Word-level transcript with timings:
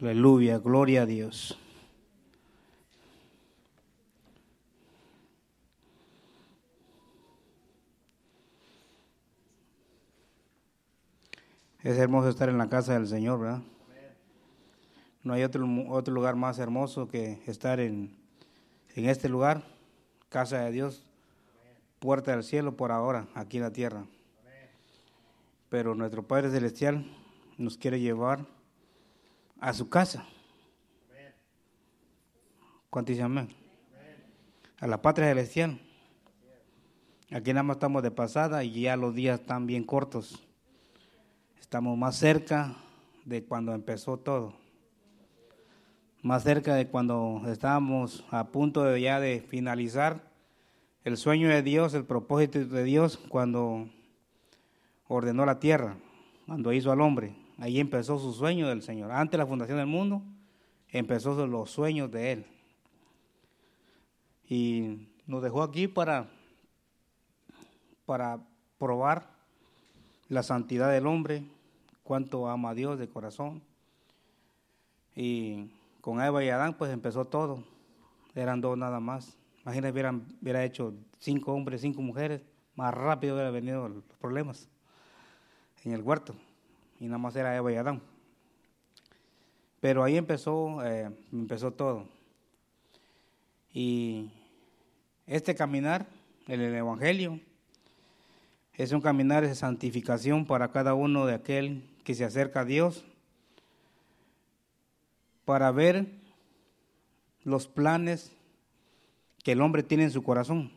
Aleluya, 0.00 0.58
gloria 0.58 1.02
a 1.02 1.06
Dios. 1.06 1.56
Es 11.82 11.96
hermoso 11.96 12.28
estar 12.28 12.48
en 12.48 12.58
la 12.58 12.68
casa 12.68 12.94
del 12.94 13.06
Señor, 13.06 13.38
¿verdad? 13.38 13.62
No 15.22 15.32
hay 15.32 15.44
otro, 15.44 15.64
otro 15.88 16.12
lugar 16.12 16.34
más 16.34 16.58
hermoso 16.58 17.06
que 17.08 17.40
estar 17.46 17.78
en, 17.78 18.16
en 18.96 19.08
este 19.08 19.28
lugar, 19.28 19.62
casa 20.28 20.58
de 20.60 20.72
Dios, 20.72 21.06
puerta 22.00 22.32
del 22.32 22.42
cielo 22.42 22.76
por 22.76 22.90
ahora, 22.90 23.28
aquí 23.34 23.58
en 23.58 23.62
la 23.62 23.72
tierra. 23.72 24.04
Pero 25.68 25.94
nuestro 25.94 26.24
Padre 26.24 26.50
Celestial 26.50 27.06
nos 27.58 27.78
quiere 27.78 28.00
llevar 28.00 28.44
a 29.60 29.72
su 29.72 29.88
casa. 29.88 30.26
¿Cuántos 32.90 33.14
dicen 33.14 33.26
amén? 33.26 33.48
A 34.78 34.86
la 34.86 35.02
patria 35.02 35.28
celestial. 35.28 35.80
Aquí 37.30 37.52
nada 37.52 37.64
más 37.64 37.76
estamos 37.76 38.02
de 38.02 38.10
pasada 38.10 38.62
y 38.62 38.82
ya 38.82 38.96
los 38.96 39.14
días 39.14 39.40
están 39.40 39.66
bien 39.66 39.82
cortos. 39.82 40.46
Estamos 41.60 41.98
más 41.98 42.16
cerca 42.16 42.76
de 43.24 43.44
cuando 43.44 43.74
empezó 43.74 44.18
todo. 44.18 44.54
Más 46.22 46.44
cerca 46.44 46.74
de 46.74 46.86
cuando 46.86 47.42
estábamos 47.48 48.24
a 48.30 48.48
punto 48.48 48.84
de 48.84 49.00
ya 49.00 49.18
de 49.18 49.40
finalizar 49.40 50.22
el 51.02 51.16
sueño 51.16 51.48
de 51.48 51.62
Dios, 51.62 51.94
el 51.94 52.04
propósito 52.04 52.64
de 52.64 52.84
Dios 52.84 53.18
cuando 53.28 53.88
ordenó 55.08 55.44
la 55.44 55.58
tierra, 55.58 55.96
cuando 56.46 56.72
hizo 56.72 56.92
al 56.92 57.00
hombre. 57.00 57.43
Ahí 57.58 57.78
empezó 57.78 58.18
su 58.18 58.32
sueño 58.32 58.68
del 58.68 58.82
Señor. 58.82 59.12
Antes 59.12 59.32
de 59.32 59.38
la 59.38 59.46
fundación 59.46 59.78
del 59.78 59.86
mundo, 59.86 60.22
empezó 60.88 61.46
los 61.46 61.70
sueños 61.70 62.10
de 62.10 62.32
Él. 62.32 62.46
Y 64.48 65.08
nos 65.26 65.42
dejó 65.42 65.62
aquí 65.62 65.88
para, 65.88 66.28
para 68.06 68.40
probar 68.78 69.30
la 70.28 70.42
santidad 70.42 70.90
del 70.90 71.06
hombre, 71.06 71.44
cuánto 72.02 72.48
ama 72.48 72.70
a 72.70 72.74
Dios 72.74 72.98
de 72.98 73.08
corazón. 73.08 73.62
Y 75.14 75.70
con 76.00 76.20
Eva 76.20 76.44
y 76.44 76.48
Adán 76.48 76.74
pues 76.74 76.92
empezó 76.92 77.24
todo. 77.24 77.62
Eran 78.34 78.60
dos 78.60 78.76
nada 78.76 78.98
más. 79.00 79.36
Imagínate, 79.62 79.92
hubieran, 79.92 80.26
hubiera 80.42 80.64
hecho 80.64 80.92
cinco 81.18 81.52
hombres, 81.52 81.80
cinco 81.80 82.02
mujeres, 82.02 82.42
más 82.74 82.92
rápido 82.92 83.34
hubiera 83.34 83.50
venido 83.50 83.88
los 83.88 84.04
problemas 84.20 84.68
en 85.84 85.92
el 85.92 86.02
huerto. 86.02 86.34
Y 87.04 87.06
nada 87.06 87.18
más 87.18 87.36
era 87.36 87.54
Eva 87.54 87.70
y 87.70 87.76
Adán. 87.76 88.00
Pero 89.78 90.02
ahí 90.02 90.16
empezó, 90.16 90.82
eh, 90.82 91.10
empezó 91.30 91.70
todo. 91.70 92.08
Y 93.74 94.30
este 95.26 95.54
caminar 95.54 96.06
en 96.46 96.62
el 96.62 96.74
Evangelio 96.74 97.40
es 98.72 98.90
un 98.92 99.02
caminar 99.02 99.46
de 99.46 99.54
santificación 99.54 100.46
para 100.46 100.72
cada 100.72 100.94
uno 100.94 101.26
de 101.26 101.34
aquel 101.34 101.84
que 102.04 102.14
se 102.14 102.24
acerca 102.24 102.60
a 102.60 102.64
Dios 102.64 103.04
para 105.44 105.70
ver 105.72 106.06
los 107.42 107.68
planes 107.68 108.32
que 109.42 109.52
el 109.52 109.60
hombre 109.60 109.82
tiene 109.82 110.04
en 110.04 110.10
su 110.10 110.22
corazón, 110.22 110.72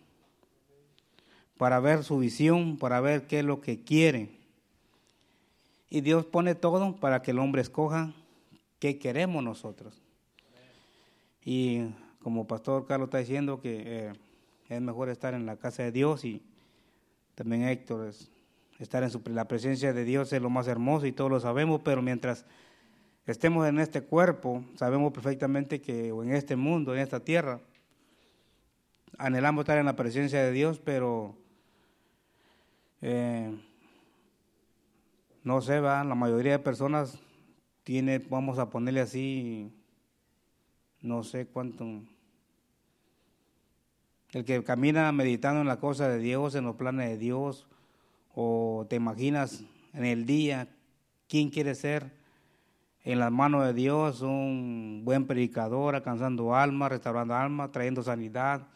para 1.56 1.80
ver 1.80 2.04
su 2.04 2.18
visión, 2.18 2.78
para 2.78 3.00
ver 3.00 3.28
qué 3.28 3.40
es 3.40 3.46
lo 3.46 3.62
que 3.62 3.82
quiere. 3.82 4.37
Y 5.90 6.02
Dios 6.02 6.26
pone 6.26 6.56
todo 6.56 6.96
para 6.98 7.22
que 7.22 7.32
el 7.32 7.40
hombre 7.40 7.62
escoja 7.62 8.14
qué 8.80 9.00
queremos 9.00 9.44
nosotros. 9.44 10.02
Y 11.44 11.84
como 12.22 12.46
Pastor 12.48 12.86
Carlos 12.86 13.08
está 13.08 13.20
diciendo 13.20 13.62
que 13.62 13.84
eh, 13.86 14.14
es 14.68 14.82
mejor 14.82 15.10
estar 15.10 15.34
en 15.34 15.46
la 15.46 15.56
casa 15.58 15.84
de 15.84 15.92
Dios 15.92 16.26
y 16.26 16.42
también 17.36 17.64
Héctor 17.64 18.08
es 18.10 18.30
estar 18.80 19.04
en 19.04 19.36
la 19.36 19.48
presencia 19.48 19.94
de 19.94 20.04
Dios 20.04 20.32
es 20.34 20.42
lo 20.42 20.50
más 20.50 20.68
hermoso 20.68 21.06
y 21.06 21.12
todos 21.12 21.32
lo 21.32 21.40
sabemos, 21.40 21.82
pero 21.84 22.02
mientras 22.02 22.46
estemos 23.26 23.68
en 23.68 23.80
este 23.80 24.02
cuerpo, 24.02 24.64
sabemos 24.76 25.12
perfectamente 25.14 25.82
que 25.82 26.12
o 26.12 26.24
en 26.24 26.34
este 26.34 26.56
mundo, 26.56 26.94
en 26.94 27.02
esta 27.02 27.20
tierra, 27.20 27.60
anhelamos 29.18 29.64
estar 29.64 29.78
en 29.78 29.86
la 29.86 29.96
presencia 29.96 30.44
de 30.44 30.52
Dios, 30.52 30.80
pero 30.80 31.36
eh, 33.02 33.58
no 35.48 35.62
sé, 35.62 35.80
va, 35.80 36.04
la 36.04 36.14
mayoría 36.14 36.52
de 36.52 36.60
personas 36.60 37.18
tiene, 37.86 38.20
vamos 38.20 38.60
a 38.60 38.70
ponerle 38.70 39.00
así, 39.00 39.72
no 41.02 41.24
sé 41.24 41.48
cuánto, 41.48 41.86
el 44.34 44.44
que 44.44 44.62
camina 44.66 45.10
meditando 45.14 45.62
en 45.62 45.68
la 45.68 45.80
cosa 45.80 46.10
de 46.10 46.20
Dios, 46.20 46.54
en 46.56 46.66
los 46.66 46.76
planes 46.76 47.08
de 47.12 47.18
Dios, 47.18 47.66
o 48.36 48.88
te 48.90 48.98
imaginas 48.98 49.64
en 49.94 50.04
el 50.04 50.26
día 50.26 50.68
quién 51.30 51.50
quiere 51.50 51.76
ser 51.76 52.12
en 53.06 53.20
las 53.20 53.32
manos 53.32 53.66
de 53.66 53.74
Dios, 53.74 54.20
un 54.20 55.04
buen 55.06 55.28
predicador, 55.28 55.96
alcanzando 55.96 56.56
almas, 56.56 56.92
restaurando 56.92 57.36
almas, 57.36 57.72
trayendo 57.72 58.04
sanidad, 58.04 58.68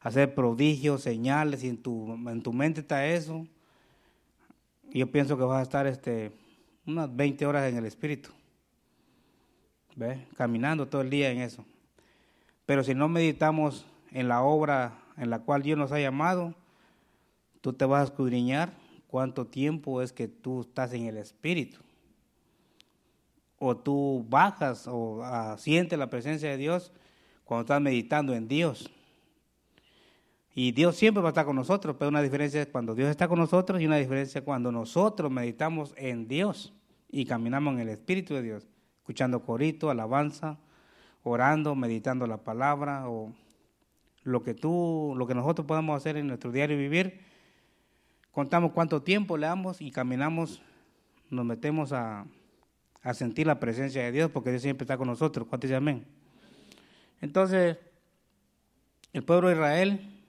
hacer 0.00 0.34
prodigios, 0.34 1.00
señales, 1.00 1.64
y 1.64 1.70
en 1.70 1.78
tu, 1.78 2.12
en 2.28 2.42
tu 2.42 2.52
mente 2.52 2.82
está 2.82 3.06
eso. 3.06 3.46
Yo 4.92 5.10
pienso 5.10 5.36
que 5.36 5.44
vas 5.44 5.60
a 5.60 5.62
estar 5.62 5.86
este, 5.86 6.32
unas 6.84 7.14
20 7.14 7.46
horas 7.46 7.70
en 7.70 7.76
el 7.76 7.86
Espíritu, 7.86 8.30
¿Ve? 9.94 10.26
caminando 10.36 10.88
todo 10.88 11.02
el 11.02 11.10
día 11.10 11.30
en 11.30 11.40
eso. 11.40 11.64
Pero 12.66 12.82
si 12.82 12.94
no 12.94 13.08
meditamos 13.08 13.86
en 14.10 14.26
la 14.26 14.42
obra 14.42 14.98
en 15.16 15.30
la 15.30 15.40
cual 15.40 15.62
Dios 15.62 15.78
nos 15.78 15.92
ha 15.92 16.00
llamado, 16.00 16.54
tú 17.60 17.72
te 17.72 17.84
vas 17.84 18.00
a 18.00 18.04
escudriñar 18.04 18.72
cuánto 19.06 19.46
tiempo 19.46 20.02
es 20.02 20.12
que 20.12 20.26
tú 20.26 20.62
estás 20.62 20.92
en 20.92 21.06
el 21.06 21.18
Espíritu. 21.18 21.78
O 23.58 23.76
tú 23.76 24.24
bajas 24.28 24.88
o 24.88 25.20
uh, 25.20 25.58
sientes 25.58 25.98
la 25.98 26.10
presencia 26.10 26.50
de 26.50 26.56
Dios 26.56 26.92
cuando 27.44 27.62
estás 27.62 27.80
meditando 27.80 28.34
en 28.34 28.48
Dios. 28.48 28.90
Y 30.62 30.72
Dios 30.72 30.94
siempre 30.94 31.22
va 31.22 31.30
a 31.30 31.32
estar 31.32 31.46
con 31.46 31.56
nosotros, 31.56 31.96
pero 31.98 32.10
una 32.10 32.20
diferencia 32.20 32.60
es 32.60 32.68
cuando 32.68 32.94
Dios 32.94 33.08
está 33.08 33.26
con 33.28 33.38
nosotros 33.38 33.80
y 33.80 33.86
una 33.86 33.96
diferencia 33.96 34.40
es 34.40 34.44
cuando 34.44 34.70
nosotros 34.70 35.30
meditamos 35.30 35.94
en 35.96 36.28
Dios 36.28 36.74
y 37.08 37.24
caminamos 37.24 37.72
en 37.72 37.80
el 37.80 37.88
Espíritu 37.88 38.34
de 38.34 38.42
Dios, 38.42 38.68
escuchando 38.98 39.40
corito, 39.40 39.88
alabanza, 39.88 40.58
orando, 41.22 41.74
meditando 41.74 42.26
la 42.26 42.44
palabra 42.44 43.08
o 43.08 43.32
lo 44.22 44.42
que 44.42 44.52
tú, 44.52 45.14
lo 45.16 45.26
que 45.26 45.34
nosotros 45.34 45.66
podamos 45.66 45.96
hacer 45.96 46.18
en 46.18 46.26
nuestro 46.26 46.52
diario 46.52 46.76
vivir 46.76 47.20
contamos 48.30 48.72
cuánto 48.72 49.00
tiempo 49.00 49.38
le 49.38 49.46
damos 49.46 49.80
y 49.80 49.90
caminamos, 49.90 50.60
nos 51.30 51.46
metemos 51.46 51.94
a, 51.94 52.26
sentir 53.14 53.46
la 53.46 53.58
presencia 53.58 54.02
de 54.02 54.12
Dios, 54.12 54.30
porque 54.30 54.50
Dios 54.50 54.60
siempre 54.60 54.84
está 54.84 54.98
con 54.98 55.08
nosotros. 55.08 55.46
¿Cuántos 55.48 55.70
amén? 55.70 56.04
Entonces, 57.22 57.78
el 59.14 59.24
pueblo 59.24 59.48
de 59.48 59.54
Israel 59.54 60.19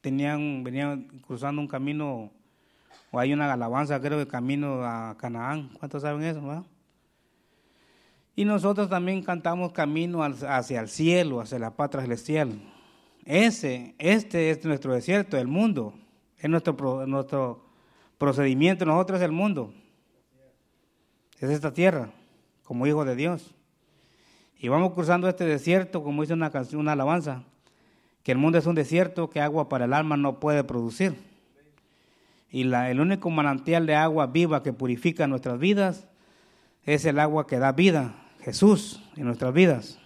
tenían, 0.00 0.64
venían 0.64 1.08
cruzando 1.26 1.60
un 1.60 1.68
camino, 1.68 2.30
o 3.10 3.18
hay 3.18 3.32
una 3.32 3.52
alabanza, 3.52 4.00
creo, 4.00 4.18
de 4.18 4.26
camino 4.26 4.84
a 4.84 5.16
Canaán. 5.18 5.70
¿Cuántos 5.78 6.02
saben 6.02 6.22
eso? 6.22 6.64
Y 8.36 8.44
nosotros 8.44 8.88
también 8.88 9.22
cantamos 9.22 9.72
camino 9.72 10.22
hacia 10.22 10.80
el 10.80 10.88
cielo, 10.88 11.40
hacia 11.40 11.58
la 11.58 11.76
patria 11.76 12.02
celestial. 12.02 12.60
Ese, 13.24 13.94
este 13.98 14.50
es 14.50 14.64
nuestro 14.64 14.94
desierto, 14.94 15.36
el 15.36 15.48
mundo. 15.48 15.94
Es 16.38 16.48
nuestro, 16.48 17.06
nuestro 17.06 17.64
procedimiento, 18.16 18.86
nosotros 18.86 19.20
es 19.20 19.24
el 19.24 19.32
mundo. 19.32 19.74
Es 21.38 21.50
esta 21.50 21.72
tierra, 21.72 22.10
como 22.64 22.86
hijos 22.86 23.06
de 23.06 23.16
Dios. 23.16 23.54
Y 24.58 24.68
vamos 24.68 24.92
cruzando 24.92 25.28
este 25.28 25.44
desierto, 25.44 26.02
como 26.02 26.22
dice 26.22 26.34
una 26.34 26.50
canción, 26.50 26.80
una 26.80 26.92
alabanza, 26.92 27.44
que 28.22 28.32
el 28.32 28.38
mundo 28.38 28.58
es 28.58 28.66
un 28.66 28.74
desierto 28.74 29.30
que 29.30 29.40
agua 29.40 29.68
para 29.68 29.86
el 29.86 29.92
alma 29.92 30.16
no 30.16 30.40
puede 30.40 30.64
producir. 30.64 31.14
Y 32.50 32.64
la, 32.64 32.90
el 32.90 33.00
único 33.00 33.30
manantial 33.30 33.86
de 33.86 33.94
agua 33.94 34.26
viva 34.26 34.62
que 34.62 34.72
purifica 34.72 35.26
nuestras 35.26 35.58
vidas 35.58 36.06
es 36.84 37.04
el 37.04 37.18
agua 37.18 37.46
que 37.46 37.58
da 37.58 37.72
vida, 37.72 38.14
Jesús, 38.40 39.02
en 39.16 39.26
nuestras 39.26 39.54
vidas. 39.54 39.98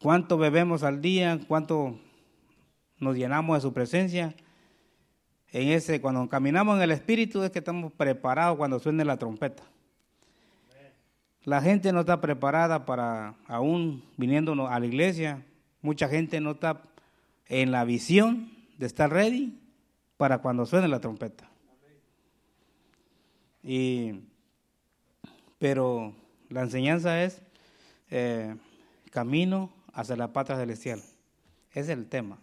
¿Cuánto 0.00 0.38
bebemos 0.38 0.82
al 0.82 1.00
día? 1.00 1.38
¿Cuánto 1.46 1.98
nos 2.98 3.16
llenamos 3.16 3.56
de 3.56 3.60
su 3.62 3.72
presencia? 3.72 4.34
en 5.52 5.68
ese, 5.68 6.00
cuando 6.00 6.28
caminamos 6.28 6.76
en 6.76 6.82
el 6.82 6.90
Espíritu 6.90 7.42
es 7.42 7.50
que 7.50 7.60
estamos 7.60 7.92
preparados 7.92 8.56
cuando 8.58 8.78
suene 8.78 9.04
la 9.04 9.16
trompeta. 9.16 9.62
La 11.44 11.62
gente 11.62 11.92
no 11.92 12.00
está 12.00 12.20
preparada 12.20 12.84
para, 12.84 13.34
aún 13.46 14.04
viniendo 14.16 14.68
a 14.68 14.78
la 14.78 14.86
iglesia, 14.86 15.42
mucha 15.82 16.08
gente 16.08 16.40
no 16.40 16.52
está 16.52 16.82
en 17.46 17.72
la 17.72 17.84
visión 17.84 18.52
de 18.76 18.86
estar 18.86 19.10
ready 19.10 19.58
para 20.16 20.38
cuando 20.38 20.66
suene 20.66 20.88
la 20.88 21.00
trompeta. 21.00 21.48
Y, 23.62 24.20
pero 25.58 26.14
la 26.48 26.62
enseñanza 26.62 27.22
es 27.22 27.42
eh, 28.10 28.56
camino 29.10 29.70
hacia 29.92 30.16
la 30.16 30.32
patria 30.32 30.56
celestial. 30.56 31.00
Ese 31.70 31.80
es 31.80 31.88
el 31.90 32.06
tema. 32.06 32.38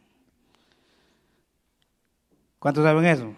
¿Cuántos 2.60 2.84
saben 2.84 3.06
eso? 3.06 3.34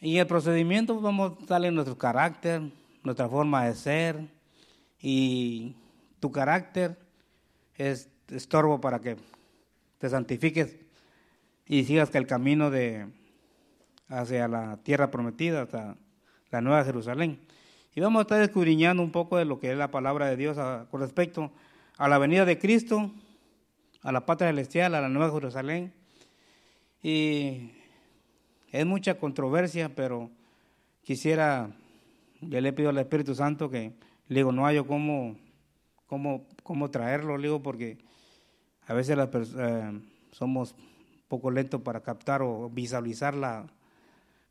Y 0.00 0.18
el 0.18 0.26
procedimiento 0.26 1.00
vamos 1.00 1.32
a 1.32 1.46
darle 1.46 1.70
nuestro 1.70 1.96
carácter, 1.96 2.62
nuestra 3.02 3.28
forma 3.28 3.64
de 3.66 3.74
ser 3.74 4.28
y 5.00 5.74
tu 6.20 6.30
carácter 6.30 7.05
es 7.76 8.08
estorbo 8.28 8.80
para 8.80 9.00
que 9.00 9.16
te 9.98 10.08
santifiques 10.08 10.76
y 11.66 11.84
sigas 11.84 12.10
que 12.10 12.18
el 12.18 12.26
camino 12.26 12.70
de 12.70 13.06
hacia 14.08 14.48
la 14.48 14.78
tierra 14.82 15.10
prometida, 15.10 15.62
hasta 15.62 15.96
la 16.50 16.60
nueva 16.60 16.84
Jerusalén. 16.84 17.40
Y 17.94 18.00
vamos 18.00 18.20
a 18.20 18.22
estar 18.22 18.40
escudriñando 18.42 19.02
un 19.02 19.10
poco 19.10 19.36
de 19.36 19.44
lo 19.44 19.58
que 19.58 19.72
es 19.72 19.76
la 19.76 19.90
palabra 19.90 20.26
de 20.26 20.36
Dios 20.36 20.58
con 20.90 21.00
respecto 21.00 21.50
a 21.96 22.08
la 22.08 22.18
venida 22.18 22.44
de 22.44 22.58
Cristo, 22.58 23.10
a 24.02 24.12
la 24.12 24.26
patria 24.26 24.50
celestial, 24.50 24.94
a 24.94 25.00
la 25.00 25.08
nueva 25.08 25.32
Jerusalén. 25.32 25.92
Y 27.02 27.72
es 28.70 28.86
mucha 28.86 29.18
controversia, 29.18 29.94
pero 29.94 30.30
quisiera, 31.02 31.70
yo 32.40 32.60
le 32.60 32.72
pido 32.72 32.90
al 32.90 32.98
Espíritu 32.98 33.34
Santo 33.34 33.70
que, 33.70 33.92
le 34.28 34.40
digo, 34.40 34.52
no 34.52 34.66
hay 34.66 34.82
cómo, 34.84 35.36
cómo, 36.06 36.46
cómo 36.62 36.90
traerlo, 36.90 37.38
digo, 37.38 37.62
porque 37.62 37.98
a 38.86 38.94
veces 38.94 39.18
eh, 39.58 40.00
somos 40.32 40.74
poco 41.28 41.50
lentos 41.50 41.80
para 41.82 42.00
captar 42.00 42.42
o 42.42 42.70
visualizarla 42.70 43.66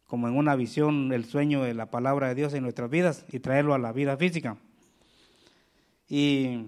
como 0.08 0.28
en 0.28 0.38
una 0.38 0.56
visión 0.56 1.12
el 1.14 1.26
sueño 1.26 1.64
de 1.64 1.74
la 1.74 1.90
palabra 1.90 2.28
de 2.28 2.36
Dios 2.36 2.54
en 2.54 2.64
nuestras 2.64 2.90
vidas 2.90 3.26
y 3.32 3.40
traerlo 3.40 3.74
a 3.74 3.80
la 3.80 3.92
vida 3.92 4.18
física. 4.18 4.58
Y 6.08 6.68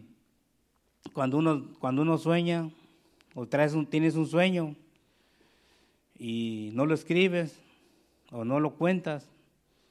cuando 1.13 1.37
uno, 1.37 1.67
cuando 1.79 2.01
uno 2.01 2.17
sueña 2.17 2.69
o 3.35 3.47
traes 3.47 3.73
un, 3.73 3.85
tienes 3.85 4.15
un 4.15 4.25
sueño 4.25 4.75
y 6.17 6.71
no 6.73 6.85
lo 6.85 6.95
escribes 6.95 7.59
o 8.31 8.43
no 8.43 8.59
lo 8.59 8.71
cuentas, 8.71 9.29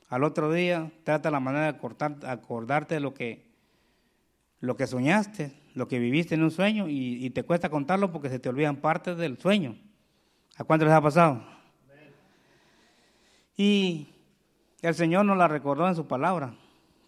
al 0.08 0.25
otro 0.25 0.52
día 0.52 0.90
trata 1.04 1.31
la 1.31 1.40
manera 1.40 1.72
de 1.72 2.28
acordarte 2.28 2.94
de 2.94 3.00
lo 3.00 3.14
que, 3.14 3.45
lo 4.61 4.76
que 4.76 4.87
soñaste, 4.87 5.53
lo 5.75 5.88
que 5.88 5.99
viviste 5.99 6.35
en 6.35 6.43
un 6.43 6.50
sueño 6.50 6.87
y, 6.88 7.29
te 7.31 7.43
cuesta 7.43 7.69
contarlo 7.69 8.12
porque 8.12 8.29
se 8.29 8.38
te 8.38 8.49
olvidan 8.49 8.76
partes 8.76 9.17
del 9.17 9.38
sueño. 9.38 9.76
¿A 10.56 10.64
cuánto 10.64 10.87
les 10.87 10.94
ha 10.94 11.00
pasado? 11.00 11.43
Y 13.56 14.08
el 14.82 14.94
Señor 14.94 15.25
nos 15.25 15.37
la 15.37 15.49
recordó 15.49 15.88
en 15.88 15.94
su 15.94 16.06
palabra, 16.06 16.55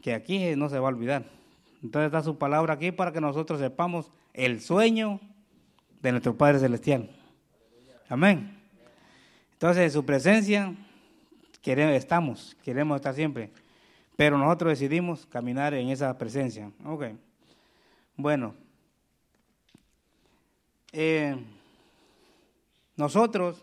que 0.02 0.14
aquí 0.14 0.54
no 0.56 0.68
se 0.68 0.78
va 0.78 0.88
a 0.88 0.92
olvidar. 0.92 1.24
Entonces 1.82 2.06
está 2.06 2.22
su 2.22 2.36
palabra 2.38 2.74
aquí 2.74 2.92
para 2.92 3.12
que 3.12 3.20
nosotros 3.20 3.60
sepamos 3.60 4.10
el 4.34 4.60
sueño 4.60 5.20
de 6.02 6.12
nuestro 6.12 6.36
Padre 6.36 6.58
Celestial. 6.58 7.10
Amén. 8.08 8.58
Entonces, 9.52 9.84
en 9.84 9.90
su 9.90 10.04
presencia 10.04 10.74
queremos, 11.62 11.94
estamos, 11.96 12.56
queremos 12.62 12.96
estar 12.96 13.14
siempre. 13.14 13.50
Pero 14.16 14.38
nosotros 14.38 14.70
decidimos 14.70 15.26
caminar 15.26 15.74
en 15.74 15.88
esa 15.88 16.16
presencia. 16.16 16.70
Ok. 16.84 17.06
Bueno. 18.18 18.56
Eh, 20.90 21.36
nosotros 22.96 23.62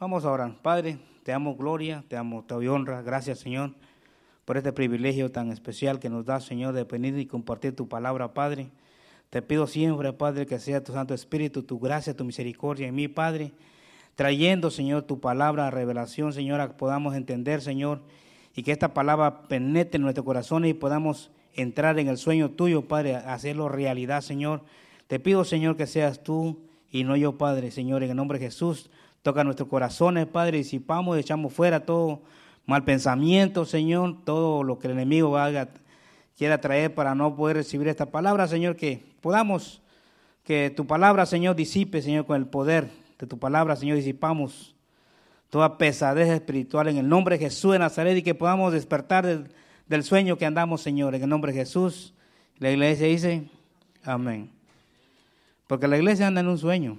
vamos 0.00 0.24
a 0.24 0.32
orar. 0.32 0.62
Padre, 0.62 0.98
te 1.24 1.34
amo 1.34 1.54
gloria, 1.54 2.02
te 2.08 2.16
amo, 2.16 2.42
te 2.42 2.54
doy 2.54 2.68
honra. 2.68 3.02
Gracias, 3.02 3.40
Señor, 3.40 3.74
por 4.46 4.56
este 4.56 4.72
privilegio 4.72 5.30
tan 5.30 5.52
especial 5.52 6.00
que 6.00 6.08
nos 6.08 6.24
da, 6.24 6.40
Señor, 6.40 6.72
de 6.72 6.84
venir 6.84 7.18
y 7.18 7.26
compartir 7.26 7.76
tu 7.76 7.86
palabra, 7.86 8.32
Padre. 8.32 8.70
Te 9.28 9.42
pido 9.42 9.66
siempre, 9.66 10.10
Padre, 10.14 10.46
que 10.46 10.58
sea 10.58 10.82
tu 10.82 10.94
Santo 10.94 11.12
Espíritu, 11.12 11.64
tu 11.64 11.78
gracia, 11.78 12.16
tu 12.16 12.24
misericordia 12.24 12.88
en 12.88 12.94
mí, 12.94 13.08
Padre, 13.08 13.52
trayendo, 14.14 14.70
Señor, 14.70 15.02
tu 15.02 15.20
palabra 15.20 15.66
a 15.66 15.70
revelación, 15.70 16.32
Señor, 16.32 16.66
que 16.66 16.74
podamos 16.78 17.14
entender, 17.14 17.60
Señor, 17.60 18.00
y 18.54 18.62
que 18.62 18.72
esta 18.72 18.94
palabra 18.94 19.42
penetre 19.42 19.96
en 19.96 20.02
nuestro 20.02 20.24
corazón 20.24 20.64
y 20.64 20.72
podamos 20.72 21.30
entrar 21.54 21.98
en 21.98 22.08
el 22.08 22.18
sueño 22.18 22.50
tuyo, 22.50 22.88
Padre, 22.88 23.16
hacerlo 23.16 23.68
realidad, 23.68 24.20
Señor. 24.20 24.62
Te 25.06 25.20
pido, 25.20 25.44
Señor, 25.44 25.76
que 25.76 25.86
seas 25.86 26.22
tú 26.22 26.58
y 26.90 27.04
no 27.04 27.16
yo, 27.16 27.38
Padre, 27.38 27.70
Señor, 27.70 28.02
en 28.02 28.10
el 28.10 28.16
nombre 28.16 28.38
de 28.38 28.46
Jesús. 28.46 28.90
Toca 29.22 29.44
nuestros 29.44 29.68
corazones, 29.68 30.26
Padre, 30.26 30.58
disipamos, 30.58 31.16
echamos 31.18 31.52
fuera 31.52 31.84
todo 31.86 32.22
mal 32.66 32.84
pensamiento, 32.84 33.64
Señor, 33.64 34.24
todo 34.24 34.62
lo 34.62 34.78
que 34.78 34.86
el 34.86 34.94
enemigo 34.94 35.36
haga, 35.36 35.68
quiera 36.36 36.60
traer 36.60 36.94
para 36.94 37.14
no 37.14 37.36
poder 37.36 37.56
recibir 37.56 37.88
esta 37.88 38.06
palabra, 38.06 38.48
Señor, 38.48 38.76
que 38.76 39.04
podamos, 39.20 39.82
que 40.44 40.70
tu 40.70 40.86
palabra, 40.86 41.26
Señor, 41.26 41.56
disipe, 41.56 42.02
Señor, 42.02 42.26
con 42.26 42.36
el 42.36 42.46
poder 42.46 42.90
de 43.18 43.26
tu 43.26 43.38
palabra, 43.38 43.76
Señor, 43.76 43.96
disipamos 43.96 44.74
toda 45.50 45.78
pesadez 45.78 46.28
espiritual 46.28 46.88
en 46.88 46.96
el 46.96 47.08
nombre 47.08 47.38
de 47.38 47.44
Jesús 47.44 47.72
de 47.72 47.78
Nazaret 47.78 48.16
y 48.16 48.22
que 48.22 48.34
podamos 48.34 48.72
despertar 48.72 49.26
del, 49.26 49.48
del 49.86 50.02
sueño 50.02 50.36
que 50.38 50.46
andamos, 50.46 50.80
Señor, 50.82 51.14
en 51.14 51.22
el 51.22 51.28
nombre 51.28 51.52
de 51.52 51.58
Jesús. 51.60 52.14
La 52.58 52.70
iglesia 52.70 53.06
dice, 53.06 53.48
amén. 54.02 54.50
Porque 55.66 55.88
la 55.88 55.96
iglesia 55.96 56.26
anda 56.26 56.40
en 56.40 56.48
un 56.48 56.58
sueño 56.58 56.98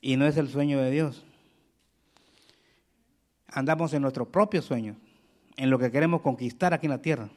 y 0.00 0.16
no 0.16 0.26
es 0.26 0.36
el 0.36 0.48
sueño 0.48 0.80
de 0.80 0.90
Dios. 0.90 1.24
Andamos 3.48 3.92
en 3.92 4.02
nuestro 4.02 4.30
propio 4.30 4.62
sueño, 4.62 4.96
en 5.56 5.70
lo 5.70 5.78
que 5.78 5.90
queremos 5.90 6.20
conquistar 6.22 6.72
aquí 6.72 6.86
en 6.86 6.92
la 6.92 7.02
tierra, 7.02 7.28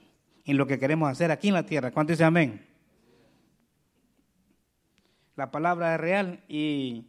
en 0.46 0.58
lo 0.58 0.68
que 0.68 0.80
queremos 0.80 1.10
hacer 1.10 1.32
aquí 1.32 1.48
en 1.48 1.56
la 1.56 1.66
tierra. 1.66 1.92
¿Cuánto 1.92 2.14
dice 2.14 2.24
amén? 2.24 2.66
La 5.36 5.50
palabra 5.52 5.96
es 5.96 6.00
real 6.00 6.44
y, 6.48 7.06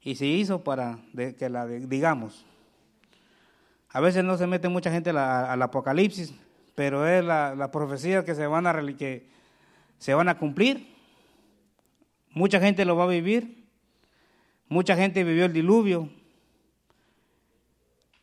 y 0.00 0.16
se 0.16 0.26
hizo 0.26 0.64
para 0.64 0.98
que 1.14 1.48
la 1.48 1.66
digamos. 1.66 2.44
A 3.92 4.00
veces 4.00 4.24
no 4.24 4.36
se 4.36 4.46
mete 4.46 4.68
mucha 4.68 4.90
gente 4.90 5.10
al 5.10 5.62
apocalipsis, 5.62 6.34
pero 6.74 7.06
es 7.06 7.24
la, 7.24 7.70
profecía 7.70 8.24
que 8.24 8.34
se 8.34 8.46
van 8.46 8.66
a 8.66 8.74
que 8.96 9.28
se 9.98 10.14
van 10.14 10.28
a 10.28 10.38
cumplir 10.38 10.92
Mucha 12.34 12.60
gente 12.60 12.84
lo 12.84 12.96
va 12.96 13.04
a 13.04 13.08
vivir. 13.08 13.68
Mucha 14.68 14.96
gente 14.96 15.22
vivió 15.22 15.44
el 15.44 15.52
diluvio. 15.52 16.08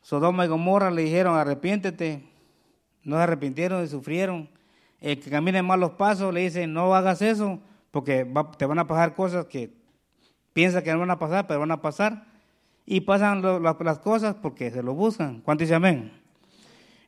Sodoma 0.01 0.45
y 0.45 0.47
Gomorra 0.47 0.89
le 0.89 1.03
dijeron, 1.03 1.37
arrepiéntete. 1.37 2.23
No 3.03 3.17
se 3.17 3.21
arrepintieron 3.21 3.83
y 3.83 3.87
sufrieron. 3.87 4.49
El 4.99 5.19
que 5.19 5.29
camina 5.29 5.59
en 5.59 5.65
malos 5.65 5.91
pasos 5.91 6.33
le 6.33 6.41
dicen, 6.41 6.73
no 6.73 6.93
hagas 6.95 7.21
eso, 7.21 7.59
porque 7.91 8.27
te 8.57 8.65
van 8.65 8.79
a 8.79 8.87
pasar 8.87 9.13
cosas 9.13 9.45
que 9.45 9.71
piensas 10.53 10.83
que 10.83 10.91
no 10.91 10.99
van 10.99 11.11
a 11.11 11.19
pasar, 11.19 11.45
pero 11.45 11.59
van 11.59 11.71
a 11.71 11.81
pasar. 11.81 12.25
Y 12.91 13.01
pasan 13.01 13.43
las 13.43 13.99
cosas 13.99 14.35
porque 14.41 14.71
se 14.71 14.81
lo 14.81 14.95
buscan. 14.95 15.41
¿Cuánto 15.41 15.61
dice 15.63 15.75
amén? 15.75 16.11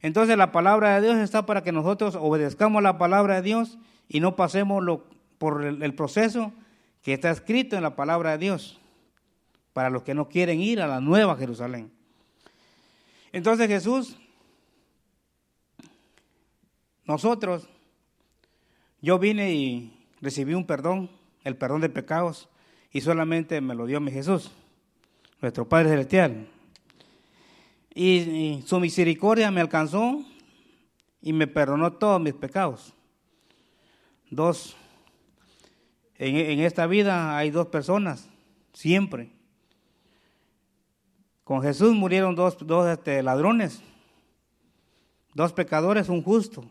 Entonces 0.03 0.37
la 0.37 0.51
palabra 0.51 0.93
de 0.93 1.07
Dios 1.07 1.17
está 1.17 1.47
para 1.47 1.63
que 1.63 1.71
nosotros 1.71 2.15
obedezcamos 2.15 2.83
la 2.83 2.99
palabra 2.99 3.37
de 3.37 3.41
Dios 3.41 3.79
y 4.07 4.19
no 4.19 4.35
pasemos 4.35 4.83
lo, 4.83 5.05
por 5.39 5.63
el 5.65 5.95
proceso 5.95 6.53
que 7.01 7.13
está 7.13 7.31
escrito 7.31 7.77
en 7.77 7.81
la 7.81 7.95
palabra 7.95 8.33
de 8.33 8.37
Dios 8.37 8.79
para 9.73 9.89
los 9.89 10.03
que 10.03 10.13
no 10.13 10.29
quieren 10.29 10.61
ir 10.61 10.81
a 10.81 10.87
la 10.87 10.99
nueva 10.99 11.35
Jerusalén. 11.35 11.91
Entonces 13.31 13.67
Jesús, 13.67 14.17
nosotros, 17.05 17.67
yo 19.01 19.17
vine 19.17 19.51
y 19.55 20.07
recibí 20.21 20.53
un 20.53 20.67
perdón, 20.67 21.09
el 21.43 21.55
perdón 21.55 21.81
de 21.81 21.89
pecados, 21.89 22.49
y 22.91 23.01
solamente 23.01 23.61
me 23.61 23.73
lo 23.73 23.87
dio 23.87 23.99
mi 23.99 24.11
Jesús, 24.11 24.51
nuestro 25.41 25.67
Padre 25.67 25.89
Celestial. 25.89 26.47
Y, 27.93 28.63
su 28.65 28.79
misericordia 28.79 29.51
me 29.51 29.61
alcanzó 29.61 30.23
y 31.21 31.33
me 31.33 31.47
perdonó 31.47 31.91
todos 31.93 32.21
mis 32.21 32.33
pecados. 32.33 32.93
Dos 34.29 34.77
en, 36.23 36.59
esta 36.59 36.85
vida 36.85 37.35
hay 37.35 37.49
dos 37.49 37.67
personas, 37.67 38.29
siempre. 38.73 39.31
Con 41.43 41.63
Jesús 41.63 41.95
murieron 41.95 42.35
dos, 42.35 42.57
dos 42.59 42.87
este, 42.87 43.23
ladrones, 43.23 43.81
dos 45.33 45.51
pecadores, 45.51 46.09
un 46.09 46.21
justo. 46.21 46.63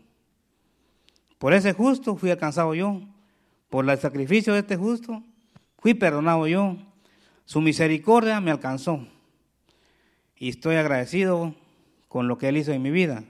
Por 1.37 1.53
ese 1.53 1.73
justo 1.73 2.15
fui 2.15 2.31
alcanzado 2.31 2.73
yo. 2.73 3.01
Por 3.69 3.89
el 3.89 3.99
sacrificio 3.99 4.53
de 4.53 4.59
este 4.59 4.77
justo 4.77 5.21
fui 5.79 5.95
perdonado 5.95 6.47
yo. 6.47 6.77
Su 7.45 7.61
misericordia 7.61 8.39
me 8.41 8.51
alcanzó. 8.51 9.07
Y 10.37 10.49
estoy 10.49 10.75
agradecido 10.75 11.55
con 12.07 12.27
lo 12.27 12.37
que 12.37 12.49
Él 12.49 12.57
hizo 12.57 12.71
en 12.71 12.81
mi 12.81 12.91
vida. 12.91 13.23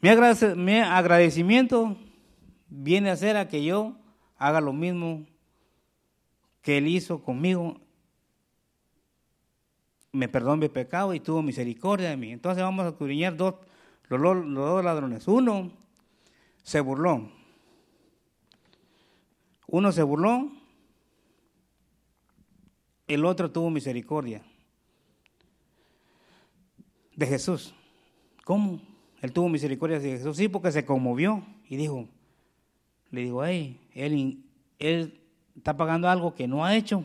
Mi, 0.00 0.10
agradecimiento 0.10 1.96
viene 2.68 3.10
a 3.10 3.16
ser 3.16 3.36
a 3.36 3.48
que 3.48 3.64
yo 3.64 3.96
haga 4.36 4.60
lo 4.60 4.72
mismo 4.72 5.24
que 6.60 6.78
Él 6.78 6.88
hizo 6.88 7.22
conmigo, 7.22 7.80
me 10.12 10.28
perdonó 10.28 10.56
mi 10.56 10.68
pecado 10.68 11.14
y 11.14 11.20
tuvo 11.20 11.42
misericordia 11.42 12.10
de 12.10 12.16
mí. 12.16 12.32
Entonces 12.32 12.62
vamos 12.62 12.84
a 12.84 12.88
escudriñar 12.88 13.36
dos, 13.36 13.54
los, 14.08 14.20
los 14.20 14.44
dos 14.54 14.84
ladrones. 14.84 15.26
Uno 15.26 15.70
se 16.62 16.80
burló. 16.80 17.30
Uno 19.66 19.90
se 19.90 20.02
burló, 20.02 20.52
el 23.06 23.24
otro 23.24 23.50
tuvo 23.50 23.70
misericordia 23.70 24.42
de 27.16 27.26
Jesús. 27.26 27.74
¿Cómo? 28.44 28.80
Él 29.20 29.32
tuvo 29.32 29.48
misericordia 29.48 29.98
de 29.98 30.18
Jesús. 30.18 30.36
Sí, 30.36 30.48
porque 30.48 30.72
se 30.72 30.84
conmovió 30.84 31.44
y 31.68 31.76
dijo, 31.76 32.08
le 33.10 33.22
digo, 33.22 33.44
hey, 33.44 33.80
él, 33.94 34.44
él 34.78 35.20
está 35.56 35.76
pagando 35.76 36.08
algo 36.08 36.34
que 36.34 36.46
no 36.46 36.64
ha 36.64 36.76
hecho. 36.76 37.04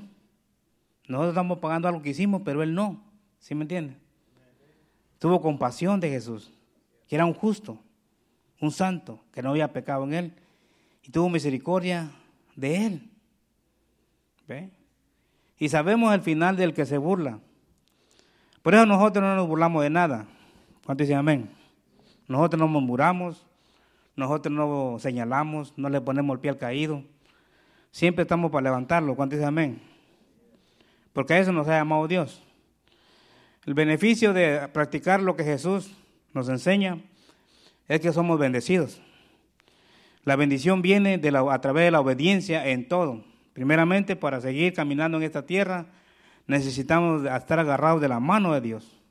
Nosotros 1.07 1.29
estamos 1.29 1.59
pagando 1.59 1.87
algo 1.87 2.01
que 2.01 2.09
hicimos, 2.09 2.41
pero 2.43 2.61
él 2.63 2.73
no. 2.73 3.01
¿Sí 3.39 3.55
me 3.55 3.63
entiende? 3.63 3.95
Tuvo 5.17 5.41
compasión 5.41 5.99
de 5.99 6.09
Jesús, 6.09 6.51
que 7.07 7.15
era 7.15 7.25
un 7.25 7.33
justo, 7.33 7.79
un 8.61 8.71
santo, 8.71 9.19
que 9.31 9.41
no 9.41 9.49
había 9.49 9.71
pecado 9.71 10.03
en 10.03 10.13
él. 10.13 10.33
Y 11.03 11.11
tuvo 11.11 11.29
misericordia 11.29 12.11
de 12.55 12.85
él. 12.85 13.09
¿Ve? 14.47 14.69
Y 15.59 15.69
sabemos 15.69 16.13
el 16.13 16.21
final 16.21 16.55
del 16.55 16.73
que 16.73 16.85
se 16.85 16.97
burla. 16.97 17.39
Por 18.63 18.73
eso 18.73 18.85
nosotros 18.85 19.23
no 19.23 19.35
nos 19.35 19.47
burlamos 19.47 19.83
de 19.83 19.89
nada. 19.89 20.25
¿Cuántos 20.85 21.05
dicen 21.05 21.19
amén? 21.19 21.49
Nosotros 22.27 22.59
no 22.59 22.67
murmuramos, 22.67 23.45
nosotros 24.15 24.53
no 24.53 24.97
señalamos, 24.99 25.73
no 25.75 25.89
le 25.89 25.99
ponemos 25.99 26.35
el 26.35 26.39
pie 26.39 26.51
al 26.51 26.57
caído. 26.57 27.03
Siempre 27.91 28.21
estamos 28.21 28.51
para 28.51 28.63
levantarlo. 28.63 29.15
¿Cuántos 29.15 29.37
dicen 29.37 29.49
amén? 29.49 29.81
Porque 31.13 31.33
a 31.33 31.39
eso 31.39 31.51
nos 31.51 31.67
ha 31.67 31.77
llamado 31.77 32.07
Dios. 32.07 32.41
El 33.65 33.73
beneficio 33.73 34.31
de 34.33 34.67
practicar 34.69 35.21
lo 35.21 35.35
que 35.35 35.43
Jesús 35.43 35.95
nos 36.33 36.47
enseña 36.47 36.99
es 37.87 37.99
que 37.99 38.13
somos 38.13 38.39
bendecidos. 38.39 39.01
La 40.23 40.35
bendición 40.35 40.81
viene 40.81 41.17
de 41.17 41.35
a 41.35 41.61
través 41.61 41.85
de 41.85 41.91
la 41.91 41.99
obediencia 41.99 42.67
en 42.67 42.87
todo. 42.87 43.23
Primeramente, 43.59 44.15
para 44.15 44.39
seguir 44.39 44.71
caminando 44.71 45.17
en 45.17 45.23
esta 45.23 45.45
tierra, 45.45 45.85
necesitamos 46.47 47.25
estar 47.25 47.59
agarrados 47.59 47.99
de 47.99 48.07
la 48.07 48.21
mano 48.21 48.53
de 48.53 48.61
Dios. 48.61 49.01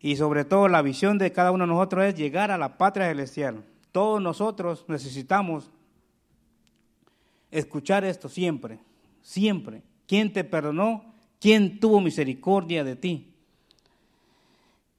Y 0.00 0.16
sobre 0.16 0.46
todo 0.46 0.66
la 0.66 0.80
visión 0.80 1.18
de 1.18 1.30
cada 1.30 1.52
uno 1.52 1.64
de 1.64 1.68
nosotros 1.68 2.06
es 2.06 2.14
llegar 2.14 2.50
a 2.50 2.56
la 2.56 2.78
patria 2.78 3.08
celestial. 3.08 3.62
Todos 3.92 4.22
nosotros 4.22 4.86
necesitamos 4.88 5.70
escuchar 7.50 8.02
esto 8.02 8.30
siempre, 8.30 8.78
siempre. 9.20 9.82
¿Quién 10.06 10.32
te 10.32 10.42
perdonó? 10.42 11.04
¿Quién 11.38 11.80
tuvo 11.80 12.00
misericordia 12.00 12.82
de 12.82 12.96
ti? 12.96 13.34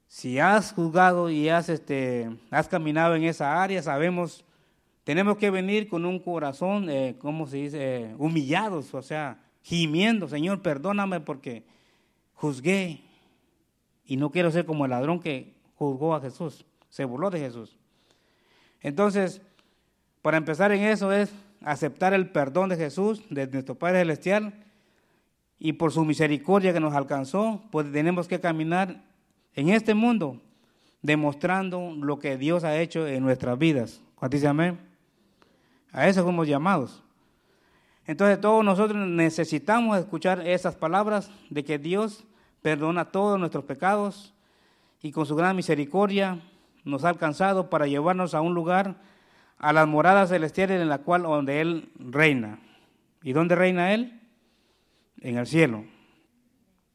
Si 0.06 0.38
has 0.38 0.72
juzgado 0.72 1.30
y 1.30 1.48
has, 1.48 1.68
este, 1.68 2.30
has 2.52 2.68
caminado 2.68 3.16
en 3.16 3.24
esa 3.24 3.60
área, 3.60 3.82
sabemos, 3.82 4.44
tenemos 5.04 5.36
que 5.36 5.50
venir 5.50 5.88
con 5.88 6.04
un 6.04 6.18
corazón, 6.18 6.88
eh, 6.88 7.16
¿cómo 7.18 7.46
se 7.46 7.56
dice? 7.56 8.14
humillados, 8.18 8.94
o 8.94 9.02
sea, 9.02 9.38
gimiendo, 9.62 10.28
Señor, 10.28 10.62
perdóname 10.62 11.20
porque 11.20 11.64
juzgué 12.34 13.00
y 14.04 14.16
no 14.16 14.30
quiero 14.30 14.50
ser 14.50 14.64
como 14.64 14.84
el 14.84 14.90
ladrón 14.90 15.20
que 15.20 15.54
juzgó 15.76 16.14
a 16.14 16.20
Jesús, 16.20 16.64
se 16.88 17.04
burló 17.04 17.30
de 17.30 17.40
Jesús. 17.40 17.76
Entonces, 18.80 19.40
para 20.22 20.36
empezar 20.36 20.72
en 20.72 20.82
eso 20.82 21.12
es 21.12 21.32
aceptar 21.62 22.14
el 22.14 22.30
perdón 22.30 22.68
de 22.68 22.76
Jesús, 22.76 23.22
de 23.30 23.46
nuestro 23.46 23.74
Padre 23.74 24.00
Celestial, 24.00 24.52
y 25.58 25.74
por 25.74 25.92
su 25.92 26.04
misericordia 26.04 26.72
que 26.72 26.80
nos 26.80 26.94
alcanzó, 26.94 27.62
pues 27.70 27.90
tenemos 27.92 28.26
que 28.26 28.40
caminar 28.40 29.02
en 29.54 29.68
este 29.68 29.94
mundo 29.94 30.40
demostrando 31.02 31.94
lo 31.96 32.18
que 32.18 32.36
Dios 32.36 32.64
ha 32.64 32.80
hecho 32.80 33.06
en 33.06 33.22
nuestras 33.22 33.58
vidas. 33.58 34.00
¿Cuánto 34.16 34.36
dice 34.36 34.48
amén? 34.48 34.91
A 35.92 36.08
eso 36.08 36.22
somos 36.22 36.48
llamados. 36.48 37.02
Entonces 38.06 38.40
todos 38.40 38.64
nosotros 38.64 39.06
necesitamos 39.06 39.98
escuchar 39.98 40.46
esas 40.46 40.74
palabras 40.74 41.30
de 41.50 41.64
que 41.64 41.78
Dios 41.78 42.24
perdona 42.62 43.04
todos 43.04 43.38
nuestros 43.38 43.64
pecados 43.64 44.34
y 45.02 45.12
con 45.12 45.26
su 45.26 45.36
gran 45.36 45.54
misericordia 45.54 46.40
nos 46.84 47.04
ha 47.04 47.10
alcanzado 47.10 47.70
para 47.70 47.86
llevarnos 47.86 48.34
a 48.34 48.40
un 48.40 48.54
lugar, 48.54 48.96
a 49.58 49.72
las 49.72 49.86
moradas 49.86 50.30
celestiales 50.30 50.80
en 50.80 50.88
la 50.88 50.98
cual 50.98 51.22
donde 51.22 51.60
Él 51.60 51.92
reina. 51.98 52.58
¿Y 53.22 53.32
dónde 53.32 53.54
reina 53.54 53.94
Él? 53.94 54.20
En 55.20 55.38
el 55.38 55.46
cielo. 55.46 55.84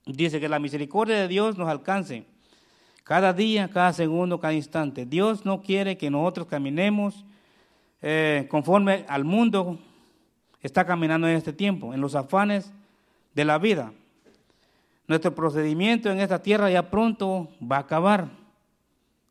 Dice 0.06 0.40
que 0.40 0.50
la 0.50 0.60
misericordia 0.60 1.16
de 1.16 1.28
Dios 1.28 1.58
nos 1.58 1.70
alcance 1.70 2.26
cada 3.04 3.32
día, 3.32 3.70
cada 3.70 3.94
segundo, 3.94 4.40
cada 4.40 4.54
instante. 4.54 5.06
Dios 5.06 5.46
no 5.46 5.62
quiere 5.62 5.98
que 5.98 6.10
nosotros 6.10 6.48
caminemos 6.48 7.26
eh, 8.02 8.48
conforme 8.50 9.06
al 9.08 9.24
mundo 9.24 9.80
está 10.62 10.86
caminando 10.86 11.28
en 11.28 11.36
este 11.36 11.54
tiempo, 11.54 11.94
en 11.94 12.02
los 12.02 12.16
afanes 12.16 12.72
de 13.34 13.46
la 13.46 13.58
vida. 13.58 13.92
Nuestro 15.08 15.34
procedimiento 15.34 16.12
en 16.12 16.20
esta 16.20 16.42
tierra 16.42 16.70
ya 16.70 16.90
pronto 16.90 17.50
va 17.62 17.78
a 17.78 17.82
acabar. 17.82 18.30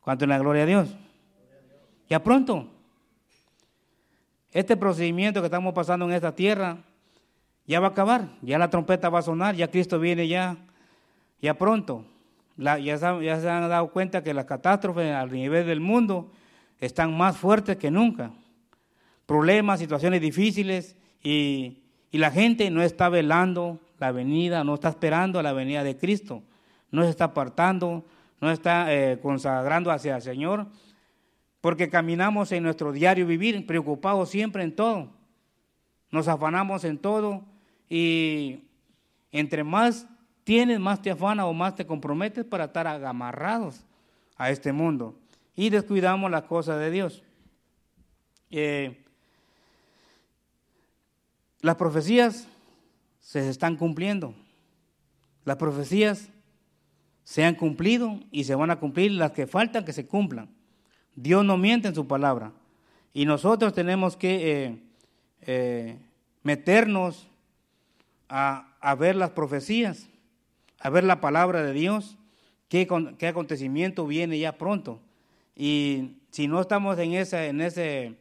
Cuanto 0.00 0.24
en 0.24 0.30
la 0.30 0.38
gloria 0.38 0.62
a 0.62 0.66
Dios. 0.66 0.96
Ya 2.08 2.22
pronto. 2.22 2.68
Este 4.52 4.76
procedimiento 4.76 5.40
que 5.40 5.46
estamos 5.46 5.74
pasando 5.74 6.06
en 6.06 6.12
esta 6.12 6.34
tierra 6.34 6.78
ya 7.66 7.80
va 7.80 7.88
a 7.88 7.90
acabar. 7.90 8.28
Ya 8.40 8.58
la 8.58 8.70
trompeta 8.70 9.10
va 9.10 9.18
a 9.18 9.22
sonar, 9.22 9.54
ya 9.54 9.70
Cristo 9.70 9.98
viene 9.98 10.28
ya, 10.28 10.56
ya 11.42 11.54
pronto. 11.54 12.04
ya, 12.56 12.78
ya 12.78 12.96
se 12.98 13.50
han 13.50 13.68
dado 13.68 13.88
cuenta 13.88 14.22
que 14.22 14.32
las 14.32 14.46
catástrofes 14.46 15.12
a 15.12 15.26
nivel 15.26 15.66
del 15.66 15.80
mundo 15.80 16.30
están 16.80 17.14
más 17.14 17.36
fuertes 17.36 17.76
que 17.76 17.90
nunca. 17.90 18.30
Problemas, 19.26 19.80
situaciones 19.80 20.20
difíciles, 20.20 20.96
y, 21.22 21.82
la 22.12 22.30
gente 22.30 22.70
no 22.70 22.80
está 22.80 23.10
velando 23.10 23.78
la 23.98 24.10
venida, 24.10 24.64
no 24.64 24.74
está 24.74 24.88
esperando 24.88 25.42
la 25.42 25.52
venida 25.52 25.84
de 25.84 25.98
Cristo, 25.98 26.42
no 26.90 27.02
se 27.02 27.10
está 27.10 27.24
apartando, 27.24 28.06
no 28.40 28.50
está 28.50 28.90
eh, 28.94 29.18
consagrando 29.20 29.90
hacia 29.90 30.16
el 30.16 30.22
Señor, 30.22 30.66
porque 31.60 31.90
caminamos 31.90 32.52
en 32.52 32.62
nuestro 32.62 32.90
diario 32.90 33.26
vivir 33.26 33.66
preocupados 33.66 34.30
siempre 34.30 34.62
en 34.62 34.74
todo. 34.74 35.10
Nos 36.10 36.26
afanamos 36.26 36.84
en 36.84 36.96
todo 36.96 37.44
y 37.90 38.60
entre 39.30 39.62
más 39.62 40.06
tienes, 40.44 40.80
más 40.80 41.02
te 41.02 41.10
afana 41.10 41.44
o 41.44 41.52
más 41.52 41.74
te 41.74 41.84
comprometes 41.84 42.46
para 42.46 42.64
estar 42.64 42.86
amarrados 42.86 43.84
a 44.36 44.50
este 44.50 44.72
mundo 44.72 45.18
y 45.54 45.70
descuidamos 45.70 46.30
las 46.30 46.44
cosas 46.44 46.78
de 46.78 46.90
Dios. 46.90 47.22
Eh, 48.50 49.05
las 51.60 51.76
profecías 51.76 52.48
se 53.20 53.48
están 53.48 53.76
cumpliendo. 53.76 54.34
Las 55.44 55.56
profecías 55.56 56.30
se 57.24 57.44
han 57.44 57.54
cumplido 57.54 58.20
y 58.30 58.44
se 58.44 58.54
van 58.54 58.70
a 58.70 58.78
cumplir 58.78 59.12
las 59.12 59.32
que 59.32 59.46
faltan 59.46 59.84
que 59.84 59.92
se 59.92 60.06
cumplan. 60.06 60.48
Dios 61.14 61.44
no 61.44 61.56
miente 61.56 61.88
en 61.88 61.94
su 61.94 62.06
palabra. 62.06 62.52
Y 63.12 63.24
nosotros 63.24 63.72
tenemos 63.72 64.16
que 64.16 64.64
eh, 64.64 64.78
eh, 65.42 65.98
meternos 66.42 67.28
a, 68.28 68.94
ver 68.98 69.16
las 69.16 69.30
profecías, 69.30 70.08
a 70.78 70.90
ver 70.90 71.04
la 71.04 71.20
palabra 71.20 71.62
de 71.62 71.72
Dios, 71.72 72.16
qué, 72.68 72.86
qué 73.18 73.26
acontecimiento 73.28 74.06
viene 74.06 74.38
ya 74.38 74.58
pronto. 74.58 75.00
Y 75.56 76.18
si 76.30 76.46
no 76.48 76.60
estamos 76.60 76.98
en, 76.98 77.14
esa, 77.14 77.46
en 77.46 77.60
ese 77.60 78.16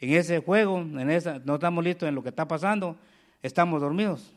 en 0.00 0.14
ese 0.14 0.40
juego, 0.40 0.78
en 0.78 1.10
esa, 1.10 1.40
no 1.44 1.54
estamos 1.54 1.82
listos 1.82 2.08
en 2.08 2.14
lo 2.14 2.22
que 2.22 2.28
está 2.28 2.46
pasando, 2.46 2.96
estamos 3.42 3.80
dormidos. 3.80 4.32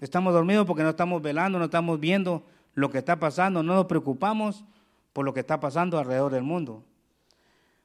Estamos 0.00 0.32
dormidos 0.32 0.66
porque 0.66 0.82
no 0.82 0.90
estamos 0.90 1.20
velando, 1.20 1.58
no 1.58 1.66
estamos 1.66 2.00
viendo 2.00 2.42
lo 2.74 2.90
que 2.90 2.98
está 2.98 3.16
pasando, 3.16 3.62
no 3.62 3.74
nos 3.74 3.86
preocupamos 3.86 4.64
por 5.12 5.24
lo 5.24 5.34
que 5.34 5.40
está 5.40 5.60
pasando 5.60 5.98
alrededor 5.98 6.32
del 6.32 6.42
mundo. 6.42 6.82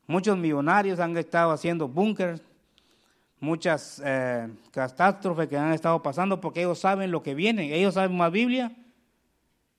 Muchos 0.08 0.38
millonarios 0.38 1.00
han 1.00 1.18
estado 1.18 1.52
haciendo 1.52 1.88
búnkers, 1.88 2.42
muchas 3.40 4.02
eh, 4.06 4.48
catástrofes 4.72 5.50
que 5.50 5.58
han 5.58 5.74
estado 5.74 6.02
pasando 6.02 6.40
porque 6.40 6.62
ellos 6.62 6.80
saben 6.80 7.12
lo 7.12 7.22
que 7.24 7.34
viene, 7.34 7.76
ellos 7.76 7.96
saben 7.96 8.16
más 8.16 8.32
Biblia 8.32 8.72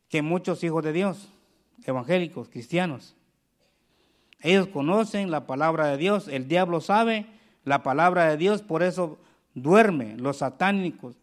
que 0.09 0.23
muchos 0.23 0.63
hijos 0.63 0.85
de 0.85 0.93
Dios, 0.93 1.29
evangélicos, 1.85 2.49
cristianos. 2.49 3.15
Ellos 4.41 4.69
conocen 4.69 5.31
la 5.31 5.47
palabra 5.47 5.87
de 5.89 5.97
Dios, 5.97 6.29
el 6.29 6.49
diablo 6.49 6.81
sabe 6.81 7.27
la 7.65 7.83
palabra 7.83 8.29
de 8.29 8.37
Dios, 8.37 8.63
por 8.63 8.83
eso 8.83 9.19
duerme 9.55 10.17
los 10.17 10.39
satánicos, 10.39 11.17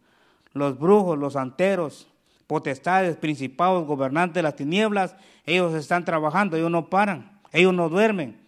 los 0.54 0.78
brujos, 0.78 1.18
los 1.18 1.34
santeros, 1.34 2.08
potestades, 2.48 3.16
principados, 3.16 3.88
gobernantes 3.88 4.36
de 4.36 4.44
las 4.44 4.56
tinieblas, 4.56 5.16
ellos 5.46 5.74
están 5.74 6.06
trabajando, 6.06 6.58
ellos 6.58 6.72
no 6.72 6.90
paran, 6.90 7.40
ellos 7.52 7.74
no 7.74 7.90
duermen. 7.90 8.42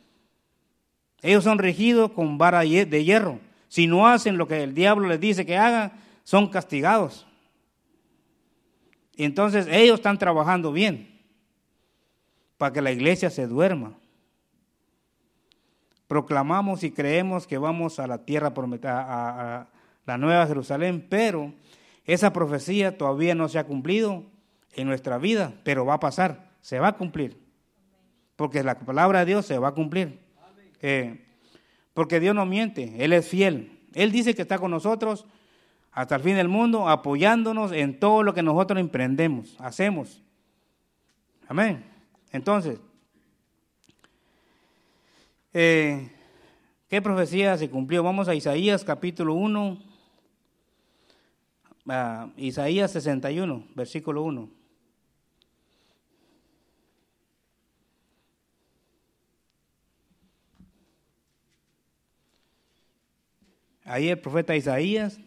Ellos 1.22 1.44
son 1.44 1.58
regidos 1.58 2.12
con 2.12 2.38
vara 2.38 2.60
de 2.60 3.04
hierro. 3.04 3.40
Si 3.68 3.88
no 3.88 4.08
hacen 4.08 4.38
lo 4.38 4.48
que 4.48 4.62
el 4.62 4.76
diablo 4.76 5.08
les 5.08 5.20
dice 5.20 5.46
que 5.46 5.58
hagan, 5.58 5.92
son 6.24 6.50
castigados. 6.50 7.26
Entonces 9.18 9.68
ellos 9.70 9.96
están 10.00 10.18
trabajando 10.18 10.72
bien. 10.72 11.14
para 12.58 12.72
que 12.72 12.82
la 12.82 12.92
iglesia 12.92 13.30
se 13.30 13.48
duerma. 13.48 13.98
Proclamamos 16.08 16.84
y 16.84 16.92
creemos 16.92 17.48
que 17.48 17.58
vamos 17.58 18.00
a 18.00 18.08
la 18.08 18.26
tierra 18.26 18.54
prometida, 18.54 19.06
a, 19.08 19.68
la 20.06 20.18
nueva 20.18 20.46
Jerusalén, 20.46 21.06
pero 21.10 21.54
esa 22.06 22.32
profecía 22.32 22.98
todavía 22.98 23.34
no 23.34 23.50
se 23.50 23.58
ha 23.58 23.66
cumplido 23.66 24.24
en 24.74 24.88
nuestra 24.88 25.18
vida, 25.18 25.54
pero 25.64 25.86
va 25.86 25.96
a 25.96 26.00
pasar, 26.00 26.52
se 26.62 26.80
va 26.80 26.90
a 26.90 26.98
cumplir. 26.98 27.40
Porque 28.36 28.64
la 28.64 28.78
palabra 28.78 29.20
de 29.20 29.26
Dios 29.26 29.46
se 29.46 29.58
va 29.58 29.70
a 29.70 29.74
cumplir. 29.74 30.20
Eh, 30.82 31.26
porque 31.94 32.20
Dios 32.20 32.36
no 32.36 32.46
miente, 32.46 33.04
Él 33.04 33.14
es 33.14 33.28
fiel. 33.28 33.80
Él 33.94 34.12
dice 34.12 34.36
que 34.36 34.44
está 34.44 34.60
con 34.60 34.72
nosotros 34.72 35.26
hasta 35.92 36.18
el 36.18 36.22
fin 36.22 36.36
del 36.36 36.50
mundo, 36.50 36.90
apoyándonos 36.90 37.72
en 37.72 38.00
todo 38.00 38.22
lo 38.22 38.34
que 38.34 38.44
nosotros 38.44 38.80
emprendemos, 38.80 39.56
hacemos. 39.60 40.22
Amén. 41.48 41.86
Entonces, 42.32 42.82
eh, 45.58 46.12
¿qué 46.90 47.02
profecía 47.02 47.58
se 47.58 47.70
cumplió? 47.70 48.04
Vamos 48.04 48.28
a 48.28 48.36
Isaías 48.36 48.84
capítulo 48.84 49.36
1, 49.36 49.82
a 51.88 52.30
Isaías 52.36 52.92
61, 52.92 53.66
versículo 53.74 54.24
1. 54.24 54.50
Ahí 63.86 64.10
el 64.10 64.20
profeta 64.20 64.58
Isaías 64.58 65.22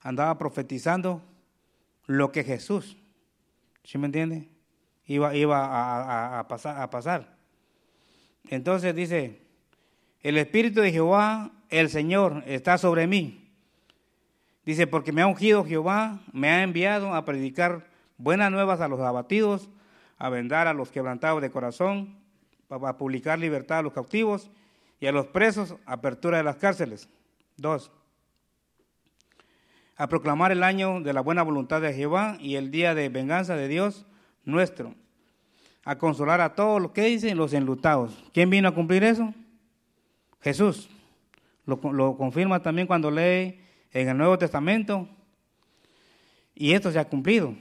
andaba 0.00 0.38
profetizando 0.38 1.20
lo 2.06 2.32
que 2.32 2.42
Jesús, 2.42 2.96
¿sí 3.84 3.98
me 3.98 4.06
entiende? 4.06 4.48
Iba, 5.04 5.34
iba 5.34 6.38
a, 6.38 6.48
pasar, 6.48 6.80
a 6.80 6.88
pasar. 6.88 7.35
Entonces 8.48 8.94
dice, 8.94 9.40
el 10.22 10.38
Espíritu 10.38 10.80
de 10.80 10.92
Jehová, 10.92 11.50
el 11.68 11.88
Señor, 11.88 12.42
está 12.46 12.78
sobre 12.78 13.06
mí. 13.06 13.50
Dice, 14.64 14.86
porque 14.86 15.12
me 15.12 15.22
ha 15.22 15.26
ungido 15.26 15.64
Jehová, 15.64 16.20
me 16.32 16.48
ha 16.48 16.62
enviado 16.62 17.14
a 17.14 17.24
predicar 17.24 17.86
buenas 18.18 18.50
nuevas 18.50 18.80
a 18.80 18.88
los 18.88 19.00
abatidos, 19.00 19.68
a 20.18 20.28
vendar 20.28 20.66
a 20.66 20.74
los 20.74 20.90
quebrantados 20.90 21.42
de 21.42 21.50
corazón, 21.50 22.16
a 22.68 22.96
publicar 22.96 23.38
libertad 23.38 23.78
a 23.78 23.82
los 23.82 23.92
cautivos 23.92 24.50
y 24.98 25.06
a 25.06 25.12
los 25.12 25.26
presos, 25.26 25.76
apertura 25.86 26.38
de 26.38 26.44
las 26.44 26.56
cárceles. 26.56 27.08
Dos, 27.56 27.90
a 29.96 30.08
proclamar 30.08 30.52
el 30.52 30.62
año 30.62 31.00
de 31.00 31.12
la 31.12 31.20
buena 31.20 31.42
voluntad 31.42 31.80
de 31.80 31.94
Jehová 31.94 32.36
y 32.40 32.56
el 32.56 32.70
día 32.70 32.94
de 32.94 33.08
venganza 33.08 33.56
de 33.56 33.68
Dios 33.68 34.06
nuestro, 34.44 34.94
a 35.86 35.96
consolar 35.96 36.40
a 36.40 36.52
todos 36.56 36.82
los 36.82 36.90
que 36.90 37.02
dicen 37.02 37.38
los 37.38 37.52
enlutados. 37.52 38.12
¿Quién 38.34 38.50
vino 38.50 38.68
a 38.68 38.74
cumplir 38.74 39.04
eso? 39.04 39.32
Jesús. 40.40 40.90
Lo, 41.64 41.80
lo 41.92 42.16
confirma 42.16 42.60
también 42.60 42.88
cuando 42.88 43.08
lee 43.08 43.60
en 43.92 44.08
el 44.08 44.18
Nuevo 44.18 44.36
Testamento. 44.36 45.08
Y 46.56 46.72
esto 46.72 46.90
se 46.90 46.98
ha 46.98 47.08
cumplido. 47.08 47.54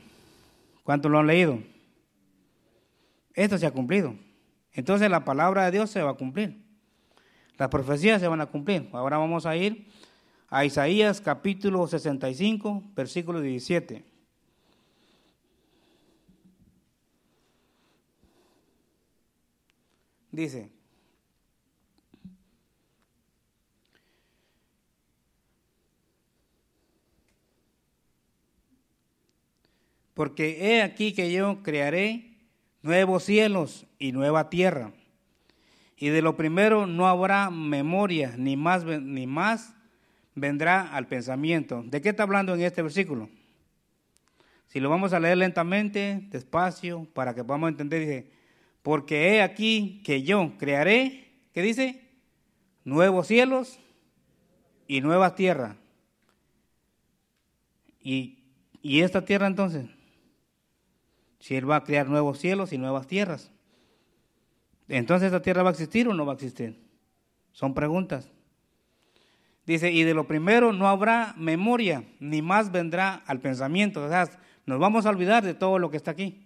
¿Cuántos 0.84 1.12
lo 1.12 1.20
han 1.20 1.28
leído? 1.28 1.60
Esto 3.36 3.60
se 3.60 3.68
ha 3.68 3.72
cumplido. 3.72 4.16
Entonces 4.74 5.08
la 5.08 5.24
palabra 5.24 5.66
de 5.66 5.72
Dios 5.72 5.92
se 5.92 6.02
va 6.02 6.10
a 6.10 6.16
cumplir. 6.16 6.66
Las 7.60 7.70
profecías 7.70 8.20
se 8.20 8.28
van 8.28 8.42
a 8.42 8.48
cumplir. 8.48 8.90
Ahora 8.92 9.20
vamos 9.20 9.46
a 9.46 9.56
ir 9.56 9.88
a 10.50 10.66
Isaías 10.66 11.22
capítulo 11.22 11.86
65, 11.86 12.82
versículo 12.96 13.40
17. 13.40 14.15
Dice, 20.36 20.70
porque 30.14 30.58
he 30.60 30.82
aquí 30.82 31.14
que 31.14 31.32
yo 31.32 31.64
crearé 31.64 32.36
nuevos 32.82 33.24
cielos 33.24 33.86
y 33.98 34.12
nueva 34.12 34.50
tierra 34.50 34.92
y 35.96 36.10
de 36.10 36.22
lo 36.22 36.36
primero 36.36 36.86
no 36.86 37.08
habrá 37.08 37.50
memoria, 37.50 38.36
ni 38.38 38.58
más, 38.58 38.84
ni 38.84 39.28
más 39.28 39.74
vendrá 40.34 40.82
al 40.82 41.08
pensamiento. 41.08 41.82
¿De 41.86 42.02
qué 42.02 42.10
está 42.10 42.24
hablando 42.24 42.54
en 42.54 42.62
este 42.62 42.82
versículo? 42.82 43.30
Si 44.68 44.82
lo 44.82 44.90
vamos 44.90 45.14
a 45.14 45.22
leer 45.22 45.38
lentamente, 45.38 46.28
despacio, 46.30 47.08
para 47.14 47.34
que 47.34 47.46
podamos 47.46 47.70
entender, 47.70 48.02
dice, 48.02 48.35
porque 48.86 49.30
he 49.30 49.42
aquí 49.42 50.00
que 50.06 50.22
yo 50.22 50.60
crearé, 50.60 51.32
¿qué 51.56 51.64
dice? 51.64 52.08
Nuevos 52.84 53.26
cielos 53.26 53.80
y 54.88 55.02
nuevas 55.02 55.34
tierras. 55.34 55.76
¿Y, 58.00 58.44
y 58.84 59.02
esta 59.02 59.26
tierra 59.26 59.48
entonces? 59.48 59.88
Si 61.40 61.56
Él 61.56 61.68
va 61.68 61.78
a 61.78 61.84
crear 61.84 62.08
nuevos 62.08 62.38
cielos 62.38 62.74
y 62.74 62.78
nuevas 62.78 63.08
tierras. 63.08 63.52
Entonces, 64.88 65.26
¿esta 65.26 65.42
tierra 65.42 65.64
va 65.64 65.70
a 65.70 65.74
existir 65.74 66.08
o 66.08 66.14
no 66.14 66.24
va 66.24 66.34
a 66.34 66.36
existir? 66.36 66.80
Son 67.54 67.74
preguntas. 67.74 68.30
Dice, 69.66 69.92
y 69.92 70.04
de 70.04 70.14
lo 70.14 70.28
primero 70.28 70.74
no 70.74 70.88
habrá 70.88 71.34
memoria, 71.38 72.04
ni 72.20 72.44
más 72.44 72.72
vendrá 72.72 73.16
al 73.26 73.40
pensamiento. 73.40 74.06
O 74.06 74.10
sea, 74.10 74.30
nos 74.68 74.80
vamos 74.80 75.08
a 75.08 75.10
olvidar 75.10 75.44
de 75.44 75.56
todo 75.56 75.80
lo 75.80 75.90
que 75.90 75.98
está 75.98 76.12
aquí. 76.12 76.45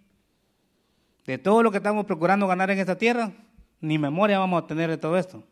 De 1.29 1.37
todo 1.37 1.61
lo 1.61 1.69
que 1.69 1.77
estamos 1.77 2.07
procurando 2.07 2.47
ganar 2.47 2.71
en 2.71 2.79
esta 2.79 2.97
tierra, 2.97 3.31
ni 3.81 3.99
memoria 3.99 4.39
vamos 4.39 4.63
a 4.63 4.65
tener 4.65 4.89
de 4.89 4.97
todo 4.97 5.15
esto. 5.15 5.43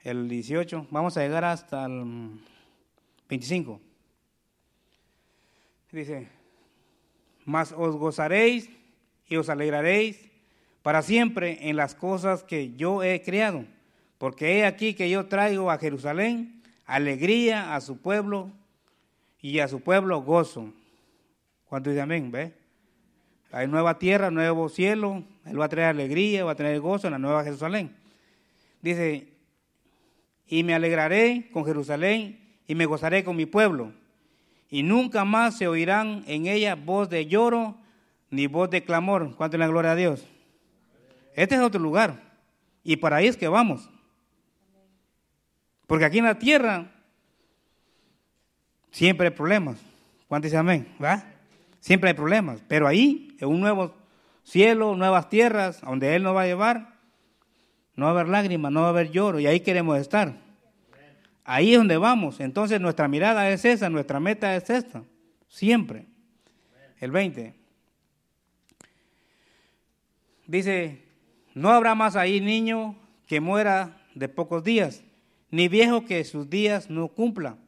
El 0.00 0.28
18, 0.28 0.88
vamos 0.90 1.16
a 1.16 1.22
llegar 1.22 1.46
hasta 1.46 1.86
el 1.86 2.38
25. 3.26 3.80
Dice, 5.92 6.28
mas 7.46 7.72
os 7.72 7.96
gozaréis 7.96 8.68
y 9.26 9.36
os 9.36 9.48
alegraréis 9.48 10.28
para 10.82 11.00
siempre 11.00 11.70
en 11.70 11.76
las 11.76 11.94
cosas 11.94 12.42
que 12.44 12.74
yo 12.74 13.02
he 13.02 13.22
creado, 13.22 13.64
porque 14.18 14.58
he 14.58 14.66
aquí 14.66 14.92
que 14.92 15.08
yo 15.08 15.24
traigo 15.24 15.70
a 15.70 15.78
Jerusalén 15.78 16.62
alegría 16.84 17.74
a 17.74 17.80
su 17.80 17.96
pueblo 17.96 18.50
y 19.40 19.60
a 19.60 19.68
su 19.68 19.80
pueblo 19.80 20.20
gozo. 20.20 20.70
¿Cuánto 21.64 21.88
dice 21.88 22.02
amén? 22.02 22.30
¿Ve? 22.30 22.65
Hay 23.56 23.68
nueva 23.68 23.98
tierra, 23.98 24.30
nuevo 24.30 24.68
cielo, 24.68 25.24
Él 25.46 25.58
va 25.58 25.64
a 25.64 25.68
traer 25.70 25.88
alegría, 25.88 26.44
va 26.44 26.52
a 26.52 26.56
traer 26.56 26.78
gozo 26.78 27.06
en 27.06 27.12
la 27.12 27.18
nueva 27.18 27.42
Jerusalén. 27.42 27.96
Dice, 28.82 29.28
y 30.46 30.62
me 30.62 30.74
alegraré 30.74 31.48
con 31.54 31.64
Jerusalén 31.64 32.38
y 32.66 32.74
me 32.74 32.84
gozaré 32.84 33.24
con 33.24 33.34
mi 33.34 33.46
pueblo. 33.46 33.94
Y 34.68 34.82
nunca 34.82 35.24
más 35.24 35.56
se 35.56 35.68
oirán 35.68 36.22
en 36.26 36.46
ella 36.46 36.74
voz 36.74 37.08
de 37.08 37.24
lloro 37.28 37.78
ni 38.28 38.46
voz 38.46 38.68
de 38.68 38.84
clamor. 38.84 39.34
¿Cuánto 39.36 39.56
es 39.56 39.60
la 39.60 39.68
gloria 39.68 39.92
a 39.92 39.96
Dios? 39.96 40.26
Este 41.34 41.54
es 41.54 41.62
otro 41.62 41.80
lugar. 41.80 42.20
Y 42.84 42.96
para 42.96 43.16
ahí 43.16 43.26
es 43.26 43.38
que 43.38 43.48
vamos. 43.48 43.88
Porque 45.86 46.04
aquí 46.04 46.18
en 46.18 46.24
la 46.24 46.38
tierra 46.38 46.92
siempre 48.90 49.28
hay 49.28 49.32
problemas. 49.34 49.78
¿Cuántos 50.28 50.50
dicen 50.50 50.60
amén? 50.60 50.94
¿Va? 51.02 51.35
Siempre 51.86 52.10
hay 52.10 52.14
problemas. 52.14 52.64
Pero 52.66 52.88
ahí, 52.88 53.36
en 53.38 53.46
un 53.46 53.60
nuevo 53.60 53.94
cielo, 54.42 54.96
nuevas 54.96 55.28
tierras, 55.28 55.82
donde 55.82 56.16
Él 56.16 56.24
nos 56.24 56.34
va 56.34 56.42
a 56.42 56.46
llevar, 56.46 56.96
no 57.94 58.06
va 58.06 58.10
a 58.10 58.14
haber 58.14 58.26
lágrimas, 58.26 58.72
no 58.72 58.80
va 58.80 58.86
a 58.88 58.90
haber 58.90 59.12
lloro. 59.12 59.38
Y 59.38 59.46
ahí 59.46 59.60
queremos 59.60 59.96
estar. 59.96 60.34
Ahí 61.44 61.74
es 61.74 61.78
donde 61.78 61.96
vamos. 61.96 62.40
Entonces 62.40 62.80
nuestra 62.80 63.06
mirada 63.06 63.48
es 63.50 63.64
esa, 63.64 63.88
nuestra 63.88 64.18
meta 64.18 64.56
es 64.56 64.68
esta. 64.68 65.04
Siempre. 65.46 66.06
El 66.98 67.12
20. 67.12 67.54
Dice 70.48 71.04
no 71.54 71.70
habrá 71.70 71.94
más 71.94 72.16
ahí 72.16 72.40
niño 72.40 72.96
que 73.28 73.38
muera 73.38 74.04
de 74.16 74.28
pocos 74.28 74.64
días, 74.64 75.04
ni 75.52 75.68
viejo 75.68 76.04
que 76.04 76.24
sus 76.24 76.50
días 76.50 76.90
no 76.90 77.06
cumpla, 77.06 77.58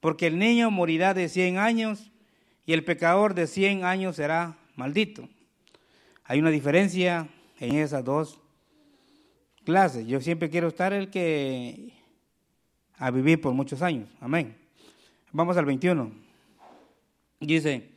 porque 0.00 0.26
el 0.26 0.38
niño 0.38 0.70
morirá 0.70 1.12
de 1.12 1.28
cien 1.28 1.58
años 1.58 2.10
y 2.68 2.74
el 2.74 2.84
pecador 2.84 3.32
de 3.32 3.46
cien 3.46 3.82
años 3.82 4.16
será 4.16 4.58
maldito. 4.76 5.26
Hay 6.22 6.38
una 6.38 6.50
diferencia 6.50 7.26
en 7.58 7.76
esas 7.76 8.04
dos 8.04 8.38
clases. 9.64 10.06
Yo 10.06 10.20
siempre 10.20 10.50
quiero 10.50 10.68
estar 10.68 10.92
el 10.92 11.08
que 11.08 11.94
a 12.98 13.10
vivir 13.10 13.40
por 13.40 13.54
muchos 13.54 13.80
años. 13.80 14.10
Amén. 14.20 14.54
Vamos 15.32 15.56
al 15.56 15.64
21. 15.64 16.12
Dice, 17.40 17.88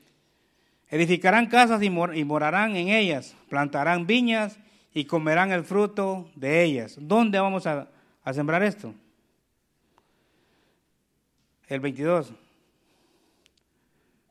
edificarán 0.88 1.48
casas 1.48 1.84
y, 1.84 1.90
morarán 1.90 2.78
en 2.78 2.88
ellas, 2.88 3.36
plantarán 3.50 4.08
viñas 4.08 4.58
y 4.94 5.04
comerán 5.04 5.52
el 5.52 5.66
fruto 5.66 6.30
de 6.34 6.64
ellas. 6.64 6.96
¿Dónde 6.98 7.42
vamos 7.42 7.68
a, 7.68 7.90
sembrar 8.32 8.64
esto? 8.64 8.94
El 11.68 11.82
22. 11.82 12.32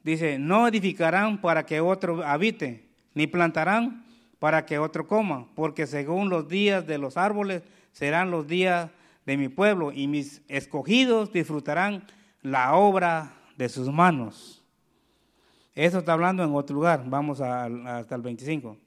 Dice, 0.02 0.38
no 0.38 0.66
edificarán 0.66 1.40
para 1.40 1.66
que 1.66 1.80
otro 1.80 2.24
habite, 2.24 2.88
ni 3.14 3.26
plantarán 3.26 4.04
para 4.38 4.64
que 4.64 4.78
otro 4.78 5.06
coma, 5.06 5.46
porque 5.54 5.86
según 5.86 6.30
los 6.30 6.48
días 6.48 6.86
de 6.86 6.96
los 6.96 7.16
árboles 7.16 7.62
serán 7.92 8.30
los 8.30 8.46
días 8.46 8.90
de 9.26 9.36
mi 9.36 9.48
pueblo, 9.48 9.92
y 9.92 10.06
mis 10.06 10.42
escogidos 10.48 11.32
disfrutarán 11.32 12.04
la 12.42 12.74
obra 12.74 13.34
de 13.58 13.68
sus 13.68 13.92
manos. 13.92 14.64
Eso 15.74 15.98
está 15.98 16.14
hablando 16.14 16.42
en 16.42 16.54
otro 16.54 16.74
lugar, 16.74 17.04
vamos 17.06 17.40
hasta 17.40 18.14
el 18.14 18.22
25. 18.22 18.78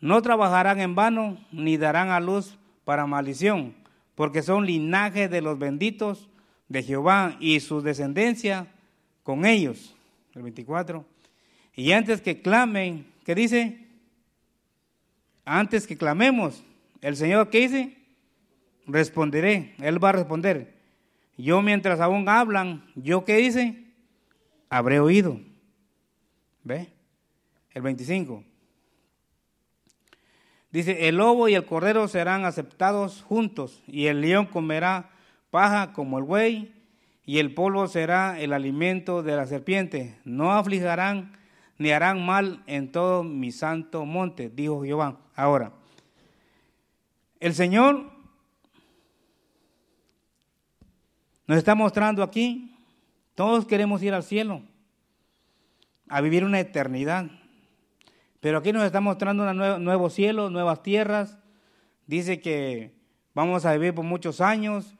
No 0.00 0.22
trabajarán 0.22 0.80
en 0.80 0.94
vano, 0.94 1.38
ni 1.52 1.76
darán 1.76 2.10
a 2.10 2.18
luz 2.18 2.58
para 2.84 3.06
maldición, 3.06 3.74
porque 4.14 4.42
son 4.42 4.64
linajes 4.66 5.30
de 5.30 5.42
los 5.42 5.58
benditos 5.58 6.28
de 6.68 6.82
Jehová 6.82 7.36
y 7.38 7.60
su 7.60 7.82
descendencia 7.82 8.66
con 9.22 9.44
ellos. 9.44 9.94
El 10.34 10.42
24. 10.42 11.04
Y 11.74 11.92
antes 11.92 12.20
que 12.20 12.40
clamen, 12.40 13.06
¿qué 13.24 13.34
dice? 13.34 13.86
Antes 15.44 15.86
que 15.86 15.96
clamemos, 15.96 16.62
el 17.00 17.16
Señor, 17.16 17.50
¿qué 17.50 17.60
dice? 17.60 17.96
Responderé, 18.86 19.74
Él 19.78 20.02
va 20.02 20.10
a 20.10 20.12
responder. 20.12 20.74
Yo 21.36 21.62
mientras 21.62 22.00
aún 22.00 22.28
hablan, 22.28 22.84
¿yo 22.94 23.24
qué 23.24 23.36
dice? 23.36 23.84
Habré 24.68 25.00
oído. 25.00 25.40
¿Ve? 26.62 26.88
El 27.72 27.82
25. 27.82 28.44
Dice, 30.70 31.08
el 31.08 31.16
lobo 31.16 31.48
y 31.48 31.54
el 31.54 31.66
cordero 31.66 32.08
serán 32.08 32.44
aceptados 32.44 33.22
juntos, 33.22 33.82
y 33.86 34.06
el 34.06 34.22
león 34.22 34.46
comerá 34.46 35.10
paja 35.50 35.92
como 35.92 36.18
el 36.18 36.24
buey, 36.24 36.72
y 37.24 37.38
el 37.38 37.54
polvo 37.54 37.86
será 37.86 38.40
el 38.40 38.52
alimento 38.52 39.22
de 39.22 39.36
la 39.36 39.46
serpiente. 39.46 40.18
No 40.24 40.52
aflijarán 40.52 41.36
ni 41.78 41.90
harán 41.90 42.24
mal 42.24 42.62
en 42.66 42.92
todo 42.92 43.22
mi 43.24 43.52
santo 43.52 44.04
monte, 44.04 44.50
dijo 44.50 44.82
Jehová. 44.84 45.20
Ahora, 45.34 45.72
el 47.40 47.54
Señor 47.54 48.10
nos 51.46 51.58
está 51.58 51.74
mostrando 51.74 52.22
aquí, 52.22 52.76
todos 53.34 53.66
queremos 53.66 54.02
ir 54.02 54.14
al 54.14 54.22
cielo, 54.22 54.62
a 56.08 56.20
vivir 56.20 56.44
una 56.44 56.60
eternidad. 56.60 57.30
Pero 58.40 58.58
aquí 58.58 58.72
nos 58.72 58.84
está 58.84 59.00
mostrando 59.00 59.48
un 59.48 59.84
nuevo, 59.84 60.10
cielo, 60.10 60.50
nuevas 60.50 60.82
tierras. 60.82 61.38
Dice 62.06 62.40
que 62.40 62.92
vamos 63.34 63.64
a 63.64 63.72
vivir 63.72 63.94
por 63.94 64.04
muchos 64.04 64.40
años. 64.40 64.96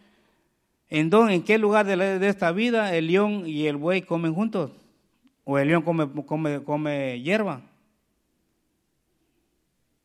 ¿En, 0.95 1.09
dónde, 1.09 1.33
en 1.33 1.43
qué 1.43 1.57
lugar 1.57 1.87
de, 1.87 2.29
esta 2.29 2.53
vida 2.53 2.95
el 2.95 3.07
león 3.07 3.45
y 3.47 3.67
el 3.67 3.79
buey 3.79 4.03
comen 4.03 4.35
juntos? 4.35 4.73
¿O 5.43 5.59
el 5.59 5.69
león 5.69 5.81
come, 5.85 6.07
come, 6.27 6.63
come 6.63 7.19
hierba? 7.23 7.63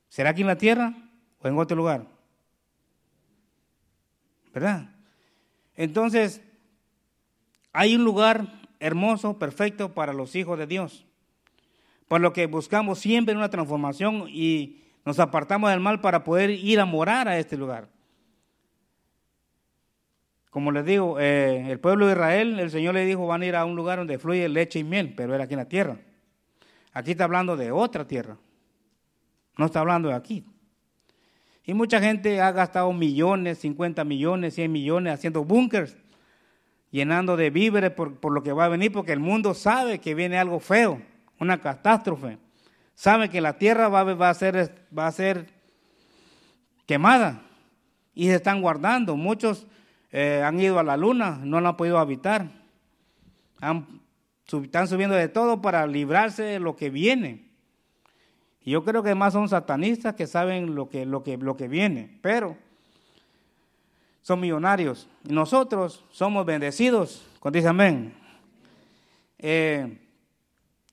¿Será 0.07 0.29
aquí 0.29 0.43
en 0.43 0.47
la 0.47 0.57
tierra 0.57 0.93
o 1.41 1.47
en 1.49 1.57
otro 1.57 1.75
lugar? 1.75 2.05
¿Verdad? 4.53 4.89
Entonces, 5.75 6.41
hay 7.73 7.97
un 7.97 8.05
lugar 8.05 8.47
hermoso, 8.79 9.37
perfecto 9.37 9.93
para 9.93 10.13
los 10.13 10.37
hijos 10.37 10.57
de 10.57 10.67
Dios. 10.67 11.05
Por 12.07 12.21
lo 12.21 12.31
que 12.31 12.45
buscamos 12.45 12.99
siempre 12.99 13.35
una 13.35 13.49
transformación 13.49 14.29
y 14.29 14.83
nos 15.03 15.19
apartamos 15.19 15.69
del 15.69 15.81
mal 15.81 15.99
para 15.99 16.23
poder 16.23 16.49
ir 16.49 16.79
a 16.79 16.85
morar 16.85 17.27
a 17.27 17.37
este 17.37 17.57
lugar. 17.57 17.89
Como 20.49 20.71
les 20.71 20.85
digo, 20.85 21.19
eh, 21.19 21.69
el 21.69 21.79
pueblo 21.79 22.07
de 22.07 22.13
Israel, 22.13 22.59
el 22.59 22.71
Señor 22.71 22.93
le 22.95 23.05
dijo, 23.05 23.27
van 23.27 23.41
a 23.41 23.45
ir 23.45 23.55
a 23.55 23.65
un 23.65 23.75
lugar 23.75 23.99
donde 23.99 24.17
fluye 24.17 24.47
leche 24.49 24.79
y 24.79 24.83
miel, 24.83 25.13
pero 25.15 25.35
era 25.35 25.43
aquí 25.43 25.53
en 25.53 25.59
la 25.59 25.67
tierra. 25.67 25.97
Aquí 26.93 27.11
está 27.11 27.25
hablando 27.25 27.55
de 27.57 27.71
otra 27.71 28.07
tierra. 28.07 28.37
No 29.57 29.65
está 29.65 29.81
hablando 29.81 30.09
de 30.09 30.15
aquí. 30.15 30.45
Y 31.63 31.73
mucha 31.73 31.99
gente 31.99 32.41
ha 32.41 32.51
gastado 32.51 32.91
millones, 32.93 33.59
50 33.59 34.03
millones, 34.03 34.55
100 34.55 34.71
millones 34.71 35.13
haciendo 35.13 35.43
búnkers, 35.43 35.97
llenando 36.91 37.35
de 37.35 37.49
víveres 37.49 37.91
por, 37.91 38.19
por 38.19 38.31
lo 38.31 38.41
que 38.41 38.53
va 38.53 38.65
a 38.65 38.69
venir, 38.69 38.91
porque 38.91 39.11
el 39.11 39.19
mundo 39.19 39.53
sabe 39.53 39.99
que 39.99 40.15
viene 40.15 40.37
algo 40.37 40.59
feo 40.59 41.01
una 41.39 41.59
catástrofe. 41.59 42.37
Sabe 42.95 43.29
que 43.29 43.41
la 43.41 43.57
tierra 43.57 43.89
va, 43.89 44.03
va, 44.03 44.29
a 44.29 44.33
ser, 44.33 44.87
va 44.97 45.07
a 45.07 45.11
ser 45.11 45.47
quemada 46.85 47.41
y 48.13 48.27
se 48.27 48.35
están 48.35 48.61
guardando. 48.61 49.15
Muchos 49.15 49.67
eh, 50.11 50.41
han 50.43 50.59
ido 50.59 50.79
a 50.79 50.83
la 50.83 50.97
luna, 50.97 51.39
no 51.43 51.59
la 51.61 51.69
han 51.69 51.77
podido 51.77 51.97
habitar. 51.99 52.49
están 54.47 54.87
subiendo 54.87 55.15
de 55.15 55.27
todo 55.27 55.61
para 55.61 55.85
librarse 55.87 56.43
de 56.43 56.59
lo 56.59 56.75
que 56.75 56.89
viene. 56.89 57.47
Y 58.61 58.71
yo 58.71 58.83
creo 58.83 59.03
que 59.03 59.15
más 59.15 59.33
son 59.33 59.47
satanistas 59.47 60.15
que 60.15 60.27
saben 60.27 60.75
lo 60.75 60.89
que, 60.89 61.05
lo 61.05 61.23
que, 61.23 61.37
lo 61.37 61.55
que 61.55 61.67
viene, 61.67 62.17
pero 62.21 62.57
son 64.21 64.41
millonarios. 64.41 65.07
Nosotros 65.23 66.03
somos 66.11 66.45
bendecidos, 66.45 67.25
cuando 67.39 67.57
dicen 67.57 67.69
amén. 67.69 68.13
Eh, 69.39 70.01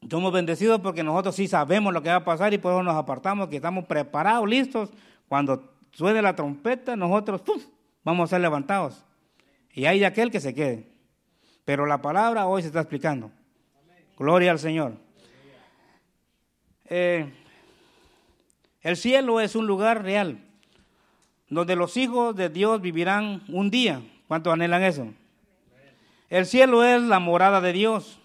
somos 0.09 0.33
bendecidos 0.33 0.81
porque 0.81 1.03
nosotros 1.03 1.35
sí 1.35 1.49
sabemos 1.49 1.93
lo 1.93 2.03
que 2.03 2.11
va 2.11 2.17
a 2.17 2.25
pasar 2.25 2.53
y 2.55 2.59
por 2.59 2.73
eso 2.73 2.83
nos 2.83 2.95
apartamos, 2.95 3.49
que 3.49 3.57
estamos 3.57 3.87
preparados, 3.87 4.49
listos. 4.49 4.91
Cuando 5.29 5.73
suene 5.93 6.23
la 6.23 6.37
trompeta, 6.37 6.95
nosotros 6.95 7.43
vamos 8.05 8.29
a 8.29 8.37
ser 8.37 8.41
levantados. 8.41 9.05
Y 9.73 9.87
hay 9.87 9.99
de 9.99 10.07
aquel 10.07 10.31
que 10.31 10.41
se 10.41 10.55
quede. 10.55 10.87
Pero 11.65 11.87
la 11.87 12.01
palabra 12.01 12.47
hoy 12.47 12.63
se 12.63 12.69
está 12.69 12.81
explicando. 12.81 13.31
Gloria 14.17 14.53
al 14.53 14.59
Señor. 14.59 14.95
Eh, 16.87 17.33
el 18.83 18.97
cielo 18.97 19.41
es 19.41 19.57
un 19.57 19.67
lugar 19.67 20.03
real, 20.03 20.39
donde 21.49 21.75
los 21.75 21.97
hijos 21.97 22.37
de 22.37 22.51
Dios 22.51 22.81
vivirán 22.81 23.43
un 23.49 23.71
día. 23.71 24.03
¿Cuántos 24.29 24.53
anhelan 24.53 24.83
eso? 24.83 25.09
El 26.29 26.47
cielo 26.47 26.85
es 26.85 27.03
la 27.03 27.19
morada 27.19 27.61
de 27.61 27.73
Dios 27.73 28.19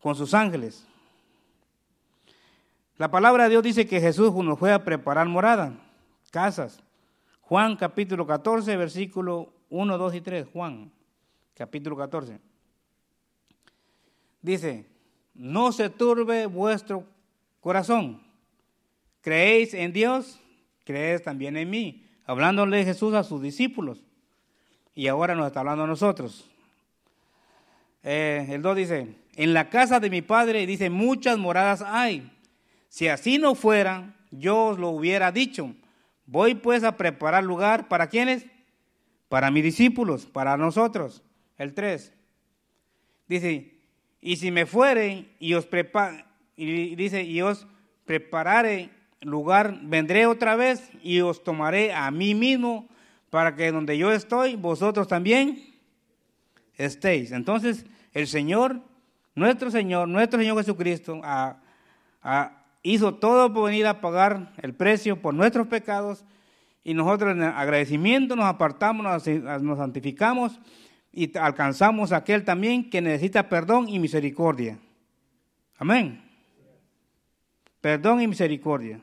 con 0.00 0.14
sus 0.14 0.34
ángeles. 0.34 0.86
La 2.96 3.10
palabra 3.10 3.44
de 3.44 3.50
Dios 3.50 3.62
dice 3.62 3.86
que 3.86 4.00
Jesús 4.00 4.32
nos 4.34 4.58
fue 4.58 4.72
a 4.72 4.84
preparar 4.84 5.26
morada, 5.26 5.72
casas. 6.30 6.80
Juan 7.50 7.74
capítulo 7.74 8.28
14, 8.28 8.76
versículo 8.76 9.52
1, 9.70 9.98
2 9.98 10.14
y 10.14 10.20
3. 10.20 10.46
Juan 10.52 10.92
capítulo 11.52 11.96
14. 11.96 12.38
Dice, 14.40 14.86
no 15.34 15.72
se 15.72 15.90
turbe 15.90 16.46
vuestro 16.46 17.04
corazón. 17.58 18.22
¿Creéis 19.20 19.74
en 19.74 19.92
Dios? 19.92 20.40
Creéis 20.84 21.24
también 21.24 21.56
en 21.56 21.68
mí. 21.68 22.06
Hablándole 22.24 22.84
Jesús 22.84 23.14
a 23.14 23.24
sus 23.24 23.42
discípulos. 23.42 24.04
Y 24.94 25.08
ahora 25.08 25.34
nos 25.34 25.48
está 25.48 25.58
hablando 25.58 25.82
a 25.82 25.88
nosotros. 25.88 26.48
Eh, 28.04 28.46
el 28.48 28.62
2 28.62 28.76
dice, 28.76 29.16
en 29.34 29.54
la 29.54 29.70
casa 29.70 29.98
de 29.98 30.08
mi 30.08 30.22
padre, 30.22 30.64
dice, 30.66 30.88
muchas 30.88 31.36
moradas 31.36 31.82
hay. 31.82 32.30
Si 32.88 33.08
así 33.08 33.38
no 33.38 33.56
fuera, 33.56 34.14
yo 34.30 34.66
os 34.66 34.78
lo 34.78 34.90
hubiera 34.90 35.32
dicho. 35.32 35.74
Voy 36.30 36.54
pues 36.54 36.84
a 36.84 36.96
preparar 36.96 37.42
lugar 37.42 37.88
para 37.88 38.08
quienes? 38.08 38.46
Para 39.28 39.50
mis 39.50 39.64
discípulos, 39.64 40.26
para 40.26 40.56
nosotros. 40.56 41.24
El 41.58 41.74
3. 41.74 42.12
Dice, 43.26 43.74
y 44.20 44.36
si 44.36 44.52
me 44.52 44.64
fuere 44.64 45.34
y 45.40 45.54
os 45.54 45.66
prepare, 45.66 46.24
y 46.56 46.94
dice, 46.94 47.24
y 47.24 47.42
os 47.42 47.66
prepararé 48.04 48.90
lugar, 49.20 49.80
vendré 49.82 50.26
otra 50.26 50.54
vez 50.54 50.90
y 51.02 51.20
os 51.20 51.42
tomaré 51.42 51.92
a 51.92 52.10
mí 52.10 52.34
mismo 52.34 52.88
para 53.28 53.56
que 53.56 53.72
donde 53.72 53.98
yo 53.98 54.12
estoy, 54.12 54.54
vosotros 54.54 55.08
también 55.08 55.74
estéis. 56.76 57.32
Entonces, 57.32 57.86
el 58.12 58.28
Señor 58.28 58.80
nuestro 59.34 59.70
Señor, 59.70 60.08
nuestro 60.08 60.38
Señor 60.38 60.58
Jesucristo 60.58 61.20
hizo 62.82 63.14
todo 63.14 63.52
por 63.52 63.70
venir 63.70 63.86
a 63.86 64.00
pagar 64.00 64.52
el 64.58 64.74
precio 64.74 65.20
por 65.20 65.34
nuestros 65.34 65.66
pecados 65.66 66.24
y 66.82 66.94
nosotros 66.94 67.32
en 67.32 67.42
agradecimiento 67.42 68.36
nos 68.36 68.46
apartamos, 68.46 69.04
nos, 69.04 69.78
santificamos 69.78 70.58
y 71.12 71.36
alcanzamos 71.36 72.12
a 72.12 72.18
aquel 72.18 72.44
también 72.44 72.88
que 72.88 73.02
necesita 73.02 73.48
perdón 73.48 73.88
y 73.88 73.98
misericordia. 73.98 74.78
Amén. 75.76 76.22
Perdón 77.80 78.22
y 78.22 78.28
misericordia. 78.28 79.00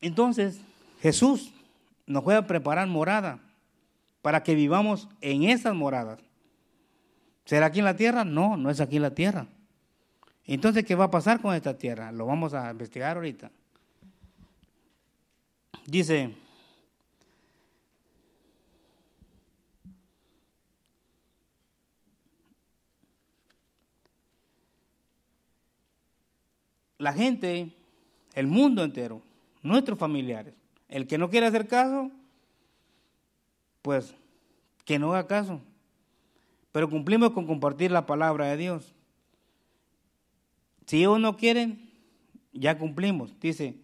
Entonces, 0.00 0.60
Jesús 1.00 1.52
nos 2.06 2.26
a 2.28 2.46
preparar 2.46 2.86
morada 2.86 3.40
para 4.22 4.42
que 4.42 4.54
vivamos 4.54 5.08
en 5.20 5.44
esas 5.44 5.74
moradas. 5.74 6.25
¿Será 7.46 7.66
aquí 7.66 7.78
en 7.78 7.84
la 7.84 7.96
tierra? 7.96 8.24
No, 8.24 8.56
no 8.56 8.70
es 8.70 8.80
aquí 8.80 8.96
en 8.96 9.02
la 9.02 9.14
tierra. 9.14 9.46
Entonces, 10.44 10.84
¿qué 10.84 10.96
va 10.96 11.04
a 11.04 11.10
pasar 11.10 11.40
con 11.40 11.54
esta 11.54 11.78
tierra? 11.78 12.10
Lo 12.10 12.26
vamos 12.26 12.54
a 12.54 12.70
investigar 12.70 13.16
ahorita. 13.16 13.50
Dice, 15.86 16.34
la 26.98 27.12
gente, 27.12 27.72
el 28.34 28.48
mundo 28.48 28.82
entero, 28.82 29.22
nuestros 29.62 29.96
familiares, 29.96 30.54
el 30.88 31.06
que 31.06 31.16
no 31.16 31.30
quiere 31.30 31.46
hacer 31.46 31.68
caso, 31.68 32.10
pues 33.82 34.16
que 34.84 34.98
no 34.98 35.12
haga 35.12 35.28
caso. 35.28 35.60
Pero 36.76 36.90
cumplimos 36.90 37.30
con 37.30 37.46
compartir 37.46 37.90
la 37.90 38.04
palabra 38.04 38.48
de 38.48 38.58
Dios. 38.58 38.92
Si 40.84 40.98
ellos 40.98 41.18
no 41.18 41.38
quieren, 41.38 41.90
ya 42.52 42.76
cumplimos. 42.76 43.32
Dice, 43.40 43.76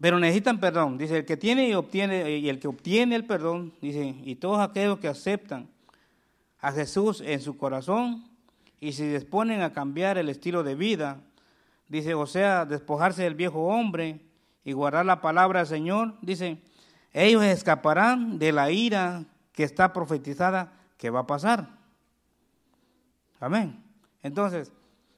pero 0.00 0.18
necesitan 0.18 0.58
perdón. 0.58 0.98
Dice, 0.98 1.18
el 1.18 1.24
que 1.24 1.36
tiene 1.36 1.68
y 1.68 1.74
obtiene, 1.74 2.38
y 2.38 2.48
el 2.48 2.58
que 2.58 2.66
obtiene 2.66 3.14
el 3.14 3.24
perdón, 3.24 3.72
dice, 3.80 4.16
y 4.24 4.34
todos 4.34 4.58
aquellos 4.58 4.98
que 4.98 5.06
aceptan 5.06 5.68
a 6.58 6.72
Jesús 6.72 7.20
en 7.24 7.40
su 7.40 7.56
corazón 7.56 8.24
y 8.80 8.90
se 8.90 9.16
disponen 9.16 9.62
a 9.62 9.72
cambiar 9.72 10.18
el 10.18 10.28
estilo 10.28 10.64
de 10.64 10.74
vida, 10.74 11.20
dice, 11.86 12.14
o 12.14 12.26
sea, 12.26 12.66
despojarse 12.66 13.22
del 13.22 13.36
viejo 13.36 13.62
hombre 13.66 14.18
y 14.64 14.72
guardar 14.72 15.06
la 15.06 15.20
palabra 15.20 15.60
del 15.60 15.68
Señor, 15.68 16.14
dice, 16.20 16.58
ellos 17.12 17.44
escaparán 17.44 18.40
de 18.40 18.50
la 18.50 18.72
ira 18.72 19.24
que 19.52 19.62
está 19.62 19.92
profetizada 19.92 20.81
que 21.02 21.10
va 21.10 21.18
a 21.18 21.26
pasar. 21.26 21.66
Amén. 23.40 23.82
Entonces, 24.22 24.70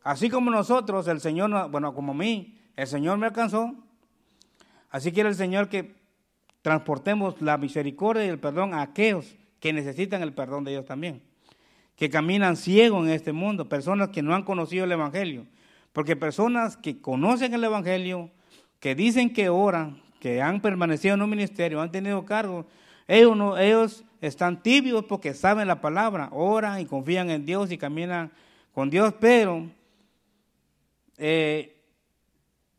así 0.03 0.31
como 0.31 0.51
nosotros, 0.51 1.07
el 1.09 1.21
Señor, 1.21 1.71
bueno, 1.71 1.93
como 1.93 2.13
a 2.13 2.15
mí, 2.15 2.59
el 2.75 2.87
Señor 2.87 3.19
me 3.19 3.27
alcanzó, 3.27 3.71
Así 4.89 5.13
quiere 5.13 5.29
el 5.29 5.35
Señor 5.35 5.69
que 5.69 5.95
transportemos 6.63 7.43
la 7.43 7.59
misericordia 7.59 8.25
y 8.25 8.29
el 8.29 8.39
perdón 8.39 8.73
a 8.73 8.81
aquellos 8.81 9.37
que 9.61 9.75
necesitan 9.75 10.23
el 10.23 10.33
perdón 10.33 10.65
de 10.65 10.71
Dios 10.71 10.87
también, 10.87 11.21
que 11.97 12.09
caminan 12.09 12.57
ciegos 12.57 13.05
en 13.05 13.11
este 13.11 13.33
mundo, 13.33 13.69
personas 13.69 14.09
que 14.09 14.23
no 14.23 14.35
han 14.35 14.45
conocido 14.45 14.85
el 14.85 14.93
Evangelio, 14.93 15.47
porque 15.93 16.17
personas 16.17 16.79
que 16.79 17.03
conocen 17.03 17.53
el 17.53 17.65
Evangelio, 17.65 18.31
que 18.81 18.95
dicen 18.95 19.35
que 19.35 19.51
oran, 19.51 20.01
que 20.19 20.41
han 20.41 20.63
permanecido 20.63 21.15
en 21.15 21.23
un 21.23 21.29
ministerio, 21.29 21.83
han 21.83 21.93
tenido 21.93 22.25
cargo, 22.25 22.65
ellos, 23.07 23.37
no, 23.37 23.59
ellos 23.59 24.05
están 24.27 24.63
tibios 24.63 25.05
porque 25.05 25.35
saben 25.35 25.69
la 25.69 25.81
palabra, 25.81 26.29
oran 26.33 26.81
y 26.81 26.87
confían 26.87 27.31
en 27.31 27.45
Dios 27.45 27.71
y 27.71 27.79
caminan 27.79 28.33
con 28.73 28.91
Dios, 28.91 29.15
pero 29.21 29.67
eh, 31.17 31.77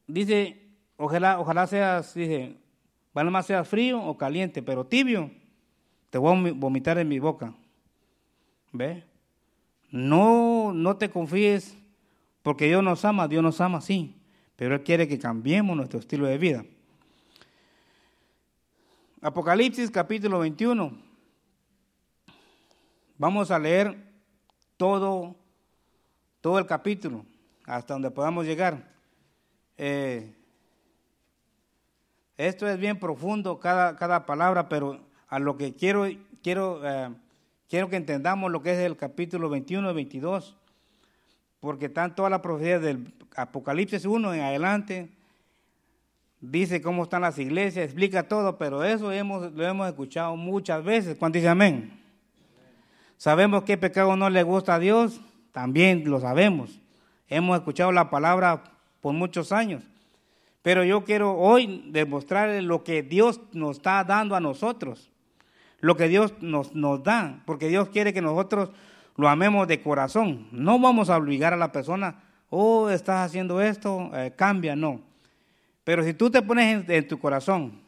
dice 0.08 0.66
Ojalá, 0.98 1.40
ojalá 1.40 1.68
seas, 1.68 2.14
dice, 2.14 2.56
vale 3.14 3.30
más 3.30 3.46
seas 3.46 3.68
frío 3.68 4.02
o 4.02 4.18
caliente, 4.18 4.62
pero 4.62 4.86
tibio, 4.86 5.30
te 6.10 6.18
voy 6.18 6.50
a 6.50 6.54
vomitar 6.54 6.98
en 6.98 7.08
mi 7.08 7.20
boca. 7.20 7.54
¿Ve? 8.72 9.04
No, 9.92 10.72
no 10.74 10.96
te 10.98 11.10
confíes 11.10 11.78
porque 12.44 12.68
Dios 12.68 12.84
nos 12.84 13.04
ama, 13.04 13.28
Dios 13.28 13.44
nos 13.44 13.60
ama, 13.60 13.82
sí, 13.82 14.16
pero 14.56 14.76
Él 14.76 14.84
quiere 14.84 15.08
que 15.08 15.20
cambiemos 15.20 15.76
nuestro 15.76 16.00
estilo 16.00 16.28
de 16.28 16.38
vida. 16.38 16.66
Apocalipsis 19.22 19.92
capítulo 19.92 20.40
21. 20.40 21.05
Vamos 23.18 23.50
a 23.50 23.58
leer 23.58 23.96
todo, 24.76 25.36
todo 26.42 26.60
el 26.60 26.66
capítulo, 26.66 27.26
hasta 27.66 27.94
donde 27.94 28.12
podamos 28.12 28.46
llegar. 28.46 28.92
Eh, 29.78 30.36
esto 32.38 32.68
es 32.68 32.78
bien 32.78 33.00
profundo, 33.00 33.58
cada, 33.58 33.96
cada 33.96 34.26
palabra, 34.26 34.68
pero 34.68 35.00
a 35.30 35.40
lo 35.40 35.56
que 35.56 35.74
quiero, 35.74 36.06
quiero, 36.44 36.82
eh, 36.84 37.10
quiero 37.70 37.90
que 37.90 37.96
entendamos 37.96 38.52
lo 38.52 38.62
que 38.62 38.74
es 38.74 38.80
el 38.80 38.98
capítulo 38.98 39.50
21 39.50 39.92
y 39.92 39.94
22, 39.94 40.58
porque 41.62 41.86
están 41.86 42.16
todas 42.16 42.30
las 42.30 42.42
profecías 42.42 42.82
del 42.82 43.14
Apocalipsis 43.38 44.04
1 44.04 44.34
en 44.34 44.42
adelante, 44.42 45.10
dice 46.42 46.82
cómo 46.82 47.04
están 47.04 47.22
las 47.22 47.40
iglesias, 47.40 47.86
explica 47.86 48.28
todo, 48.28 48.58
pero 48.58 48.84
eso 48.84 49.14
hemos, 49.14 49.54
lo 49.54 49.66
hemos 49.66 49.88
escuchado 49.88 50.36
muchas 50.36 50.84
veces. 50.84 51.16
¿Cuánto 51.18 51.38
dice 51.38 51.48
amén? 51.48 52.05
Sabemos 53.18 53.64
qué 53.64 53.78
pecado 53.78 54.16
no 54.16 54.30
le 54.30 54.44
gusta 54.44 54.76
a 54.76 54.80
Dios, 54.80 55.22
también 55.52 56.10
lo 56.10 56.20
sabemos. 56.20 56.80
Hemos 57.28 57.58
escuchado 57.58 57.92
la 57.92 58.10
palabra 58.10 58.64
por 59.02 59.14
muchos 59.14 59.52
años. 59.52 59.84
Pero 60.62 60.84
yo 60.84 61.04
quiero 61.04 61.38
hoy 61.38 61.90
demostrarle 61.92 62.62
lo 62.62 62.84
que 62.84 63.04
Dios 63.04 63.40
nos 63.54 63.78
está 63.78 64.04
dando 64.04 64.36
a 64.36 64.40
nosotros, 64.40 65.12
lo 65.80 65.96
que 65.96 66.08
Dios 66.08 66.34
nos, 66.42 66.74
nos 66.74 67.04
da, 67.04 67.44
porque 67.46 67.68
Dios 67.68 67.90
quiere 67.90 68.14
que 68.14 68.22
nosotros 68.22 68.72
lo 69.16 69.30
amemos 69.30 69.68
de 69.68 69.82
corazón. 69.82 70.48
No 70.52 70.80
vamos 70.80 71.10
a 71.10 71.18
obligar 71.18 71.54
a 71.54 71.58
la 71.58 71.72
persona, 71.72 72.24
oh, 72.50 72.90
estás 72.90 73.28
haciendo 73.28 73.62
esto, 73.62 74.10
eh, 74.14 74.34
cambia, 74.36 74.76
no. 74.76 75.02
Pero 75.84 76.04
si 76.04 76.14
tú 76.14 76.32
te 76.32 76.42
pones 76.42 76.90
en, 76.90 77.08
tu 77.08 77.20
corazón, 77.20 77.80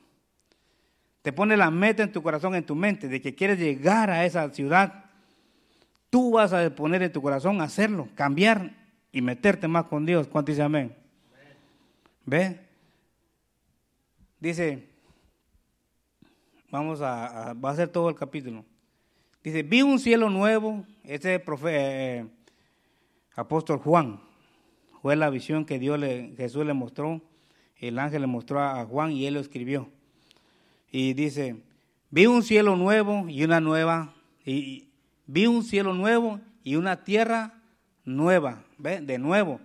te 1.24 1.34
pones 1.34 1.58
la 1.58 1.72
meta 1.72 2.04
en 2.04 2.12
tu 2.12 2.22
corazón, 2.22 2.54
en 2.54 2.64
tu 2.64 2.76
mente, 2.76 3.08
de 3.08 3.20
que 3.20 3.34
quieres 3.34 3.58
llegar 3.58 4.12
a 4.12 4.24
esa 4.24 4.48
ciudad, 4.52 5.06
tú 6.10 6.32
vas 6.32 6.54
a 6.54 6.70
poner 6.74 7.04
en 7.04 7.12
tu 7.12 7.22
corazón 7.22 7.62
hacerlo, 7.62 8.08
cambiar 8.16 8.72
y 9.12 9.22
meterte 9.22 9.68
más 9.68 9.86
con 9.86 10.06
Dios. 10.06 10.28
¿Cuánto 10.28 10.52
dice 10.52 10.62
amén? 10.62 10.96
¿Ve? 12.26 12.60
Dice, 14.40 14.88
vamos 16.70 17.02
a, 17.02 17.54
va 17.54 17.70
a 17.70 17.74
hacer 17.74 17.90
todo 17.90 18.10
el 18.10 18.16
capítulo. 18.16 18.64
Dice, 19.44 19.64
vi 19.64 19.82
un 19.82 19.98
cielo 20.00 20.30
nuevo, 20.30 20.86
este 21.04 21.42
eh, 21.68 22.26
apóstol 23.36 23.78
Juan, 23.80 24.20
fue 25.02 25.16
la 25.16 25.30
visión 25.30 25.66
que 25.66 25.80
Dios 25.80 26.00
Jesús 26.36 26.66
le 26.66 26.74
mostró, 26.74 27.22
el 27.78 27.98
ángel 27.98 28.22
le 28.22 28.28
mostró 28.28 28.60
a 28.60 28.84
Juan 28.86 29.12
y 29.12 29.26
él 29.26 29.36
lo 29.36 29.40
escribió. 29.40 29.90
Y 30.92 31.14
dice, 31.14 31.56
vi 32.10 32.26
un 32.26 32.44
cielo 32.44 32.76
nuevo 32.76 33.30
y 33.30 33.44
una 33.44 33.62
nueva, 33.62 34.14
y 34.46 34.87
vi 35.28 35.46
un 35.46 35.64
cielo 35.64 35.94
nuevo 35.94 36.40
y 36.64 36.76
una 36.76 37.04
tierra 37.04 37.54
nueva, 38.04 38.64
¿ve? 38.78 39.02
De 39.02 39.20
nuevo, 39.20 39.60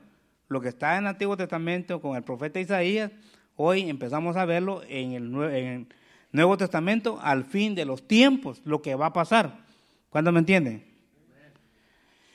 lo 0.49 0.61
que 0.61 0.69
está 0.69 0.97
en 0.97 1.05
el 1.05 1.09
Antiguo 1.09 1.37
Testamento 1.37 2.01
con 2.01 2.17
el 2.17 2.23
profeta 2.23 2.61
Isaías, 2.61 3.11
Hoy 3.57 3.89
empezamos 3.89 4.37
a 4.37 4.45
verlo 4.45 4.83
en 4.89 5.13
el, 5.13 5.87
Nuevo 6.33 6.57
Testamento 6.57 7.21
al 7.23 7.45
fin 7.45 7.75
de 7.75 7.85
los 7.85 8.09
tiempos, 8.09 8.63
lo 8.65 8.81
que 8.81 8.95
va 8.95 9.07
a 9.07 9.13
pasar. 9.13 9.59
¿Cuándo 10.09 10.33
me 10.33 10.39
entienden? 10.39 10.83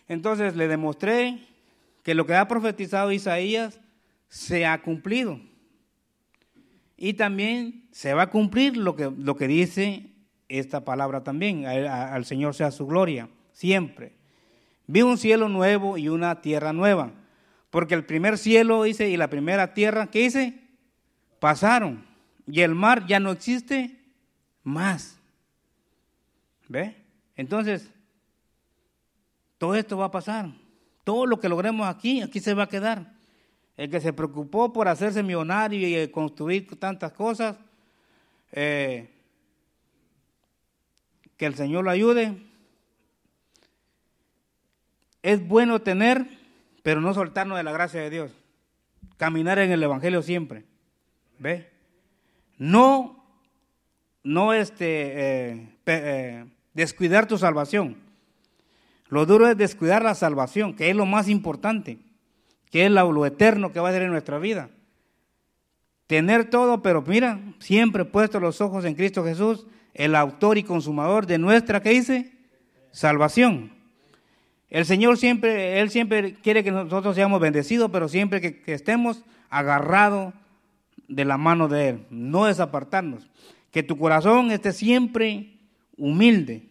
Entonces 0.07 0.55
le 0.55 0.67
demostré 0.67 1.39
que 2.03 2.13
lo 2.13 2.27
que 2.27 2.35
ha 2.35 2.47
profetizado 2.47 3.11
Isaías 3.11 3.79
se 4.29 4.67
ha 4.67 4.81
cumplido. 4.81 5.39
Y 6.95 7.13
también 7.13 7.87
se 7.91 8.13
va 8.13 8.23
a 8.23 8.29
cumplir 8.29 8.77
lo 8.77 8.95
que, 8.95 9.11
lo 9.17 9.35
que 9.35 9.47
dice 9.47 10.11
esta 10.49 10.86
palabra 10.86 11.23
también. 11.23 11.65
al 11.65 12.25
Señor 12.25 12.55
sea 12.55 12.71
su 12.71 12.88
gloria, 12.88 13.29
siempre. 13.53 14.13
Vi 14.88 15.01
un 15.01 15.17
cielo 15.17 15.49
nuevo 15.49 15.97
y 15.97 16.10
una 16.10 16.41
tierra 16.41 16.73
nueva. 16.73 17.12
Porque 17.69 17.95
el 17.95 18.05
primer 18.05 18.38
cielo, 18.38 18.83
dice, 18.83 19.10
y 19.10 19.17
la 19.17 19.29
primera 19.29 19.73
tierra, 19.73 20.07
¿qué 20.07 20.19
dice? 20.19 20.67
pasaron 21.39 22.05
y 22.47 22.62
el 22.62 22.75
mar 22.75 23.05
ya 23.05 23.19
no 23.19 23.31
existe 23.31 23.97
más. 24.63 25.19
¿Ve? 26.67 26.95
Entonces, 27.36 27.89
todo 29.57 29.75
esto 29.75 29.97
va 29.97 30.05
a 30.05 30.12
pasar. 30.12 30.51
Todo 31.03 31.25
lo 31.25 31.39
que 31.39 31.49
logremos 31.49 31.88
aquí, 31.88 32.21
aquí 32.21 32.39
se 32.39 32.53
va 32.53 32.63
a 32.63 32.69
quedar. 32.69 33.13
El 33.77 33.89
que 33.89 34.01
se 34.01 34.12
preocupó 34.12 34.73
por 34.73 34.88
hacerse 34.88 35.23
millonario 35.23 36.03
y 36.03 36.07
construir 36.10 36.67
tantas 36.79 37.12
cosas, 37.13 37.57
eh, 38.51 39.10
que 41.38 41.45
el 41.45 41.56
Señor 41.56 41.84
lo 41.86 41.91
ayude. 41.91 42.38
Es 45.23 45.47
bueno 45.47 45.82
tener, 45.82 46.26
pero 46.84 47.02
no 47.02 47.13
soltarnos 47.13 47.58
de 47.58 47.63
la 47.63 47.71
gracia 47.71 48.02
de 48.02 48.10
Dios. 48.10 48.32
Caminar 49.17 49.60
en 49.60 49.71
el 49.71 49.82
Evangelio 49.82 50.21
siempre. 50.21 50.65
¿Ve? 51.39 51.69
No, 52.58 53.23
no 54.23 54.54
este, 54.54 55.52
eh, 55.52 55.69
eh, 55.86 56.45
descuidar 56.73 57.28
tu 57.28 57.38
salvación. 57.38 57.97
Lo 59.10 59.26
duro 59.26 59.47
es 59.47 59.58
descuidar 59.58 60.04
la 60.04 60.15
salvación, 60.15 60.76
que 60.76 60.89
es 60.89 60.95
lo 60.95 61.06
más 61.06 61.30
importante, 61.30 62.00
que 62.69 62.86
es 62.86 62.91
lo, 62.91 63.26
eterno 63.26 63.71
que 63.71 63.80
va 63.80 63.89
a 63.89 63.93
ser 63.93 64.02
en 64.02 64.12
nuestra 64.12 64.38
vida. 64.38 64.69
Tener 66.08 66.50
todo, 66.50 66.82
pero 66.82 67.02
mira, 67.02 67.39
siempre 67.60 68.06
puesto 68.06 68.39
los 68.39 68.60
ojos 68.62 68.86
en 68.86 68.95
Cristo 68.95 69.23
Jesús, 69.23 69.65
el 69.97 70.15
autor 70.15 70.57
y 70.57 70.63
consumador 70.63 71.25
de 71.25 71.39
nuestra, 71.39 71.81
¿qué 71.81 71.89
dice? 71.89 72.31
Salvación. 72.91 73.71
El 74.69 74.86
Señor 74.86 75.17
siempre, 75.17 75.79
Él 75.79 75.89
siempre 75.89 76.36
quiere 76.36 76.63
que 76.63 76.71
nosotros 76.71 77.15
seamos 77.15 77.41
bendecidos, 77.41 77.89
pero 77.91 78.07
siempre 78.07 78.39
que, 78.41 78.73
estemos 78.73 79.23
agarrados 79.49 80.33
de 81.07 81.25
la 81.25 81.38
mano 81.38 81.67
de 81.67 81.89
Él, 81.89 82.05
no 82.10 82.45
desapartarnos. 82.45 83.27
Que 83.71 83.81
tu 83.81 83.97
corazón 83.97 84.51
esté 84.51 84.71
siempre 84.71 85.53
humilde, 85.97 86.69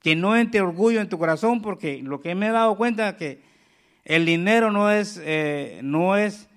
que 0.00 0.16
no 0.16 0.36
entre 0.36 0.60
orgullo 0.60 1.00
en 1.00 1.08
tu 1.08 1.18
corazón, 1.18 1.60
porque 1.60 2.00
lo 2.02 2.20
que 2.20 2.34
me 2.34 2.48
he 2.48 2.52
dado 2.52 2.76
cuenta 2.76 3.10
es 3.10 3.14
que 3.16 3.42
El 4.04 4.24
dinero 4.24 4.70
no 4.70 4.90
es, 4.90 5.20
eh, 5.24 5.80
no 5.82 6.16
es, 6.16 6.48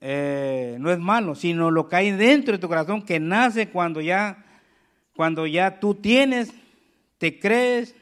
eh, 0.00 0.76
no 0.80 0.90
es 0.90 0.98
malo, 0.98 1.34
sino 1.34 1.70
lo 1.70 1.86
que 1.88 1.96
hay 1.96 2.10
dentro 2.12 2.52
de 2.52 2.58
tu 2.58 2.66
corazón 2.66 3.02
que 3.02 3.20
nace 3.20 3.68
cuando 3.68 4.00
ya, 4.00 4.46
cuando 5.18 5.48
ya 5.48 5.80
tú 5.80 5.96
tienes, 5.96 6.54
te 7.18 7.40
crees, 7.40 7.96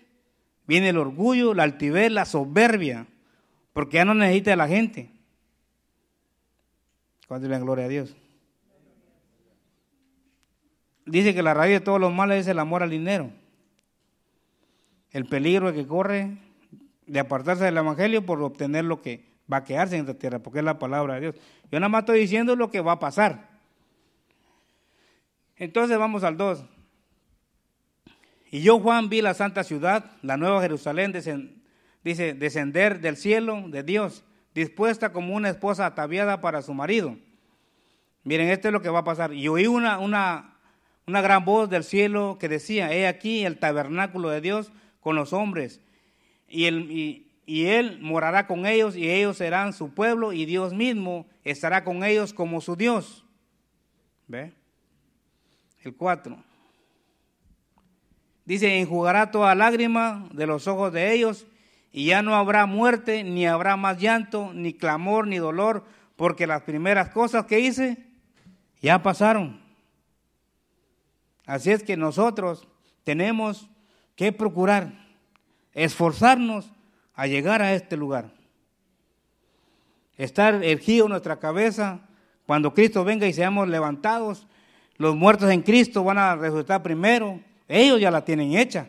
viene 0.66 0.90
el 0.90 0.98
orgullo, 0.98 1.54
la 1.54 1.62
altivez, 1.62 2.12
la 2.12 2.26
soberbia, 2.26 3.06
porque 3.72 3.96
ya 3.96 4.04
no 4.04 4.12
necesita 4.12 4.52
a 4.52 4.56
la 4.56 4.68
gente. 4.68 5.08
Cuando 7.26 7.48
le 7.48 7.58
gloria 7.58 7.86
a 7.86 7.88
Dios. 7.88 8.14
Dice 11.06 11.34
que 11.34 11.42
la 11.42 11.54
raíz 11.54 11.72
de 11.72 11.80
todos 11.80 11.98
los 11.98 12.12
males 12.12 12.42
es 12.42 12.48
el 12.48 12.58
amor 12.58 12.82
al 12.82 12.90
dinero. 12.90 13.30
El 15.10 15.24
peligro 15.24 15.72
que 15.72 15.86
corre 15.86 16.36
de 17.06 17.18
apartarse 17.18 17.64
del 17.64 17.78
Evangelio 17.78 18.26
por 18.26 18.42
obtener 18.42 18.84
lo 18.84 19.00
que 19.00 19.24
va 19.50 19.56
a 19.56 19.64
quedarse 19.64 19.94
en 19.96 20.02
esta 20.02 20.18
tierra, 20.18 20.40
porque 20.40 20.58
es 20.58 20.66
la 20.66 20.78
palabra 20.78 21.14
de 21.14 21.20
Dios. 21.20 21.36
Yo 21.72 21.80
nada 21.80 21.88
más 21.88 22.02
estoy 22.02 22.20
diciendo 22.20 22.56
lo 22.56 22.70
que 22.70 22.82
va 22.82 22.92
a 22.92 22.98
pasar. 22.98 23.48
Entonces 25.56 25.96
vamos 25.96 26.22
al 26.22 26.36
2. 26.36 26.75
Y 28.56 28.62
yo, 28.62 28.80
Juan, 28.80 29.10
vi 29.10 29.20
la 29.20 29.34
santa 29.34 29.64
ciudad, 29.64 30.12
la 30.22 30.38
nueva 30.38 30.62
Jerusalén, 30.62 31.12
dice, 32.02 32.32
descender 32.32 33.02
del 33.02 33.18
cielo 33.18 33.64
de 33.68 33.82
Dios, 33.82 34.24
dispuesta 34.54 35.12
como 35.12 35.34
una 35.34 35.50
esposa 35.50 35.84
ataviada 35.84 36.40
para 36.40 36.62
su 36.62 36.72
marido. 36.72 37.18
Miren, 38.24 38.48
esto 38.48 38.68
es 38.68 38.72
lo 38.72 38.80
que 38.80 38.88
va 38.88 39.00
a 39.00 39.04
pasar. 39.04 39.34
Y 39.34 39.46
oí 39.48 39.66
una, 39.66 39.98
una, 39.98 40.56
una 41.06 41.20
gran 41.20 41.44
voz 41.44 41.68
del 41.68 41.84
cielo 41.84 42.38
que 42.40 42.48
decía, 42.48 42.90
he 42.94 43.06
aquí 43.06 43.44
el 43.44 43.58
tabernáculo 43.58 44.30
de 44.30 44.40
Dios 44.40 44.72
con 45.00 45.16
los 45.16 45.34
hombres, 45.34 45.82
y, 46.48 47.26
y, 47.44 47.66
Él 47.66 47.98
morará 48.00 48.46
con 48.46 48.64
ellos, 48.64 48.96
y 48.96 49.10
ellos 49.10 49.36
serán 49.36 49.74
su 49.74 49.92
pueblo, 49.92 50.32
y 50.32 50.46
Dios 50.46 50.72
mismo 50.72 51.26
estará 51.44 51.84
con 51.84 52.04
ellos 52.04 52.32
como 52.32 52.62
su 52.62 52.74
Dios. 52.74 53.26
¿Ve? 54.26 54.54
El 55.82 55.94
4. 55.94 56.45
Dice, 58.46 58.78
enjugará 58.78 59.30
toda 59.30 59.54
lágrima 59.54 60.28
de 60.32 60.46
los 60.46 60.66
ojos 60.66 60.92
de 60.92 61.12
ellos, 61.12 61.46
y 61.92 62.06
ya 62.06 62.22
no 62.22 62.34
habrá 62.36 62.66
muerte, 62.66 63.24
ni 63.24 63.46
habrá 63.46 63.76
más 63.76 63.98
llanto, 63.98 64.52
ni 64.54 64.72
clamor, 64.72 65.26
ni 65.26 65.38
dolor, 65.38 65.84
porque 66.16 66.46
las 66.46 66.62
primeras 66.62 67.10
cosas 67.10 67.46
que 67.46 67.60
hice 67.60 67.98
ya 68.80 69.02
pasaron. 69.02 69.60
Así 71.44 71.70
es 71.70 71.82
que 71.82 71.96
nosotros 71.96 72.66
tenemos 73.04 73.68
que 74.14 74.32
procurar 74.32 74.92
esforzarnos 75.72 76.70
a 77.14 77.26
llegar 77.26 77.62
a 77.62 77.74
este 77.74 77.96
lugar. 77.96 78.30
Estar 80.16 80.62
erguido 80.64 81.08
nuestra 81.08 81.38
cabeza 81.38 82.00
cuando 82.46 82.72
Cristo 82.74 83.04
venga 83.04 83.26
y 83.26 83.32
seamos 83.32 83.68
levantados. 83.68 84.46
Los 84.96 85.14
muertos 85.14 85.50
en 85.50 85.62
Cristo 85.62 86.02
van 86.02 86.18
a 86.18 86.34
resucitar 86.36 86.82
primero. 86.82 87.40
Ellos 87.68 88.00
ya 88.00 88.10
la 88.10 88.24
tienen 88.24 88.56
hecha. 88.56 88.88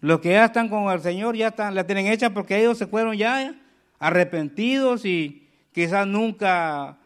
Los 0.00 0.20
que 0.20 0.30
ya 0.30 0.44
están 0.44 0.68
con 0.68 0.92
el 0.92 1.00
Señor 1.00 1.36
ya 1.36 1.48
están, 1.48 1.74
la 1.74 1.86
tienen 1.86 2.06
hecha 2.06 2.30
porque 2.30 2.58
ellos 2.58 2.78
se 2.78 2.86
fueron 2.86 3.16
ya 3.16 3.54
arrepentidos 3.98 5.04
y 5.04 5.48
quizás 5.72 6.06
nunca 6.06 6.98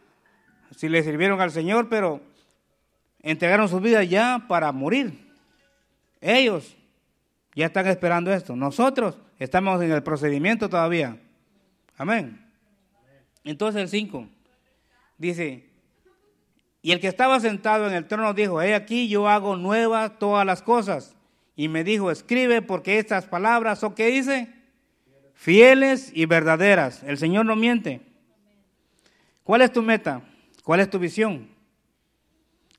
si 0.77 0.89
le 0.89 1.03
sirvieron 1.03 1.41
al 1.41 1.51
Señor, 1.51 1.89
pero 1.89 2.21
entregaron 3.23 3.69
su 3.69 3.81
vida 3.81 4.03
ya 4.05 4.45
para 4.49 4.73
morir. 4.73 5.31
Ellos 6.21 6.77
ya 7.55 7.67
están 7.67 7.87
esperando 7.87 8.33
esto. 8.33 8.57
Nosotros 8.57 9.19
estamos 9.39 9.83
en 9.83 9.93
el 9.93 10.03
procedimiento 10.03 10.69
todavía. 10.69 11.19
Amén. 11.97 12.47
Entonces 13.45 13.83
el 13.83 13.89
5 13.89 14.29
dice, 15.19 15.70
y 16.83 16.93
el 16.93 17.01
que 17.01 17.09
estaba 17.09 17.41
sentado 17.41 17.87
en 17.87 17.95
el 17.95 18.07
trono 18.07 18.33
dijo, 18.33 18.63
he 18.63 18.75
aquí 18.75 19.09
yo 19.09 19.29
hago 19.29 19.57
nuevas 19.57 20.19
todas 20.19 20.47
las 20.47 20.63
cosas. 20.63 21.15
Y 21.55 21.69
me 21.69 21.85
dijo, 21.85 22.11
escribe 22.11 22.63
porque 22.63 22.99
estas 22.99 23.27
palabras, 23.27 23.85
¿o 23.85 23.95
qué 23.95 24.07
dice? 24.07 24.49
Fieles 25.35 26.11
y 26.15 26.25
verdaderas. 26.25 27.03
El 27.03 27.19
Señor 27.19 27.45
no 27.45 27.55
miente. 27.55 28.01
¿Cuál 29.45 29.63
es 29.63 29.73
tu 29.73 29.83
meta? 29.83 30.23
¿Cuál 30.65 30.81
es 30.81 30.89
tu 30.89 30.99
visión? 30.99 31.49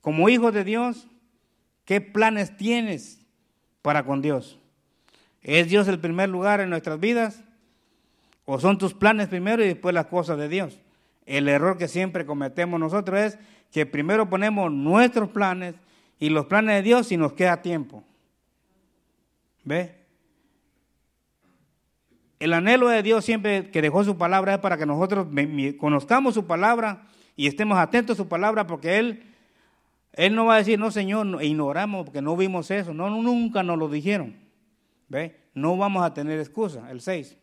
Como 0.01 0.29
hijo 0.29 0.51
de 0.51 0.63
Dios, 0.63 1.07
¿qué 1.85 2.01
planes 2.01 2.57
tienes 2.57 3.19
para 3.83 4.03
con 4.03 4.21
Dios? 4.21 4.57
¿Es 5.43 5.69
Dios 5.69 5.87
el 5.87 5.99
primer 5.99 6.29
lugar 6.29 6.59
en 6.59 6.71
nuestras 6.71 6.99
vidas? 6.99 7.43
¿O 8.45 8.59
son 8.59 8.79
tus 8.79 8.95
planes 8.95 9.27
primero 9.27 9.63
y 9.63 9.67
después 9.67 9.93
las 9.93 10.07
cosas 10.07 10.37
de 10.39 10.47
Dios? 10.47 10.79
El 11.25 11.47
error 11.47 11.77
que 11.77 11.87
siempre 11.87 12.25
cometemos 12.25 12.79
nosotros 12.79 13.19
es 13.19 13.37
que 13.71 13.85
primero 13.85 14.29
ponemos 14.29 14.71
nuestros 14.71 15.29
planes 15.29 15.75
y 16.19 16.29
los 16.29 16.45
planes 16.45 16.75
de 16.75 16.81
Dios 16.83 17.11
y 17.11 17.17
nos 17.17 17.33
queda 17.33 17.61
tiempo. 17.61 18.03
¿Ve? 19.63 20.01
El 22.39 22.53
anhelo 22.53 22.89
de 22.89 23.03
Dios 23.03 23.23
siempre 23.23 23.69
que 23.69 23.81
dejó 23.81 24.03
su 24.03 24.17
palabra 24.17 24.55
es 24.55 24.59
para 24.59 24.77
que 24.77 24.85
nosotros 24.85 25.27
conozcamos 25.77 26.33
su 26.33 26.45
palabra 26.47 27.03
y 27.35 27.47
estemos 27.47 27.77
atentos 27.77 28.15
a 28.15 28.23
su 28.23 28.27
palabra 28.27 28.65
porque 28.65 28.97
Él, 28.97 29.23
Él 30.13 30.35
no 30.35 30.45
va 30.45 30.55
a 30.55 30.57
decir, 30.57 30.79
no 30.79 30.91
Señor, 30.91 31.43
ignoramos 31.43 32.05
porque 32.05 32.21
no 32.21 32.35
vimos 32.35 32.71
eso. 32.71 32.93
No, 32.93 33.09
nunca 33.09 33.63
nos 33.63 33.77
lo 33.77 33.89
dijeron. 33.89 34.35
¿Ve? 35.07 35.39
No 35.53 35.77
vamos 35.77 36.03
a 36.03 36.13
tener 36.13 36.39
excusa. 36.39 36.89
El 36.89 37.01
6. 37.01 37.37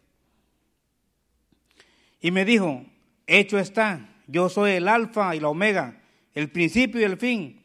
Y 2.20 2.30
me 2.32 2.44
dijo, 2.44 2.84
hecho 3.26 3.58
está, 3.58 4.08
yo 4.26 4.48
soy 4.48 4.72
el 4.72 4.88
alfa 4.88 5.36
y 5.36 5.40
la 5.40 5.48
omega, 5.48 5.97
el 6.38 6.50
principio 6.50 7.00
y 7.00 7.04
el 7.04 7.16
fin. 7.16 7.60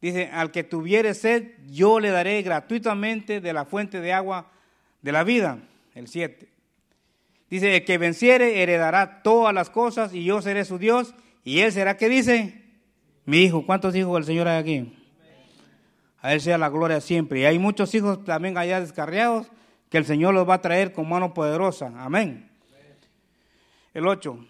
Dice, 0.00 0.30
al 0.32 0.50
que 0.50 0.64
tuviere 0.64 1.14
sed, 1.14 1.52
yo 1.68 2.00
le 2.00 2.10
daré 2.10 2.42
gratuitamente 2.42 3.40
de 3.40 3.52
la 3.52 3.66
fuente 3.66 4.00
de 4.00 4.12
agua 4.12 4.50
de 5.00 5.12
la 5.12 5.22
vida. 5.22 5.60
El 5.94 6.08
7. 6.08 6.48
Dice, 7.48 7.76
el 7.76 7.84
que 7.84 7.98
venciere 7.98 8.64
heredará 8.64 9.22
todas 9.22 9.54
las 9.54 9.70
cosas 9.70 10.12
y 10.12 10.24
yo 10.24 10.42
seré 10.42 10.64
su 10.64 10.76
Dios 10.76 11.14
y 11.44 11.60
él 11.60 11.70
será, 11.70 11.96
¿qué 11.96 12.08
dice? 12.08 12.64
Mi 13.26 13.44
hijo. 13.44 13.64
¿Cuántos 13.64 13.94
hijos 13.94 14.14
del 14.14 14.24
Señor 14.24 14.48
hay 14.48 14.58
aquí? 14.58 14.92
A 16.20 16.32
Él 16.32 16.40
sea 16.40 16.58
la 16.58 16.68
gloria 16.68 17.00
siempre. 17.00 17.38
Y 17.38 17.44
hay 17.44 17.60
muchos 17.60 17.94
hijos 17.94 18.24
también 18.24 18.58
allá 18.58 18.80
descarriados 18.80 19.52
que 19.88 19.98
el 19.98 20.04
Señor 20.04 20.34
los 20.34 20.48
va 20.48 20.54
a 20.54 20.62
traer 20.62 20.92
con 20.92 21.08
mano 21.08 21.32
poderosa. 21.32 21.92
Amén. 21.96 22.50
El 23.94 24.08
8 24.08 24.44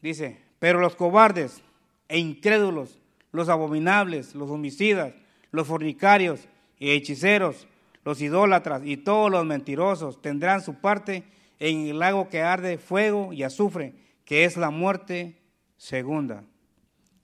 dice, 0.00 0.40
pero 0.60 0.78
los 0.78 0.94
cobardes 0.94 1.63
e 2.08 2.18
incrédulos, 2.18 2.98
los 3.32 3.48
abominables, 3.48 4.34
los 4.34 4.50
homicidas, 4.50 5.14
los 5.50 5.66
fornicarios 5.66 6.48
y 6.78 6.90
hechiceros, 6.90 7.66
los 8.04 8.20
idólatras 8.20 8.82
y 8.84 8.96
todos 8.96 9.30
los 9.30 9.44
mentirosos 9.44 10.20
tendrán 10.20 10.62
su 10.62 10.74
parte 10.74 11.24
en 11.58 11.86
el 11.86 11.98
lago 11.98 12.28
que 12.28 12.42
arde 12.42 12.78
fuego 12.78 13.32
y 13.32 13.42
azufre, 13.42 13.94
que 14.24 14.44
es 14.44 14.56
la 14.56 14.70
muerte 14.70 15.38
segunda. 15.76 16.44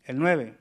El 0.05 0.19
9. 0.19 0.57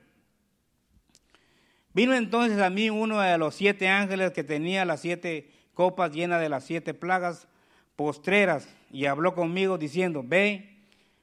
Vino 1.92 2.14
entonces 2.14 2.60
a 2.60 2.70
mí 2.70 2.90
uno 2.90 3.20
de 3.20 3.36
los 3.38 3.54
siete 3.54 3.88
ángeles 3.88 4.30
que 4.30 4.44
tenía 4.44 4.84
las 4.84 5.00
siete 5.00 5.50
copas 5.74 6.12
llenas 6.12 6.40
de 6.40 6.48
las 6.48 6.64
siete 6.64 6.94
plagas 6.94 7.48
postreras 7.96 8.68
y 8.92 9.06
habló 9.06 9.34
conmigo 9.34 9.76
diciendo, 9.76 10.22
ve, 10.24 10.76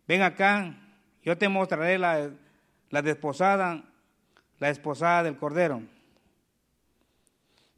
ven 0.07 0.21
acá, 0.21 0.75
yo 1.23 1.37
te 1.37 1.47
mostraré 1.47 1.97
la, 1.97 2.31
la 2.89 3.01
desposada, 3.01 3.83
la 4.59 4.69
esposada 4.69 5.23
del 5.23 5.37
Cordero. 5.37 5.81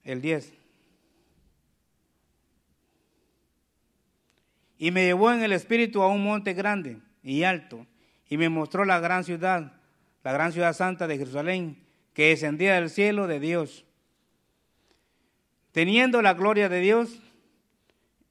El 0.04 0.22
10. 0.22 0.54
Y 4.78 4.92
me 4.92 5.04
llevó 5.04 5.32
en 5.32 5.44
el 5.44 5.52
espíritu 5.52 6.02
a 6.02 6.08
un 6.08 6.24
monte 6.24 6.54
grande 6.54 7.00
y 7.22 7.44
alto, 7.44 7.86
y 8.30 8.38
me 8.38 8.50
mostró 8.50 8.86
la 8.86 9.00
gran 9.00 9.24
ciudad, 9.24 9.74
la 10.24 10.32
gran 10.32 10.54
ciudad 10.54 10.74
santa 10.74 11.06
de 11.08 11.18
Jerusalén, 11.18 11.84
que 12.14 12.30
descendía 12.30 12.76
del 12.76 12.90
cielo 12.90 13.28
de 13.28 13.40
Dios, 13.40 13.86
teniendo 15.72 16.22
la 16.22 16.34
gloria 16.34 16.70
de 16.70 16.80
Dios 16.80 17.20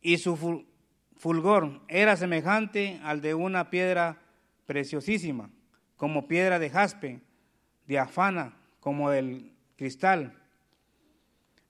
y 0.01 0.19
su 0.19 0.65
fulgor 1.17 1.81
era 1.89 2.17
semejante 2.17 3.01
al 3.03 3.21
de 3.21 3.35
una 3.35 3.71
piedra 3.71 4.19
preciosísima, 4.67 5.51
como 5.99 6.27
piedra 6.27 6.59
de 6.59 6.71
jaspe, 6.71 7.21
diafana, 7.87 8.57
como 8.81 9.13
el 9.13 9.53
cristal. 9.77 10.33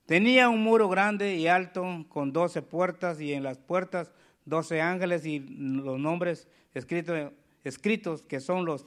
Tenía 0.06 0.48
un 0.48 0.62
muro 0.62 0.88
grande 0.88 1.34
y 1.34 1.48
alto 1.48 2.06
con 2.08 2.32
doce 2.32 2.62
puertas 2.62 3.20
y 3.20 3.32
en 3.32 3.42
las 3.42 3.58
puertas 3.58 4.12
doce 4.44 4.80
ángeles 4.80 5.26
y 5.26 5.40
los 5.40 5.98
nombres 5.98 6.46
escritos, 6.74 7.32
escritos 7.64 8.22
que 8.22 8.40
son 8.40 8.64
los, 8.64 8.86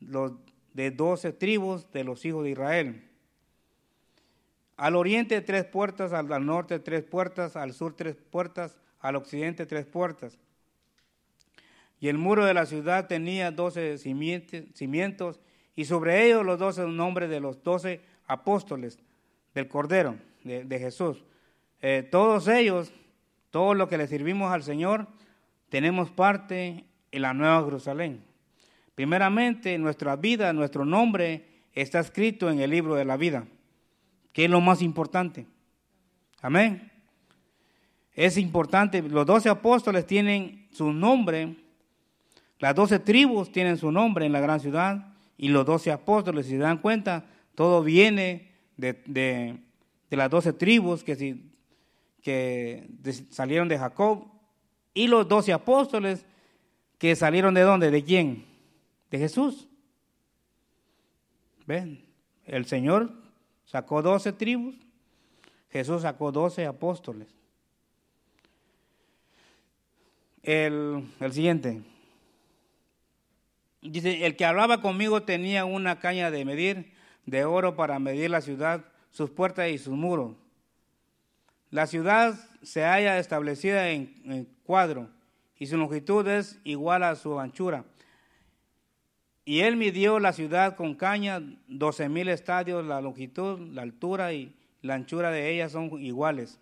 los 0.00 0.32
de 0.74 0.90
doce 0.90 1.32
tribus 1.32 1.90
de 1.92 2.04
los 2.04 2.24
hijos 2.24 2.44
de 2.44 2.50
Israel. 2.50 3.04
Al 4.76 4.96
oriente 4.96 5.40
tres 5.40 5.64
puertas, 5.64 6.12
al, 6.12 6.46
norte 6.46 6.78
tres 6.78 7.02
puertas, 7.02 7.56
al 7.56 7.74
sur 7.74 7.94
tres 7.94 8.16
puertas, 8.16 8.78
al 9.00 9.16
occidente 9.16 9.66
tres 9.66 9.86
puertas. 9.86 10.38
Y 12.00 12.08
el 12.08 12.18
muro 12.18 12.46
de 12.46 12.54
la 12.54 12.66
ciudad 12.66 13.06
tenía 13.06 13.50
doce 13.50 13.98
cimientos 13.98 15.40
y 15.76 15.84
sobre 15.84 16.26
ellos 16.26 16.44
los 16.44 16.58
doce 16.58 16.86
nombres 16.86 17.28
de 17.28 17.40
los 17.40 17.62
doce 17.62 18.00
apóstoles 18.26 18.98
del 19.54 19.68
Cordero 19.68 20.16
de, 20.42 20.78
Jesús. 20.78 21.22
Eh, 21.82 22.08
todos 22.10 22.48
ellos, 22.48 22.92
todos 23.50 23.76
los 23.76 23.88
que 23.88 23.98
le 23.98 24.06
servimos 24.06 24.50
al 24.50 24.62
Señor, 24.62 25.08
tenemos 25.68 26.10
parte 26.10 26.84
en 27.12 27.22
la 27.22 27.34
Nueva 27.34 27.64
Jerusalén. 27.64 28.24
Primeramente, 28.94 29.76
nuestra 29.78 30.16
vida, 30.16 30.52
nuestro 30.52 30.84
nombre 30.84 31.46
está 31.72 32.00
escrito 32.00 32.50
en 32.50 32.60
el 32.60 32.70
libro 32.70 32.94
de 32.94 33.04
la 33.04 33.16
vida, 33.16 33.46
que 34.32 34.44
es 34.44 34.50
lo 34.50 34.60
más 34.60 34.82
importante. 34.82 35.46
Amén. 36.42 36.90
Es 38.14 38.36
importante, 38.36 39.02
los 39.02 39.24
doce 39.24 39.48
apóstoles 39.48 40.06
tienen 40.06 40.68
su 40.72 40.92
nombre, 40.92 41.56
las 42.60 42.74
doce 42.74 42.98
tribus 42.98 43.50
tienen 43.50 43.76
su 43.76 43.90
nombre 43.90 44.26
en 44.26 44.32
la 44.32 44.40
gran 44.40 44.60
ciudad, 44.60 45.14
y 45.36 45.48
los 45.48 45.64
doce 45.66 45.90
apóstoles, 45.90 46.46
si 46.46 46.52
se 46.52 46.58
dan 46.58 46.78
cuenta, 46.78 47.24
todo 47.54 47.82
viene 47.82 48.52
de, 48.76 49.58
las 50.10 50.30
doce 50.30 50.52
tribus 50.52 51.02
que, 51.02 51.40
que 52.22 52.86
salieron 53.30 53.68
de 53.68 53.78
Jacob, 53.78 54.26
y 54.92 55.06
los 55.06 55.26
doce 55.26 55.52
apóstoles 55.52 56.26
que 56.98 57.16
salieron 57.16 57.54
de 57.54 57.62
dónde, 57.62 57.90
de 57.90 58.04
quién, 58.04 58.44
de 59.10 59.18
Jesús. 59.18 59.66
¿Ven? 61.66 62.04
El 62.44 62.66
Señor 62.66 63.12
sacó 63.64 64.02
doce 64.02 64.32
tribus, 64.32 64.74
Jesús 65.70 66.02
sacó 66.02 66.32
doce 66.32 66.66
apóstoles. 66.66 67.28
El, 70.42 71.06
el, 71.20 71.32
siguiente. 71.32 71.82
Dice, 73.82 74.26
el 74.26 74.36
que 74.36 74.44
hablaba 74.44 74.80
conmigo 74.80 75.22
tenía 75.22 75.64
una 75.64 75.98
caña 75.98 76.30
de 76.30 76.44
medir 76.44 76.92
de 77.24 77.44
oro 77.44 77.76
para 77.76 77.98
medir 77.98 78.30
la 78.30 78.40
ciudad, 78.40 78.84
sus 79.10 79.30
puertas 79.30 79.70
y 79.70 79.78
sus 79.78 79.94
muros. 79.94 80.34
La 81.70 81.86
ciudad 81.86 82.34
se 82.62 82.82
halla 82.82 83.18
establecida 83.18 83.90
en, 83.90 84.20
en 84.24 84.48
cuadro 84.64 85.08
y 85.58 85.66
su 85.66 85.76
longitud 85.76 86.26
es 86.26 86.58
igual 86.64 87.04
a 87.04 87.16
su 87.16 87.38
anchura. 87.38 87.84
Y 89.44 89.60
él 89.60 89.76
midió 89.76 90.20
la 90.20 90.32
ciudad 90.32 90.76
con 90.76 90.94
caña, 90.94 91.40
doce 91.66 92.08
mil 92.08 92.28
estadios, 92.28 92.84
la 92.84 93.00
longitud, 93.00 93.58
la 93.72 93.82
altura 93.82 94.32
y 94.32 94.54
la 94.82 94.94
anchura 94.94 95.30
de 95.30 95.50
ella 95.50 95.68
son 95.68 96.00
iguales. 96.00 96.58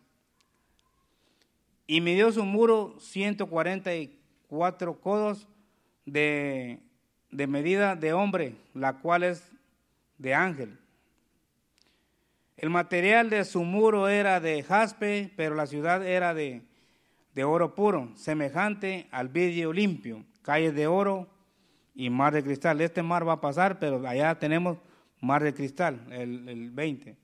Y 1.86 2.00
midió 2.00 2.32
su 2.32 2.44
muro 2.44 2.96
144 2.98 5.00
codos 5.00 5.46
de, 6.04 6.80
de 7.30 7.46
medida 7.46 7.96
de 7.96 8.12
hombre, 8.12 8.56
la 8.74 8.98
cual 8.98 9.22
es 9.22 9.50
de 10.18 10.34
ángel. 10.34 10.78
El 12.56 12.70
material 12.70 13.30
de 13.30 13.44
su 13.44 13.62
muro 13.62 14.08
era 14.08 14.40
de 14.40 14.62
jaspe, 14.62 15.32
pero 15.36 15.54
la 15.54 15.66
ciudad 15.66 16.04
era 16.04 16.34
de, 16.34 16.62
de 17.34 17.44
oro 17.44 17.74
puro, 17.74 18.10
semejante 18.16 19.06
al 19.12 19.28
vidrio 19.28 19.72
limpio, 19.72 20.24
calles 20.42 20.74
de 20.74 20.86
oro 20.86 21.28
y 21.94 22.10
mar 22.10 22.34
de 22.34 22.42
cristal. 22.42 22.80
Este 22.80 23.02
mar 23.02 23.26
va 23.26 23.34
a 23.34 23.40
pasar, 23.40 23.78
pero 23.78 24.06
allá 24.06 24.36
tenemos 24.38 24.78
mar 25.20 25.44
de 25.44 25.54
cristal, 25.54 26.04
el, 26.10 26.48
el 26.48 26.70
20. 26.70 27.16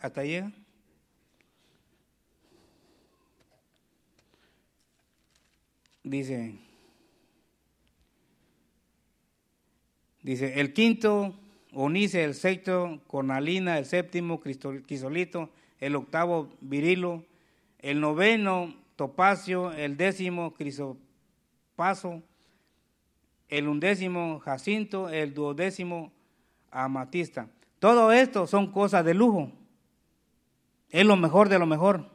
¿Hasta 0.00 0.22
llega? 0.22 0.52
Dice, 6.04 6.54
dice, 10.22 10.60
el 10.60 10.74
quinto, 10.74 11.34
onice, 11.72 12.24
el 12.24 12.34
sexto, 12.34 13.00
cornalina, 13.06 13.78
el 13.78 13.86
séptimo, 13.86 14.38
crisolito, 14.38 15.48
el 15.80 15.96
octavo, 15.96 16.52
virilo, 16.60 17.24
el 17.78 18.02
noveno, 18.02 18.74
topacio, 18.96 19.72
el 19.72 19.96
décimo, 19.96 20.52
crisopaso, 20.52 22.22
el 23.48 23.66
undécimo, 23.66 24.40
jacinto, 24.40 25.08
el 25.08 25.32
duodécimo, 25.32 26.12
amatista. 26.70 27.48
Todo 27.78 28.12
esto 28.12 28.46
son 28.46 28.70
cosas 28.72 29.06
de 29.06 29.14
lujo. 29.14 29.50
Es 30.90 31.06
lo 31.06 31.16
mejor 31.16 31.48
de 31.48 31.58
lo 31.58 31.64
mejor. 31.64 32.13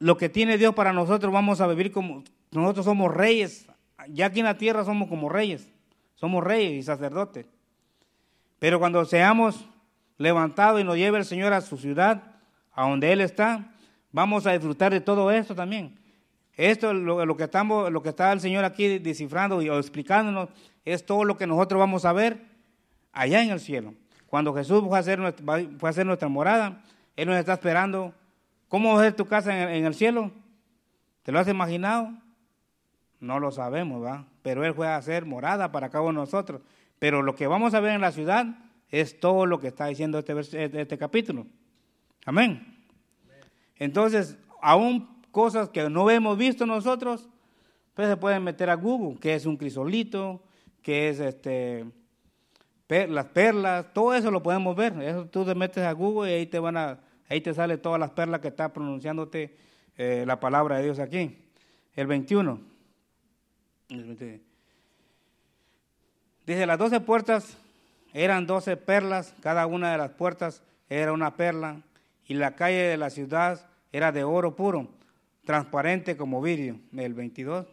Lo 0.00 0.16
que 0.16 0.30
tiene 0.30 0.58
Dios 0.58 0.74
para 0.74 0.92
nosotros 0.94 1.32
vamos 1.32 1.60
a 1.60 1.66
vivir 1.66 1.92
como 1.92 2.24
nosotros 2.50 2.86
somos 2.86 3.14
reyes. 3.14 3.66
Ya 4.08 4.26
aquí 4.26 4.40
en 4.40 4.46
la 4.46 4.56
tierra 4.56 4.82
somos 4.82 5.08
como 5.08 5.28
reyes. 5.28 5.70
Somos 6.14 6.42
reyes 6.42 6.72
y 6.72 6.82
sacerdotes. 6.82 7.46
Pero 8.58 8.78
cuando 8.78 9.04
seamos 9.04 9.68
levantados 10.16 10.80
y 10.80 10.84
nos 10.84 10.96
lleve 10.96 11.18
el 11.18 11.26
Señor 11.26 11.52
a 11.52 11.60
su 11.60 11.76
ciudad, 11.76 12.22
a 12.72 12.88
donde 12.88 13.12
Él 13.12 13.20
está, 13.20 13.72
vamos 14.10 14.46
a 14.46 14.52
disfrutar 14.52 14.90
de 14.90 15.02
todo 15.02 15.30
esto 15.30 15.54
también. 15.54 15.98
Esto, 16.56 16.94
lo, 16.94 17.24
lo 17.24 17.36
que 17.36 17.44
estamos, 17.44 17.92
lo 17.92 18.02
que 18.02 18.08
está 18.08 18.32
el 18.32 18.40
Señor 18.40 18.64
aquí 18.64 18.98
descifrando 18.98 19.60
y 19.60 19.68
explicándonos, 19.68 20.48
es 20.84 21.04
todo 21.04 21.24
lo 21.24 21.36
que 21.36 21.46
nosotros 21.46 21.78
vamos 21.78 22.06
a 22.06 22.12
ver 22.14 22.46
allá 23.12 23.42
en 23.42 23.50
el 23.50 23.60
cielo. 23.60 23.94
Cuando 24.26 24.54
Jesús 24.54 24.82
fue 24.82 24.96
a 24.96 25.02
a 25.02 25.88
hacer 25.88 26.06
nuestra 26.06 26.28
morada, 26.28 26.82
Él 27.16 27.28
nos 27.28 27.36
está 27.36 27.52
esperando. 27.54 28.14
¿Cómo 28.70 28.94
va 28.94 29.00
a 29.00 29.04
ser 29.04 29.16
tu 29.16 29.26
casa 29.26 29.74
en 29.74 29.84
el, 29.84 29.94
cielo? 29.94 30.30
¿Te 31.24 31.32
lo 31.32 31.40
has 31.40 31.48
imaginado? 31.48 32.12
No 33.18 33.40
lo 33.40 33.50
sabemos, 33.50 34.00
¿va? 34.00 34.26
Pero 34.42 34.64
Él 34.64 34.74
fue 34.74 34.86
a 34.86 34.94
hacer 34.94 35.26
morada 35.26 35.72
para 35.72 35.90
cada 35.90 36.04
uno 36.04 36.20
nosotros. 36.20 36.62
Pero 37.00 37.20
lo 37.22 37.34
que 37.34 37.48
vamos 37.48 37.74
a 37.74 37.80
ver 37.80 37.94
en 37.94 38.00
la 38.00 38.12
ciudad 38.12 38.46
es 38.88 39.18
todo 39.18 39.44
lo 39.44 39.58
que 39.58 39.66
está 39.66 39.86
diciendo 39.86 40.20
este, 40.20 40.38
este, 40.38 40.82
este 40.82 40.98
capítulo. 40.98 41.48
Amén. 42.24 42.86
Entonces, 43.74 44.38
aún 44.62 45.20
cosas 45.32 45.68
que 45.70 45.90
no 45.90 46.08
hemos 46.08 46.38
visto 46.38 46.64
nosotros, 46.64 47.28
pues 47.94 48.06
se 48.06 48.16
pueden 48.16 48.44
meter 48.44 48.70
a 48.70 48.74
Google, 48.74 49.18
que 49.18 49.34
es 49.34 49.46
un 49.46 49.56
crisolito, 49.56 50.44
que 50.80 51.08
es 51.08 51.18
este 51.18 51.86
las 52.88 53.26
perlas, 53.26 53.92
todo 53.92 54.14
eso 54.14 54.30
lo 54.30 54.44
podemos 54.44 54.76
ver. 54.76 54.92
Eso 55.02 55.26
tú 55.26 55.44
te 55.44 55.56
metes 55.56 55.82
a 55.82 55.90
Google 55.90 56.30
y 56.30 56.34
ahí 56.34 56.46
te 56.46 56.60
van 56.60 56.76
a, 56.76 57.00
ahí 57.30 57.40
te 57.40 57.54
sale 57.54 57.78
todas 57.78 57.98
las 57.98 58.10
perlas 58.10 58.40
que 58.40 58.48
está 58.48 58.72
pronunciándote 58.72 59.56
eh, 59.96 60.24
la 60.26 60.40
palabra 60.40 60.76
de 60.76 60.84
Dios 60.84 60.98
aquí. 60.98 61.38
El 61.94 62.06
21. 62.06 62.60
Dice, 66.46 66.66
las 66.66 66.78
doce 66.78 67.00
puertas 67.00 67.56
eran 68.12 68.46
doce 68.46 68.76
perlas, 68.76 69.34
cada 69.40 69.66
una 69.66 69.92
de 69.92 69.98
las 69.98 70.10
puertas 70.10 70.62
era 70.88 71.12
una 71.12 71.36
perla, 71.36 71.82
y 72.26 72.34
la 72.34 72.56
calle 72.56 72.82
de 72.82 72.96
la 72.96 73.10
ciudad 73.10 73.66
era 73.92 74.12
de 74.12 74.24
oro 74.24 74.56
puro, 74.56 74.88
transparente 75.44 76.16
como 76.16 76.40
vidrio. 76.42 76.78
El 76.96 77.14
22. 77.14 77.66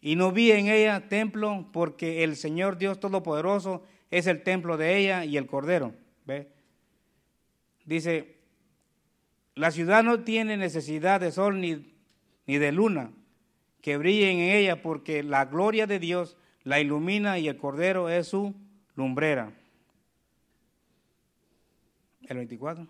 Y 0.00 0.16
no 0.16 0.32
vi 0.32 0.52
en 0.52 0.68
ella 0.68 1.08
templo, 1.08 1.66
porque 1.72 2.24
el 2.24 2.36
Señor 2.36 2.76
Dios 2.76 3.00
Todopoderoso 3.00 3.82
es 4.10 4.26
el 4.26 4.42
templo 4.42 4.76
de 4.76 4.98
ella 4.98 5.24
y 5.24 5.36
el 5.36 5.46
cordero. 5.46 5.94
¿Ve? 6.26 6.48
Dice, 7.84 8.41
la 9.54 9.70
ciudad 9.70 10.02
no 10.02 10.20
tiene 10.20 10.56
necesidad 10.56 11.20
de 11.20 11.32
sol 11.32 11.60
ni, 11.60 11.94
ni 12.46 12.58
de 12.58 12.72
luna 12.72 13.12
que 13.80 13.96
brillen 13.96 14.38
en 14.38 14.56
ella, 14.56 14.80
porque 14.80 15.22
la 15.22 15.44
gloria 15.44 15.86
de 15.86 15.98
Dios 15.98 16.36
la 16.62 16.80
ilumina 16.80 17.38
y 17.38 17.48
el 17.48 17.56
cordero 17.56 18.08
es 18.08 18.28
su 18.28 18.54
lumbrera. 18.94 19.52
El 22.22 22.36
24. 22.36 22.86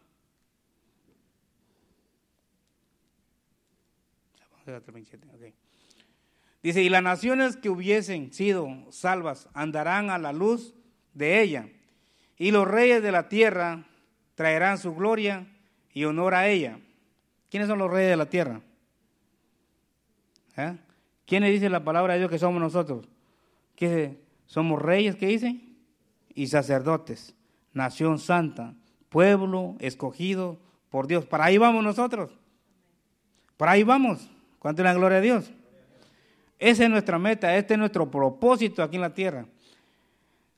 Dice, 6.63 6.83
y 6.83 6.89
las 6.89 7.03
naciones 7.03 7.57
que 7.57 7.71
hubiesen 7.71 8.33
sido 8.33 8.69
salvas 8.91 9.49
andarán 9.55 10.11
a 10.11 10.19
la 10.19 10.33
luz 10.33 10.75
de 11.15 11.43
ella. 11.43 11.69
Y 12.37 12.53
los 12.53 12.69
reyes 12.69 13.03
de 13.03 13.11
la 13.11 13.29
tierra 13.29 13.87
traerán 14.35 14.79
su 14.79 14.95
gloria 14.95 15.49
y 15.93 16.05
honor 16.05 16.35
a 16.35 16.49
ella. 16.49 16.79
¿Quiénes 17.51 17.69
son 17.69 17.79
los 17.79 17.91
reyes 17.91 18.11
de 18.11 18.17
la 18.17 18.27
tierra? 18.27 18.61
¿Eh? 20.57 20.77
¿Quiénes 21.27 21.53
dice 21.53 21.69
la 21.69 21.85
palabra 21.85 22.15
de 22.15 22.21
Dios 22.21 22.31
que 22.31 22.39
somos 22.39 22.61
nosotros? 22.61 23.09
¿Que 23.77 24.21
somos 24.47 24.81
reyes, 24.81 25.17
qué 25.17 25.27
dicen? 25.27 25.77
Y 26.35 26.47
sacerdotes, 26.47 27.35
nación 27.73 28.19
santa, 28.19 28.75
pueblo 29.09 29.77
escogido 29.79 30.59
por 30.91 31.07
Dios. 31.07 31.27
Para 31.27 31.45
ahí 31.45 31.59
vamos 31.59 31.85
nosotros. 31.85 32.31
Para 33.57 33.73
ahí 33.73 33.83
vamos. 33.83 34.31
¿Cuánto 34.59 34.83
es 34.83 34.85
la 34.85 34.95
gloria 34.95 35.21
de 35.21 35.25
Dios? 35.25 35.53
Esa 36.59 36.85
es 36.85 36.91
nuestra 36.91 37.19
meta, 37.19 37.57
este 37.57 37.75
es 37.75 37.79
nuestro 37.79 38.11
propósito 38.11 38.83
aquí 38.83 38.97
en 38.97 39.03
la 39.03 39.15
tierra 39.15 39.47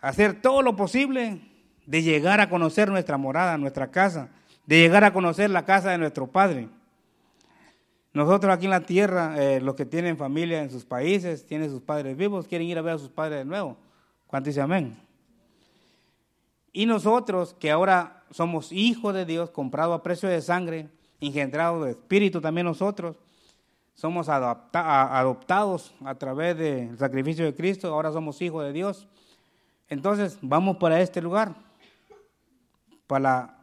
hacer 0.05 0.43
todo 0.43 0.61
lo 0.61 0.77
posible 0.77 1.41
de 1.87 2.03
llegar 2.03 2.43
a 2.43 2.51
conocer 2.51 2.91
nuestra 2.91 3.17
morada, 3.17 3.57
nuestra 3.57 3.91
casa, 3.91 4.29
de 4.67 4.79
llegar 4.79 5.05
a 5.05 5.13
conocer 5.13 5.51
la 5.51 5.65
casa 5.65 5.91
de 5.91 5.99
nuestro 5.99 6.27
Padre. 6.27 6.69
Nosotros 8.13 8.55
aquí 8.55 8.67
en 8.67 8.71
la 8.71 8.87
tierra, 8.87 9.35
eh, 9.43 9.61
los 9.61 9.75
que 9.75 9.85
tienen 9.85 10.17
familia 10.17 10.63
en 10.63 10.71
sus 10.71 10.85
países, 10.85 11.45
tienen 11.47 11.69
sus 11.69 11.83
padres 11.83 12.17
vivos, 12.17 12.47
quieren 12.47 12.69
ir 12.69 12.79
a 12.79 12.83
ver 12.83 12.95
a 12.95 12.99
sus 12.99 13.11
padres 13.11 13.41
de 13.41 13.45
nuevo. 13.45 13.77
¿Cuánto 14.29 14.51
dice 14.51 14.61
amén? 14.61 14.97
Y 16.73 16.87
nosotros, 16.87 17.55
que 17.59 17.73
ahora 17.73 18.23
somos 18.31 18.71
hijos 18.71 19.15
de 19.15 19.25
Dios, 19.25 19.51
comprados 19.51 19.99
a 19.99 20.03
precio 20.03 20.29
de 20.29 20.41
sangre, 20.41 20.89
engendrados 21.21 21.85
de 21.85 21.91
espíritu 21.91 22.41
también 22.41 22.67
nosotros, 22.67 23.17
somos 23.95 24.29
adoptados 24.29 25.95
a 26.05 26.15
través 26.17 26.57
del 26.57 26.99
sacrificio 26.99 27.45
de 27.45 27.55
Cristo, 27.55 27.93
ahora 27.93 28.13
somos 28.13 28.41
hijos 28.43 28.65
de 28.65 28.73
Dios. 28.73 29.09
Entonces, 29.89 30.39
vamos 30.41 30.77
para 30.79 31.01
este 31.01 31.21
lugar, 31.21 31.55
para, 33.07 33.54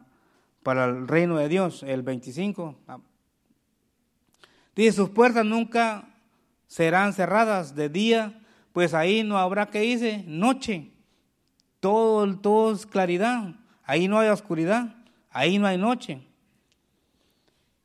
para 0.62 0.84
el 0.84 1.08
reino 1.08 1.36
de 1.36 1.48
Dios, 1.48 1.82
el 1.82 2.02
25. 2.02 2.76
Dice, 4.74 4.92
sus 4.92 5.10
puertas 5.10 5.44
nunca 5.44 6.08
serán 6.66 7.12
cerradas 7.12 7.74
de 7.74 7.88
día, 7.88 8.40
pues 8.72 8.94
ahí 8.94 9.22
no 9.22 9.38
habrá 9.38 9.68
que 9.68 9.84
irse 9.84 10.24
noche. 10.26 10.90
Todo, 11.80 12.38
todo 12.38 12.74
es 12.74 12.86
claridad. 12.86 13.54
Ahí 13.84 14.08
no 14.08 14.18
hay 14.18 14.28
oscuridad. 14.28 14.94
Ahí 15.30 15.58
no 15.58 15.66
hay 15.66 15.76
noche. 15.76 16.22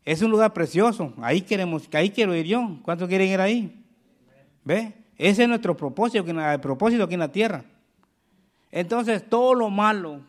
Es 0.06 0.22
un 0.22 0.32
lugar 0.32 0.54
precioso. 0.54 1.14
Ahí 1.22 1.42
queremos, 1.42 1.90
ahí 1.94 2.10
quiero 2.10 2.34
ir 2.36 2.46
yo. 2.46 2.80
¿Cuántos 2.84 3.10
quieren 3.10 3.28
ir 3.28 3.42
ahí? 3.42 3.84
¿Ve? 4.64 4.94
Ese 5.18 5.44
es 5.44 5.50
nuestro 5.50 5.76
propósito, 5.76 6.24
el 6.24 6.60
propósito 6.62 7.04
aquí 7.04 7.16
en 7.16 7.20
la 7.20 7.32
tierra. 7.32 7.66
Entonces, 8.72 9.28
todo 9.28 9.54
lo 9.54 9.70
malo 9.70 10.22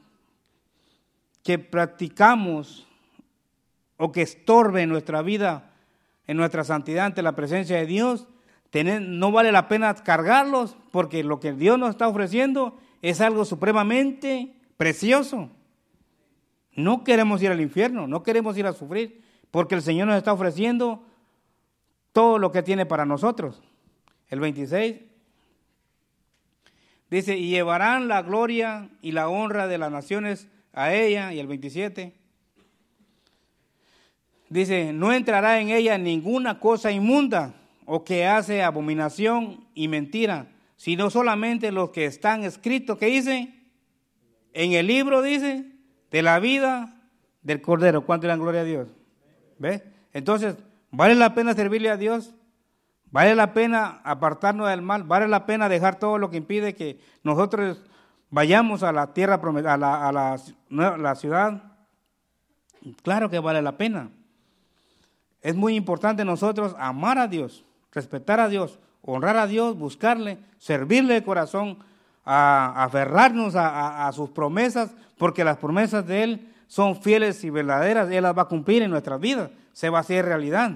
que 1.43 1.59
practicamos 1.59 2.87
o 3.97 4.13
que 4.13 4.23
estorbe 4.23 4.83
en 4.83 4.89
nuestra 4.89 5.23
vida 5.23 5.69
en 6.29 6.37
nuestra 6.37 6.63
santidad 6.63 7.07
ante 7.07 7.23
la 7.23 7.35
presencia 7.35 7.79
de 7.79 7.87
Dios, 7.87 8.29
no 9.01 9.33
vale 9.33 9.51
la 9.51 9.67
pena 9.67 9.95
cargarlos 9.95 10.77
porque 10.93 11.25
lo 11.25 11.41
que 11.41 11.55
Dios 11.55 11.79
nos 11.79 11.91
está 11.91 12.07
ofreciendo 12.07 12.79
es 13.01 13.23
algo 13.23 13.47
supremamente 13.47 14.55
precioso. 14.77 15.51
No 16.75 17.03
queremos 17.03 17.43
ir 17.43 17.51
al 17.51 17.63
infierno, 17.63 18.07
no 18.07 18.23
queremos 18.23 18.57
ir 18.59 18.67
a 18.67 18.75
sufrir, 18.75 19.23
porque 19.51 19.75
el 19.75 19.83
Señor 19.83 20.07
nos 20.07 20.19
está 20.19 20.35
ofreciendo 20.35 21.03
todo 22.13 22.39
lo 22.39 22.53
que 22.53 22.63
tiene 22.63 22.85
para 22.85 23.07
nosotros. 23.07 23.63
El 24.29 24.41
26 24.41 25.01
dice, 27.09 27.39
y 27.39 27.49
llevarán 27.49 28.07
la 28.07 28.21
gloria 28.21 28.91
y 29.01 29.13
la 29.13 29.31
honra 29.31 29.67
de 29.67 29.79
las 29.79 29.91
naciones 29.91 30.47
a 30.79 30.95
ella, 30.95 31.33
y 31.33 31.41
el 31.41 31.47
27 31.47 32.19
Dice, 34.49 34.93
no 34.95 35.13
entrará 35.13 35.61
en 35.61 35.69
ella 35.69 35.99
ninguna 35.99 36.59
cosa 36.59 36.91
inmunda 36.91 37.55
o 37.85 38.05
que 38.05 38.27
hace 38.27 38.63
abominación 38.63 39.67
y 39.75 39.89
mentira, 39.89 40.49
sino 40.77 41.11
solamente 41.11 41.71
los 41.71 41.91
que 41.91 42.07
están 42.07 42.45
escritos, 42.45 42.99
que 42.99 43.07
dice, 43.07 43.55
en 44.55 44.73
el 44.73 44.87
libro 44.87 45.21
dice, 45.21 45.67
de 46.11 46.23
la 46.23 46.39
vida 46.39 46.97
del 47.43 47.61
Cordero. 47.61 48.07
¿Cuánto 48.07 48.27
le 48.27 48.33
dan 48.33 48.41
gloria 48.41 48.63
a 48.63 48.65
Dios? 48.65 48.89
¿Ve? 49.59 49.83
Entonces, 50.15 50.57
¿vale 50.91 51.15
la 51.15 51.35
pena 51.35 51.53
servirle 51.53 51.91
a 51.91 51.99
Dios? 51.99 52.35
¿Vale 53.11 53.35
la 53.35 53.53
pena 53.53 54.01
apartarnos 54.05 54.69
del 54.69 54.83
mal? 54.83 55.03
¿Vale 55.03 55.29
la 55.29 55.45
pena 55.45 55.69
dejar 55.69 55.99
todo 55.99 56.17
lo 56.19 56.31
que 56.31 56.39
impide 56.39 56.75
que 56.75 56.99
nosotros 57.23 57.83
vayamos 58.31 58.83
a 58.83 58.93
la 58.93 59.13
tierra, 59.13 59.41
a 59.41 59.77
la, 59.77 60.09
a 60.09 60.97
la, 60.99 61.15
ciudad? 61.15 61.63
Claro 63.03 63.31
que 63.31 63.39
vale 63.39 63.63
la 63.63 63.77
pena. 63.77 64.11
Es 65.43 65.55
muy 65.55 65.77
importante 65.77 66.25
nosotros 66.25 66.75
amar 66.79 67.19
a 67.19 67.29
Dios, 67.29 67.65
respetar 67.93 68.41
a 68.41 68.49
Dios, 68.49 68.79
honrar 69.03 69.37
a 69.37 69.47
Dios, 69.47 69.79
buscarle, 69.79 70.39
servirle 70.59 71.15
de 71.15 71.23
corazón, 71.23 71.79
a, 72.25 72.85
aferrarnos 72.85 73.55
a, 73.57 74.11
sus 74.13 74.31
promesas, 74.31 74.91
porque 75.17 75.45
las 75.45 75.57
promesas 75.57 76.07
de 76.07 76.23
Él 76.25 76.53
son 76.67 77.01
fieles 77.01 77.43
y 77.45 77.51
verdaderas, 77.51 78.11
Él 78.11 78.23
las 78.23 78.37
va 78.37 78.43
a 78.43 78.49
cumplir 78.49 78.83
en 78.83 78.91
nuestras 78.91 79.21
vidas, 79.21 79.51
se 79.73 79.89
va 79.89 79.99
a 79.99 80.01
hacer 80.03 80.25
realidad. 80.25 80.73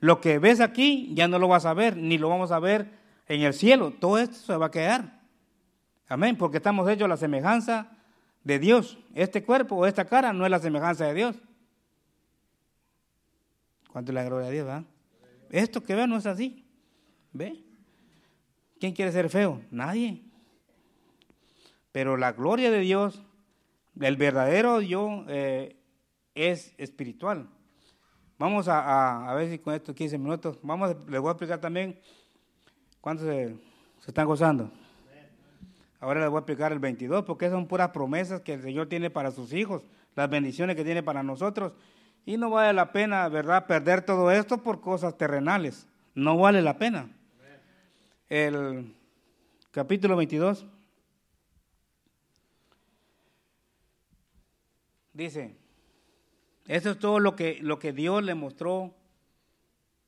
Lo 0.00 0.20
que 0.20 0.38
ves 0.38 0.60
aquí 0.60 1.10
ya 1.14 1.28
no 1.28 1.38
lo 1.38 1.48
vas 1.48 1.64
a 1.64 1.72
ver, 1.72 1.96
ni 1.96 2.18
lo 2.18 2.28
vamos 2.28 2.52
a 2.52 2.58
ver 2.58 2.90
en 3.28 3.40
el 3.40 3.54
cielo, 3.54 3.92
todo 3.92 4.18
esto 4.18 4.36
se 4.36 4.56
va 4.56 4.66
a 4.66 4.70
quedar. 4.70 5.23
Amén, 6.08 6.36
porque 6.36 6.58
estamos 6.58 6.88
hechos 6.88 7.06
a 7.06 7.08
la 7.08 7.16
semejanza 7.16 7.90
de 8.42 8.58
Dios. 8.58 8.98
Este 9.14 9.42
cuerpo 9.42 9.76
o 9.76 9.86
esta 9.86 10.04
cara 10.04 10.32
no 10.32 10.44
es 10.44 10.50
la 10.50 10.58
semejanza 10.58 11.06
de 11.06 11.14
Dios. 11.14 11.36
¿Cuánto 13.90 14.12
la 14.12 14.24
gloria 14.24 14.48
a 14.48 14.50
Dios, 14.50 14.68
va? 14.68 14.84
Esto 15.50 15.82
que 15.82 15.94
veo 15.94 16.06
no 16.06 16.16
es 16.16 16.26
así. 16.26 16.64
¿Ve? 17.32 17.64
¿Quién 18.78 18.92
quiere 18.92 19.12
ser 19.12 19.30
feo? 19.30 19.62
Nadie. 19.70 20.22
Pero 21.90 22.16
la 22.16 22.32
gloria 22.32 22.70
de 22.70 22.80
Dios, 22.80 23.22
el 24.00 24.16
verdadero 24.16 24.80
yo, 24.80 25.24
eh, 25.28 25.76
es 26.34 26.74
espiritual. 26.76 27.48
Vamos 28.36 28.66
a, 28.68 29.32
ver 29.36 29.48
si 29.48 29.58
con 29.60 29.74
estos 29.74 29.94
15 29.94 30.18
minutos, 30.18 30.58
vamos, 30.62 30.96
les 31.08 31.20
voy 31.20 31.28
a 31.28 31.32
explicar 31.32 31.60
también 31.60 31.98
cuántos 33.00 33.26
se, 33.26 33.56
se 34.00 34.10
están 34.10 34.26
gozando. 34.26 34.70
Ahora 36.04 36.20
les 36.20 36.28
voy 36.28 36.36
a 36.36 36.40
explicar 36.40 36.70
el 36.70 36.80
22, 36.80 37.24
porque 37.24 37.48
son 37.48 37.66
puras 37.66 37.88
promesas 37.88 38.42
que 38.42 38.52
el 38.52 38.60
Señor 38.60 38.90
tiene 38.90 39.08
para 39.08 39.30
sus 39.30 39.54
hijos, 39.54 39.82
las 40.14 40.28
bendiciones 40.28 40.76
que 40.76 40.84
tiene 40.84 41.02
para 41.02 41.22
nosotros. 41.22 41.72
Y 42.26 42.36
no 42.36 42.50
vale 42.50 42.74
la 42.74 42.92
pena, 42.92 43.26
¿verdad?, 43.30 43.66
perder 43.66 44.02
todo 44.02 44.30
esto 44.30 44.62
por 44.62 44.82
cosas 44.82 45.16
terrenales. 45.16 45.88
No 46.14 46.36
vale 46.36 46.60
la 46.60 46.76
pena. 46.76 47.08
El 48.28 48.94
capítulo 49.70 50.14
22 50.16 50.66
dice, 55.14 55.56
eso 56.66 56.90
es 56.90 56.98
todo 56.98 57.18
lo 57.18 57.34
que, 57.34 57.60
lo 57.62 57.78
que 57.78 57.94
Dios 57.94 58.22
le 58.22 58.34
mostró 58.34 58.94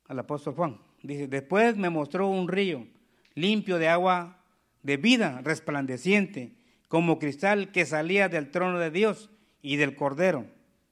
al 0.07 0.19
apóstol 0.19 0.53
Juan. 0.53 0.77
Dice, 1.01 1.27
después 1.27 1.75
me 1.75 1.89
mostró 1.89 2.27
un 2.27 2.47
río 2.47 2.85
limpio 3.33 3.79
de 3.79 3.87
agua 3.87 4.37
de 4.83 4.97
vida, 4.97 5.41
resplandeciente, 5.43 6.53
como 6.87 7.19
cristal 7.19 7.71
que 7.71 7.85
salía 7.85 8.29
del 8.29 8.51
trono 8.51 8.79
de 8.79 8.91
Dios 8.91 9.29
y 9.61 9.75
del 9.75 9.95
Cordero. 9.95 10.45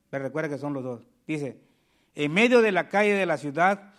Pero 0.10 0.24
recuerda 0.24 0.50
que 0.50 0.58
son 0.58 0.74
los 0.74 0.84
dos. 0.84 1.08
Dice, 1.28 1.58
en 2.16 2.34
medio 2.34 2.62
de 2.62 2.72
la 2.72 2.90
calle 2.90 3.14
de 3.14 3.26
la 3.26 3.38
ciudad, 3.38 3.94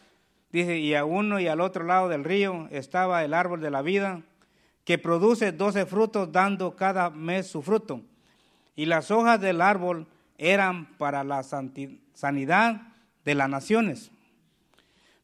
dice, 0.53 0.78
y 0.78 0.95
a 0.95 1.05
uno 1.05 1.41
y 1.41 1.49
al 1.49 1.61
otro 1.61 1.84
lado 1.84 2.09
del 2.09 2.24
río 2.24 2.68
estaba 2.70 3.24
el 3.24 3.34
árbol 3.34 3.61
de 3.61 3.70
la 3.70 3.82
vida, 3.82 4.22
que 4.84 4.99
produce 4.99 5.53
doce 5.53 5.84
frutos, 5.84 6.30
dando 6.30 6.76
cada 6.76 7.11
mes 7.11 7.49
su 7.49 7.61
fruto. 7.61 8.03
Y 8.76 8.87
las 8.87 9.11
hojas 9.11 9.41
del 9.41 9.61
árbol 9.61 10.07
eran 10.39 10.87
para 10.97 11.24
la 11.24 11.43
sanidad 11.43 12.82
de 13.24 13.34
las 13.34 13.49
naciones. 13.49 14.11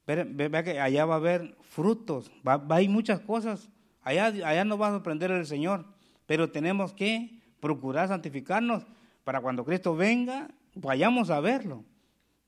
Vea 0.07 0.65
que 0.65 0.81
allá 0.81 1.05
va 1.05 1.15
a 1.15 1.19
haber 1.19 1.57
frutos, 1.63 2.31
va, 2.47 2.55
a 2.55 2.57
haber 2.57 2.89
muchas 2.89 3.21
cosas. 3.21 3.69
Allá, 4.03 4.26
allá 4.26 4.64
nos 4.64 4.80
va 4.80 4.88
a 4.88 4.92
sorprender 4.92 5.30
el 5.30 5.46
Señor, 5.46 5.84
pero 6.26 6.50
tenemos 6.50 6.92
que 6.92 7.40
procurar 7.61 8.09
santificarnos 8.09 8.84
para 9.24 9.40
cuando 9.40 9.64
Cristo 9.64 9.94
venga, 9.94 10.48
vayamos 10.74 11.30
a 11.30 11.40
verlo 11.40 11.84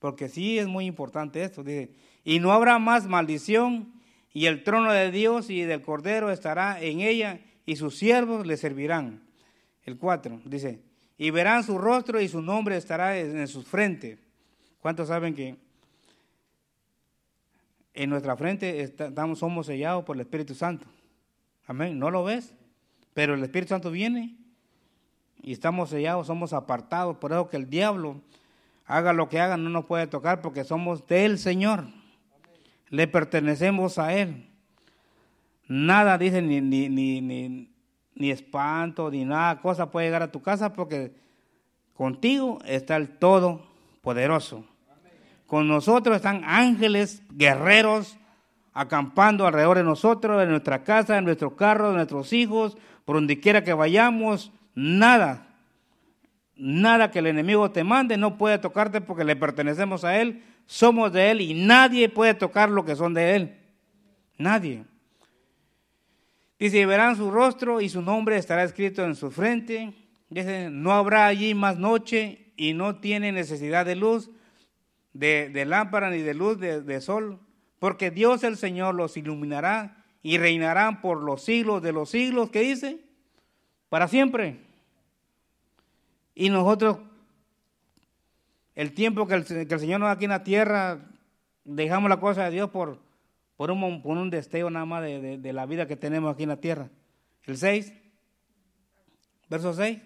porque 0.04 0.28
sí 0.28 0.58
es 0.58 0.66
muy 0.66 0.84
importante 0.84 1.42
esto. 1.42 1.64
Dice, 1.64 1.94
y 2.24 2.38
no 2.38 2.52
habrá 2.52 2.78
más 2.78 3.06
maldición, 3.06 3.90
y 4.34 4.44
el 4.44 4.62
trono 4.62 4.92
de 4.92 5.10
Dios 5.10 5.48
y 5.48 5.62
del 5.62 5.80
Cordero 5.80 6.30
estará 6.30 6.78
en 6.78 7.00
ella, 7.00 7.40
y 7.64 7.76
sus 7.76 7.96
siervos 7.96 8.46
le 8.46 8.58
servirán. 8.58 9.22
El 9.86 9.96
4 9.96 10.42
dice, 10.44 10.82
y 11.16 11.30
verán 11.30 11.64
su 11.64 11.78
rostro 11.78 12.20
y 12.20 12.28
su 12.28 12.42
nombre 12.42 12.76
estará 12.76 13.18
en 13.18 13.48
sus 13.48 13.66
frentes. 13.66 14.18
¿Cuántos 14.78 15.08
saben 15.08 15.34
que 15.34 15.56
en 17.94 18.10
nuestra 18.10 18.36
frente 18.36 18.82
estamos, 18.82 19.38
somos 19.38 19.64
sellados 19.64 20.04
por 20.04 20.16
el 20.16 20.20
Espíritu 20.20 20.54
Santo? 20.54 20.86
Amén. 21.66 21.98
¿No 21.98 22.10
lo 22.10 22.24
ves? 22.24 22.54
Pero 23.14 23.34
el 23.34 23.42
Espíritu 23.42 23.70
Santo 23.70 23.90
viene 23.90 24.36
y 25.42 25.52
estamos 25.52 25.90
sellados, 25.90 26.26
somos 26.26 26.52
apartados. 26.52 27.16
Por 27.16 27.32
eso 27.32 27.48
que 27.48 27.56
el 27.56 27.70
diablo 27.70 28.20
haga 28.86 29.12
lo 29.12 29.28
que 29.28 29.40
haga, 29.40 29.56
no 29.56 29.70
nos 29.70 29.86
puede 29.86 30.06
tocar 30.06 30.40
porque 30.40 30.64
somos 30.64 31.06
del 31.06 31.38
Señor. 31.38 31.86
Le 32.88 33.06
pertenecemos 33.06 33.98
a 33.98 34.14
Él. 34.14 34.48
Nada, 35.66 36.18
dice, 36.18 36.42
ni, 36.42 36.60
ni, 36.60 36.88
ni, 36.88 37.68
ni, 38.14 38.30
espanto, 38.30 39.10
ni 39.10 39.24
nada, 39.24 39.60
cosa 39.60 39.90
puede 39.90 40.06
llegar 40.06 40.22
a 40.22 40.30
tu 40.32 40.42
casa 40.42 40.72
porque 40.72 41.14
contigo 41.94 42.58
está 42.66 42.96
el 42.96 43.16
Todopoderoso. 43.18 44.64
Con 45.46 45.68
nosotros 45.68 46.16
están 46.16 46.42
ángeles, 46.44 47.22
guerreros, 47.30 48.18
acampando 48.74 49.46
alrededor 49.46 49.78
de 49.78 49.84
nosotros, 49.84 50.42
en 50.42 50.50
nuestra 50.50 50.84
casa, 50.84 51.16
en 51.16 51.24
nuestro 51.24 51.56
carro, 51.56 51.88
en 51.90 51.96
nuestros 51.96 52.32
hijos, 52.32 52.76
por 53.04 53.16
donde 53.16 53.40
quiera 53.40 53.64
que 53.64 53.72
vayamos, 53.72 54.52
nada 54.74 55.54
Nada 56.56 57.10
que 57.10 57.18
el 57.18 57.26
enemigo 57.26 57.70
te 57.72 57.82
mande 57.82 58.16
no 58.16 58.38
puede 58.38 58.58
tocarte 58.58 59.00
porque 59.00 59.24
le 59.24 59.34
pertenecemos 59.34 60.04
a 60.04 60.20
Él, 60.20 60.42
somos 60.66 61.12
de 61.12 61.30
Él 61.30 61.40
y 61.40 61.54
nadie 61.54 62.08
puede 62.08 62.34
tocar 62.34 62.70
lo 62.70 62.84
que 62.84 62.94
son 62.94 63.12
de 63.12 63.34
Él. 63.34 63.56
Nadie. 64.38 64.84
Dice, 66.58 66.86
verán 66.86 67.16
su 67.16 67.30
rostro 67.30 67.80
y 67.80 67.88
su 67.88 68.02
nombre 68.02 68.36
estará 68.36 68.62
escrito 68.62 69.04
en 69.04 69.16
su 69.16 69.32
frente. 69.32 69.92
Dice, 70.30 70.70
no 70.70 70.92
habrá 70.92 71.26
allí 71.26 71.54
más 71.54 71.78
noche 71.78 72.52
y 72.56 72.72
no 72.72 73.00
tiene 73.00 73.32
necesidad 73.32 73.84
de 73.84 73.96
luz, 73.96 74.30
de, 75.12 75.64
lámpara 75.66 76.08
ni 76.10 76.18
de 76.18 76.34
luz 76.34 76.58
de, 76.60 76.80
de 76.82 77.00
sol, 77.00 77.40
porque 77.84 78.10
Dios 78.10 78.42
el 78.44 78.56
Señor 78.56 78.94
los 78.94 79.14
iluminará 79.18 80.02
y 80.22 80.38
reinarán 80.38 81.02
por 81.02 81.22
los 81.22 81.44
siglos 81.44 81.82
de 81.82 81.92
los 81.92 82.08
siglos. 82.08 82.48
¿Qué 82.48 82.60
dice? 82.60 82.98
Para 83.90 84.08
siempre. 84.08 84.56
Y 86.34 86.48
nosotros, 86.48 86.96
el 88.74 88.94
tiempo 88.94 89.26
que 89.26 89.34
el, 89.34 89.44
Señor 89.44 90.00
nos 90.00 90.06
da 90.06 90.12
aquí 90.12 90.24
en 90.24 90.30
la 90.30 90.44
tierra, 90.44 90.98
dejamos 91.62 92.08
la 92.08 92.20
cosa 92.20 92.44
de 92.44 92.52
Dios 92.52 92.70
por, 92.70 93.02
por, 93.54 93.70
un, 93.70 94.00
por 94.00 94.16
un 94.16 94.30
nada 94.30 94.86
más 94.86 95.02
de, 95.02 95.36
de, 95.36 95.52
la 95.52 95.66
vida 95.66 95.86
que 95.86 95.96
tenemos 95.96 96.32
aquí 96.32 96.44
en 96.44 96.48
la 96.48 96.60
tierra. 96.62 96.88
El 97.42 97.58
6, 97.58 97.92
verso 99.50 99.74
6, 99.74 99.98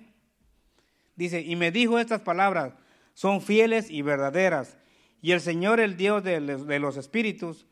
dice, 1.15 1.43
y 1.43 1.55
me 1.55 1.71
dijo 1.71 2.01
estas 2.01 2.23
palabras, 2.23 2.75
son 3.15 3.41
fieles 3.41 3.89
y 3.89 4.03
verdaderas. 4.03 4.77
Y 5.21 5.33
el 5.33 5.41
Señor, 5.41 5.81
el 5.81 5.97
Dios 5.97 6.23
de, 6.23 6.41
los 6.41 6.97
espíritus, 6.97 7.67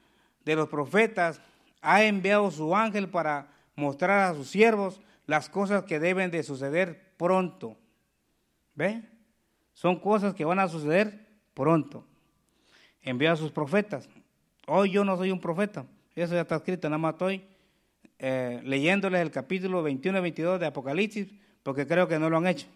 de 0.45 0.57
los 0.57 0.69
profetas, 0.69 1.41
ha 1.81 2.05
enviado 2.05 2.51
su 2.51 2.75
ángel 2.75 3.09
para 3.09 3.49
mostrar 3.77 4.31
a 4.31 4.35
sus 4.35 4.49
siervos 4.49 5.01
las 5.27 5.49
cosas 5.49 5.85
que 5.85 6.01
deben 6.01 6.31
de 6.31 6.43
suceder 6.43 7.13
pronto. 7.17 7.77
¿Ve? 8.75 9.03
Son 9.75 10.01
cosas 10.01 10.35
que 10.35 10.45
van 10.45 10.59
a 10.59 10.69
suceder 10.69 11.27
pronto. 11.55 12.05
Envía 13.03 13.33
a 13.33 13.37
sus 13.37 13.53
profetas. 13.53 14.09
Hoy 14.67 14.91
yo 14.91 15.05
no 15.05 15.17
soy 15.17 15.31
un 15.31 15.41
profeta. 15.41 15.87
Eso 16.15 16.35
ya 16.35 16.41
está 16.41 16.57
escrito, 16.57 16.89
nada 16.89 16.99
más 16.99 17.13
estoy 17.13 17.45
eh, 18.19 18.61
leyéndoles 18.65 19.21
el 19.21 19.31
capítulo 19.31 19.83
21 19.83 20.19
y 20.19 20.23
22 20.23 20.61
de 20.61 20.67
Apocalipsis, 20.67 21.29
porque 21.63 21.87
creo 21.87 22.09
que 22.09 22.19
no 22.19 22.31
lo 22.31 22.39
han 22.39 22.47
hecho. 22.47 22.67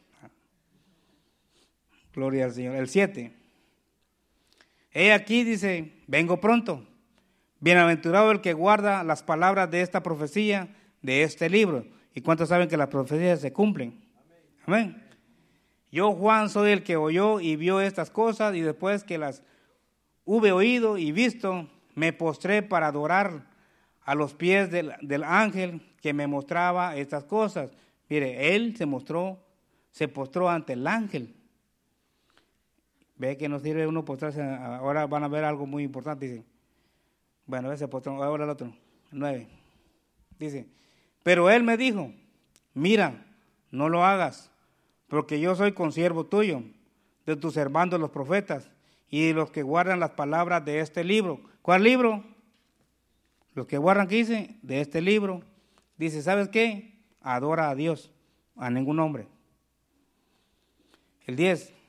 Gloria 2.13 2.45
al 2.45 2.53
Señor. 2.53 2.77
El 2.77 2.89
7. 2.89 3.40
He 4.93 5.13
aquí, 5.13 5.45
dice, 5.45 5.93
vengo 6.07 6.41
pronto. 6.41 6.87
Bienaventurado 7.61 8.31
el 8.31 8.41
que 8.41 8.55
guarda 8.55 9.05
las 9.05 9.23
palabras 9.23 9.71
de 9.71 9.83
esta 9.83 10.03
profecía, 10.03 10.75
de 11.03 11.23
este 11.23 11.49
libro. 11.49 11.87
¿Y 12.15 12.23
cuántos 12.23 12.49
saben 12.49 12.69
que 12.69 12.77
las 12.77 12.89
profecías 12.89 13.41
se 13.41 13.53
cumplen? 13.53 14.01
Amén. 14.67 15.03
Yo, 15.93 16.13
Juan, 16.13 16.49
soy 16.49 16.71
el 16.71 16.83
que 16.83 16.97
oyó 16.97 17.41
y 17.41 17.57
vio 17.57 17.81
estas 17.81 18.11
cosas 18.11 18.55
y 18.55 18.61
después 18.61 19.05
que 19.05 19.19
las 19.19 19.43
hube 20.25 20.53
oído 20.53 20.97
y 20.99 21.13
visto, 21.13 21.69
me 21.95 22.13
postré 22.13 22.63
para 22.63 22.87
adorar 22.87 23.51
a 24.03 24.15
los 24.15 24.35
pies 24.35 24.71
del, 24.71 25.25
ángel 25.25 25.83
que 26.01 26.13
me 26.13 26.27
mostraba 26.27 26.97
estas 26.97 27.25
cosas. 27.25 27.71
Mire, 28.09 28.55
él 28.55 28.77
se 28.77 28.87
mostró, 28.87 29.45
se 29.91 30.09
postró 30.09 30.49
ante 30.49 30.73
el 30.73 30.87
ángel. 30.87 31.35
Ve 33.21 33.37
que 33.37 33.51
nos 33.51 33.61
sirve 33.61 33.87
uno 33.87 34.03
postrarse. 34.03 34.41
Ahora 34.41 35.07
van 35.07 35.25
a 35.25 35.29
ver 35.29 35.45
algo 35.45 35.67
muy 35.67 35.83
importante. 35.83 36.27
Dice, 36.27 36.45
bueno, 37.45 37.71
ese 37.71 37.87
postró, 37.87 38.23
ahora 38.23 38.45
el 38.45 38.51
otro, 38.51 38.73
nueve. 39.13 39.47
Dice, 40.39 40.67
pero 41.23 41.51
él 41.51 41.63
me 41.63 41.77
dijo, 41.77 42.11
mira, 42.73 43.27
no 43.71 43.91
lo 43.91 44.07
hagas 44.07 44.51
porque 45.07 45.39
yo 45.39 45.55
soy 45.55 45.73
consiervo 45.73 46.25
tuyo, 46.25 46.63
de 47.27 47.37
tus 47.37 47.59
hermanos 47.59 48.01
los 48.01 48.09
profetas 48.09 48.71
y 49.11 49.27
de 49.27 49.35
los 49.35 49.51
que 49.51 49.63
guardan 49.63 50.01
las 50.01 50.13
palabras 50.13 50.65
de 50.65 50.81
este 50.81 51.05
libro. 51.05 51.43
¿Cuál 51.61 51.83
libro? 51.83 52.25
Los 53.53 53.67
que 53.67 53.77
guardan, 53.77 54.09
¿qué 54.09 54.15
dice? 54.15 54.57
De 54.63 54.81
este 54.81 55.03
libro. 55.03 55.43
Dice, 55.99 56.23
¿sabes 56.23 56.49
qué? 56.49 56.95
Adora 57.21 57.69
a 57.69 57.75
Dios, 57.75 58.11
a 58.57 58.71
ningún 58.71 58.99
hombre. 58.99 59.27
El 61.27 61.37
10. 61.37 61.80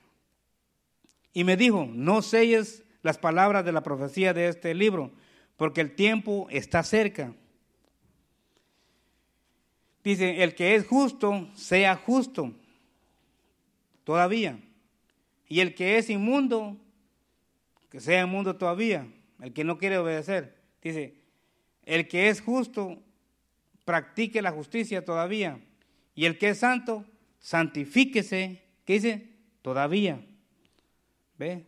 Y 1.34 1.44
me 1.44 1.58
dijo, 1.58 1.88
no 1.92 2.22
selles 2.22 2.84
las 3.02 3.18
palabras 3.18 3.66
de 3.66 3.72
la 3.72 3.84
profecía 3.84 4.34
de 4.34 4.48
este 4.48 4.74
libro, 4.74 5.12
porque 5.58 5.82
el 5.82 5.96
tiempo 5.96 6.48
está 6.50 6.84
cerca. 6.84 7.34
Dice, 10.04 10.44
el 10.44 10.56
que 10.56 10.76
es 10.76 10.86
justo, 10.86 11.48
sea 11.56 11.96
justo 11.96 12.52
todavía. 14.04 14.60
Y 15.48 15.60
el 15.60 15.76
que 15.76 15.98
es 15.98 16.10
inmundo, 16.10 16.78
que 17.90 18.00
sea 18.00 18.24
inmundo 18.24 18.56
todavía. 18.56 19.08
El 19.42 19.54
que 19.54 19.64
no 19.64 19.78
quiere 19.78 19.98
obedecer. 19.98 20.56
Dice, 20.82 21.16
el 21.86 22.08
que 22.08 22.30
es 22.30 22.42
justo, 22.42 22.98
practique 23.86 24.42
la 24.42 24.52
justicia 24.52 25.04
todavía. 25.04 25.60
Y 26.16 26.26
el 26.26 26.38
que 26.38 26.50
es 26.50 26.60
santo, 26.60 27.06
santifíquese. 27.40 28.62
¿Qué 28.86 28.94
dice? 28.94 29.30
Todavía. 29.62 30.24
¿Ve? 31.42 31.66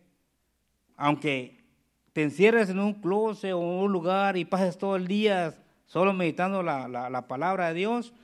Aunque 0.96 1.58
te 2.12 2.22
encierres 2.22 2.70
en 2.70 2.78
un 2.78 2.94
closet 2.94 3.54
o 3.54 3.58
un 3.58 3.90
lugar 3.90 4.36
y 4.36 4.44
pases 4.44 4.78
todo 4.78 4.94
el 4.94 5.08
día 5.08 5.52
solo 5.84 6.12
meditando 6.12 6.62
la, 6.62 6.86
la 6.86 7.26
palabra 7.26 7.66
de 7.66 7.74
Dios, 7.74 8.14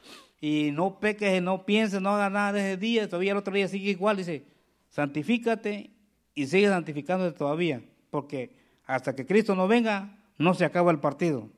y 0.40 0.70
no 0.72 1.00
peques, 1.00 1.42
no 1.42 1.66
pienses, 1.66 2.00
no 2.00 2.10
hagas 2.10 2.30
nada 2.30 2.52
de 2.52 2.60
ese 2.60 2.76
día, 2.76 3.08
todavía 3.08 3.32
el 3.32 3.38
otro 3.38 3.52
día 3.52 3.66
sigue 3.66 3.90
igual, 3.90 4.18
dice, 4.18 4.44
santifícate 4.90 5.90
y 6.36 6.46
sigue 6.46 6.68
santificándote 6.68 7.36
todavía, 7.36 7.82
porque 8.12 8.54
hasta 8.86 9.16
que 9.16 9.26
Cristo 9.26 9.56
no 9.56 9.66
venga, 9.66 10.20
no 10.38 10.54
se 10.54 10.64
acaba 10.64 10.92
el 10.92 11.00
partido. 11.00 11.48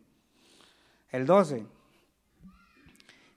El 1.11 1.27
12. 1.27 1.67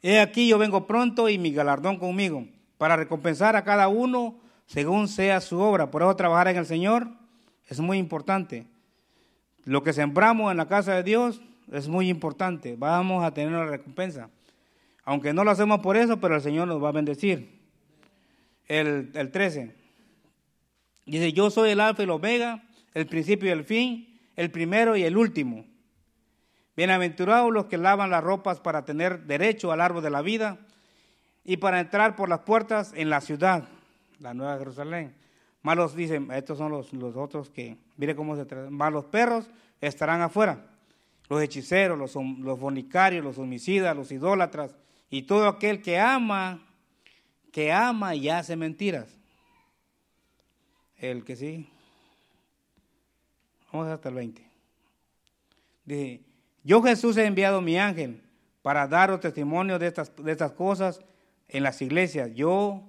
He 0.02 0.22
aquí 0.22 0.48
yo 0.48 0.58
vengo 0.58 0.88
pronto 0.88 1.28
y 1.28 1.38
mi 1.38 1.52
galardón 1.52 1.98
conmigo, 1.98 2.48
para 2.78 2.96
recompensar 2.96 3.58
a 3.58 3.66
cada 3.66 3.90
uno 3.90 4.40
según 4.66 5.08
sea 5.08 5.42
su 5.42 5.60
obra. 5.60 5.92
Por 5.92 6.02
eso 6.02 6.16
trabajar 6.16 6.48
en 6.48 6.58
el 6.58 6.66
Señor 6.66 7.08
es 7.68 7.80
muy 7.80 7.98
importante. 7.98 8.68
Lo 9.64 9.84
que 9.84 9.94
sembramos 9.94 10.52
en 10.52 10.58
la 10.58 10.68
casa 10.68 10.94
de 10.94 11.04
Dios 11.04 11.42
es 11.72 11.88
muy 11.88 12.10
importante. 12.10 12.76
Vamos 12.78 13.24
a 13.24 13.34
tener 13.34 13.50
una 13.50 13.66
recompensa. 13.66 14.30
Aunque 15.04 15.34
no 15.34 15.44
lo 15.44 15.52
hacemos 15.52 15.80
por 15.80 15.98
eso, 15.98 16.20
pero 16.20 16.36
el 16.36 16.42
Señor 16.42 16.68
nos 16.68 16.84
va 16.84 16.90
a 16.90 16.94
bendecir. 16.94 17.62
El, 18.68 19.12
13. 19.32 19.76
Dice, 21.06 21.34
yo 21.34 21.52
soy 21.52 21.72
el 21.72 21.80
alfa 21.80 22.02
y 22.02 22.06
el 22.06 22.10
omega, 22.12 22.64
el 22.94 23.06
principio 23.06 23.50
y 23.50 23.52
el 23.52 23.64
fin, 23.64 24.20
el 24.36 24.50
primero 24.50 24.96
y 24.96 25.04
el 25.04 25.18
último. 25.18 25.66
Bienaventurados 26.76 27.54
los 27.54 27.66
que 27.66 27.78
lavan 27.78 28.10
las 28.10 28.24
ropas 28.24 28.60
para 28.60 28.84
tener 28.84 29.24
derecho 29.26 29.72
al 29.72 29.82
árbol 29.82 30.04
de 30.04 30.10
la 30.10 30.22
vida 30.22 30.58
y 31.44 31.58
para 31.58 31.80
entrar 31.80 32.16
por 32.16 32.28
las 32.28 32.40
puertas 32.40 32.92
en 32.96 33.10
la 33.10 33.22
ciudad, 33.22 33.66
la 34.20 34.34
Nueva 34.34 34.58
Jerusalén. 34.58 35.14
Malos 35.62 35.96
dicen, 35.96 36.30
estos 36.32 36.58
son 36.58 36.72
los, 36.72 36.94
los 36.94 37.16
otros 37.16 37.50
que, 37.50 37.78
mire 37.98 38.16
cómo 38.16 38.36
se 38.36 38.46
tratan, 38.46 38.74
malos 38.74 39.06
perros 39.06 39.50
estarán 39.82 40.22
afuera. 40.22 40.66
Los 41.28 41.42
hechiceros, 41.42 41.98
los, 41.98 42.16
los 42.16 42.60
bonicarios, 42.60 43.24
los 43.24 43.40
homicidas, 43.40 43.96
los 43.96 44.12
idólatras, 44.12 44.76
y 45.10 45.24
todo 45.24 45.48
aquel 45.48 45.82
que 45.82 46.00
ama, 46.00 46.64
que 47.52 47.72
ama 47.72 48.16
y 48.16 48.30
hace 48.30 48.56
mentiras. 48.56 49.18
El 50.98 51.24
que 51.24 51.36
sí. 51.36 51.70
Vamos 53.72 53.88
hasta 53.88 54.10
el 54.10 54.16
20. 54.16 54.48
Dice, 55.86 56.22
yo 56.64 56.82
Jesús 56.82 57.18
he 57.18 57.26
enviado 57.26 57.62
mi 57.62 57.78
ángel 57.78 58.22
para 58.62 58.88
daros 58.88 59.20
testimonio 59.20 59.78
de 59.78 59.88
estas, 59.88 60.16
de 60.16 60.32
estas 60.32 60.52
cosas 60.52 61.02
en 61.48 61.64
las 61.64 61.82
iglesias. 61.82 62.32
Yo 62.34 62.84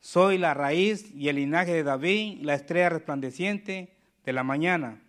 soy 0.00 0.38
la 0.38 0.54
raíz 0.54 1.12
y 1.14 1.28
el 1.28 1.36
linaje 1.36 1.72
de 1.72 1.82
David, 1.82 2.38
la 2.42 2.54
estrella 2.54 2.88
resplandeciente 2.90 3.96
de 4.24 4.32
la 4.32 4.44
mañana. 4.44 5.02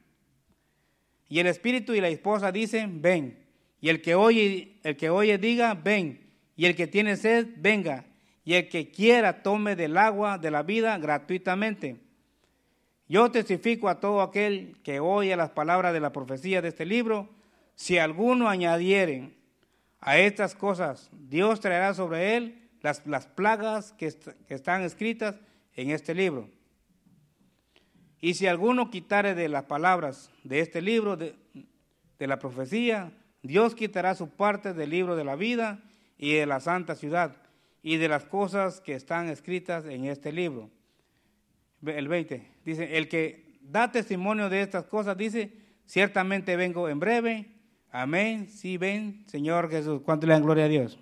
Y 1.27 1.39
el 1.39 1.47
espíritu 1.47 1.93
y 1.93 2.01
la 2.01 2.09
esposa 2.09 2.51
dicen, 2.51 3.01
ven. 3.01 3.45
Y 3.81 3.89
el 3.89 4.01
que 4.01 4.15
oye, 4.15 4.79
el 4.83 4.97
que 4.97 5.09
oye 5.09 5.37
diga, 5.37 5.75
ven. 5.75 6.27
Y 6.55 6.65
el 6.65 6.75
que 6.75 6.87
tiene 6.87 7.15
sed, 7.17 7.47
venga. 7.57 8.05
Y 8.43 8.55
el 8.55 8.67
que 8.67 8.89
quiera, 8.89 9.43
tome 9.43 9.75
del 9.75 9.95
agua 9.95 10.37
de 10.37 10.51
la 10.51 10.63
vida 10.63 10.97
gratuitamente. 10.97 11.97
Yo 13.07 13.31
testifico 13.31 13.89
a 13.89 13.99
todo 13.99 14.21
aquel 14.21 14.77
que 14.83 14.99
oye 14.99 15.35
las 15.35 15.51
palabras 15.51 15.93
de 15.93 15.99
la 15.99 16.11
profecía 16.11 16.61
de 16.61 16.69
este 16.69 16.85
libro. 16.85 17.29
Si 17.75 17.97
alguno 17.97 18.49
añadiere 18.49 19.31
a 20.01 20.17
estas 20.17 20.55
cosas, 20.55 21.09
Dios 21.11 21.59
traerá 21.59 21.93
sobre 21.93 22.35
él 22.37 22.59
las, 22.82 23.05
las 23.05 23.27
plagas 23.27 23.93
que, 23.93 24.13
están 24.49 24.82
escritas 24.82 25.39
en 25.75 25.91
este 25.91 26.13
libro. 26.13 26.49
Y 28.21 28.34
si 28.34 28.47
alguno 28.47 28.89
quitare 28.89 29.36
de 29.36 29.47
las 29.49 29.63
palabras 29.63 30.32
de 30.43 30.59
este 30.59 30.82
libro, 30.82 31.15
de, 31.15 31.36
de, 32.17 32.27
la 32.27 32.39
profecía, 32.39 33.13
Dios 33.43 33.75
quitará 33.75 34.15
su 34.15 34.30
parte 34.30 34.73
del 34.73 34.89
libro 34.89 35.15
de 35.15 35.23
la 35.23 35.36
vida 35.36 35.82
y 36.17 36.34
de 36.34 36.45
la 36.45 36.59
santa 36.59 36.95
ciudad, 36.95 37.38
y 37.82 37.97
de 37.97 38.09
las 38.09 38.25
cosas 38.25 38.82
que 38.82 38.93
están 38.93 39.30
escritas 39.30 39.86
en 39.86 40.05
este 40.05 40.34
libro. 40.34 40.69
El 41.86 42.09
20 42.09 42.45
dice, 42.65 42.97
el 42.97 43.07
que 43.07 43.57
da 43.61 43.91
testimonio 43.91 44.49
de 44.49 44.61
estas 44.61 44.86
cosas 44.86 45.17
dice, 45.17 45.53
ciertamente 45.86 46.57
vengo 46.57 46.89
en 46.89 46.99
breve. 46.99 47.47
Amén. 47.91 48.49
Sí, 48.49 48.77
ven, 48.77 49.23
Señor 49.27 49.69
Jesús. 49.69 50.01
¿Cuánto 50.01 50.27
le 50.27 50.34
dan 50.34 50.43
gloria 50.43 50.65
a 50.65 50.67
Dios? 50.67 50.99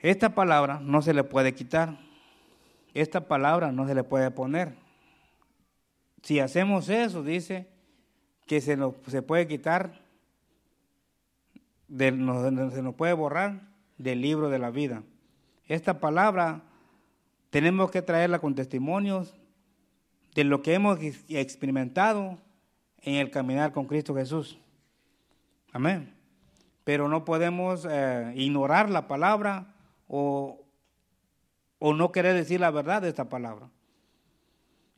Esta 0.00 0.34
palabra 0.34 0.80
no 0.82 1.02
se 1.02 1.12
le 1.12 1.24
puede 1.24 1.54
quitar. 1.54 1.98
Esta 2.94 3.28
palabra 3.28 3.70
no 3.70 3.86
se 3.86 3.94
le 3.94 4.02
puede 4.02 4.30
poner. 4.30 4.74
Si 6.22 6.40
hacemos 6.40 6.88
eso, 6.88 7.22
dice 7.22 7.68
que 8.46 8.60
se 8.60 8.76
nos 8.76 8.94
se 9.06 9.22
puede 9.22 9.46
quitar, 9.46 10.00
se 11.96 12.12
nos 12.12 12.94
puede 12.94 13.12
borrar 13.12 13.68
del 13.98 14.20
libro 14.20 14.48
de 14.48 14.58
la 14.58 14.70
vida. 14.70 15.02
Esta 15.68 16.00
palabra 16.00 16.62
tenemos 17.50 17.90
que 17.90 18.02
traerla 18.02 18.38
con 18.38 18.54
testimonios 18.54 19.34
de 20.34 20.44
lo 20.44 20.62
que 20.62 20.74
hemos 20.74 20.98
experimentado 21.28 22.38
en 23.02 23.14
el 23.14 23.30
caminar 23.30 23.72
con 23.72 23.86
Cristo 23.86 24.14
Jesús. 24.14 24.58
Amén. 25.72 26.14
Pero 26.84 27.08
no 27.08 27.24
podemos 27.24 27.86
eh, 27.88 28.32
ignorar 28.36 28.90
la 28.90 29.06
palabra 29.06 29.74
o, 30.12 30.66
o 31.78 31.94
no 31.94 32.10
querer 32.10 32.34
decir 32.34 32.60
la 32.60 32.72
verdad 32.72 33.00
de 33.00 33.08
esta 33.08 33.28
palabra. 33.28 33.70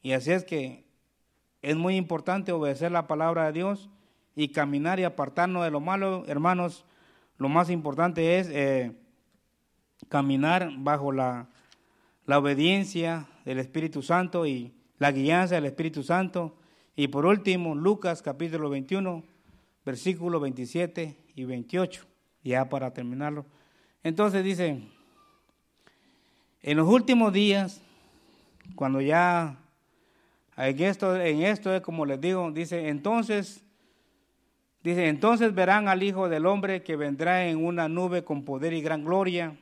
Y 0.03 0.13
así 0.13 0.33
es 0.33 0.43
que 0.43 0.85
es 1.61 1.77
muy 1.77 1.97
importante 1.97 2.51
obedecer 2.51 2.91
la 2.91 3.07
palabra 3.07 3.45
de 3.47 3.53
Dios 3.53 3.91
y 4.35 4.49
caminar 4.49 4.99
y 4.99 5.05
apartarnos 5.05 5.65
de 5.65 5.71
lo 5.71 5.81
malo, 5.81 6.25
hermanos. 6.27 6.87
Lo 7.37 7.51
más 7.51 7.69
importante 7.69 8.39
es 8.39 8.49
eh, 8.49 8.93
caminar 10.09 10.71
bajo 10.79 11.13
la, 11.13 11.47
la 12.25 12.39
obediencia 12.39 13.29
del 13.45 13.59
Espíritu 13.59 14.03
Santo 14.03 14.47
y 14.47 14.73
la 14.99 15.13
guianza 15.13 15.57
del 15.57 15.67
Espíritu 15.67 16.03
Santo. 16.03 16.57
Y 16.97 17.09
por 17.09 17.27
último, 17.27 17.75
Lucas 17.75 18.23
capítulo 18.23 18.71
21, 18.71 19.23
versículos 19.85 20.41
27 20.41 21.19
y 21.35 21.45
28, 21.45 22.07
ya 22.43 22.69
para 22.71 22.95
terminarlo. 22.95 23.45
Entonces 24.03 24.43
dice, 24.43 24.83
en 26.63 26.77
los 26.77 26.89
últimos 26.89 27.33
días, 27.33 27.81
cuando 28.75 29.01
ya 29.01 29.59
en 30.57 30.81
esto, 30.83 31.17
en 31.17 31.43
esto 31.43 31.75
es 31.75 31.83
como 31.83 32.07
les 32.07 32.21
digo, 32.21 32.51
dice, 32.53 32.89
entonces, 32.89 33.65
dice, 34.83 35.09
entonces 35.09 35.55
verán 35.55 35.89
al 35.89 36.03
Hijo 36.03 36.29
del 36.29 36.47
Hombre 36.47 36.83
que 36.83 36.97
vendrá 36.97 37.47
en 37.47 37.65
una 37.65 37.89
nube 37.89 38.25
con 38.25 38.45
poder 38.45 38.73
y 38.73 38.83
gran 38.83 39.05
gloria. 39.05 39.57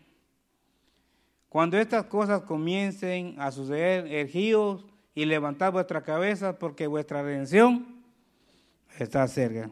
Cuando 1.48 1.78
estas 1.78 2.04
cosas 2.04 2.42
comiencen 2.42 3.34
a 3.38 3.50
suceder, 3.50 4.06
ergíos 4.06 4.84
y 5.14 5.24
levantad 5.24 5.72
vuestra 5.72 6.02
cabeza 6.02 6.58
porque 6.58 6.86
vuestra 6.86 7.22
redención 7.22 7.86
está 8.98 9.26
cerca. 9.26 9.70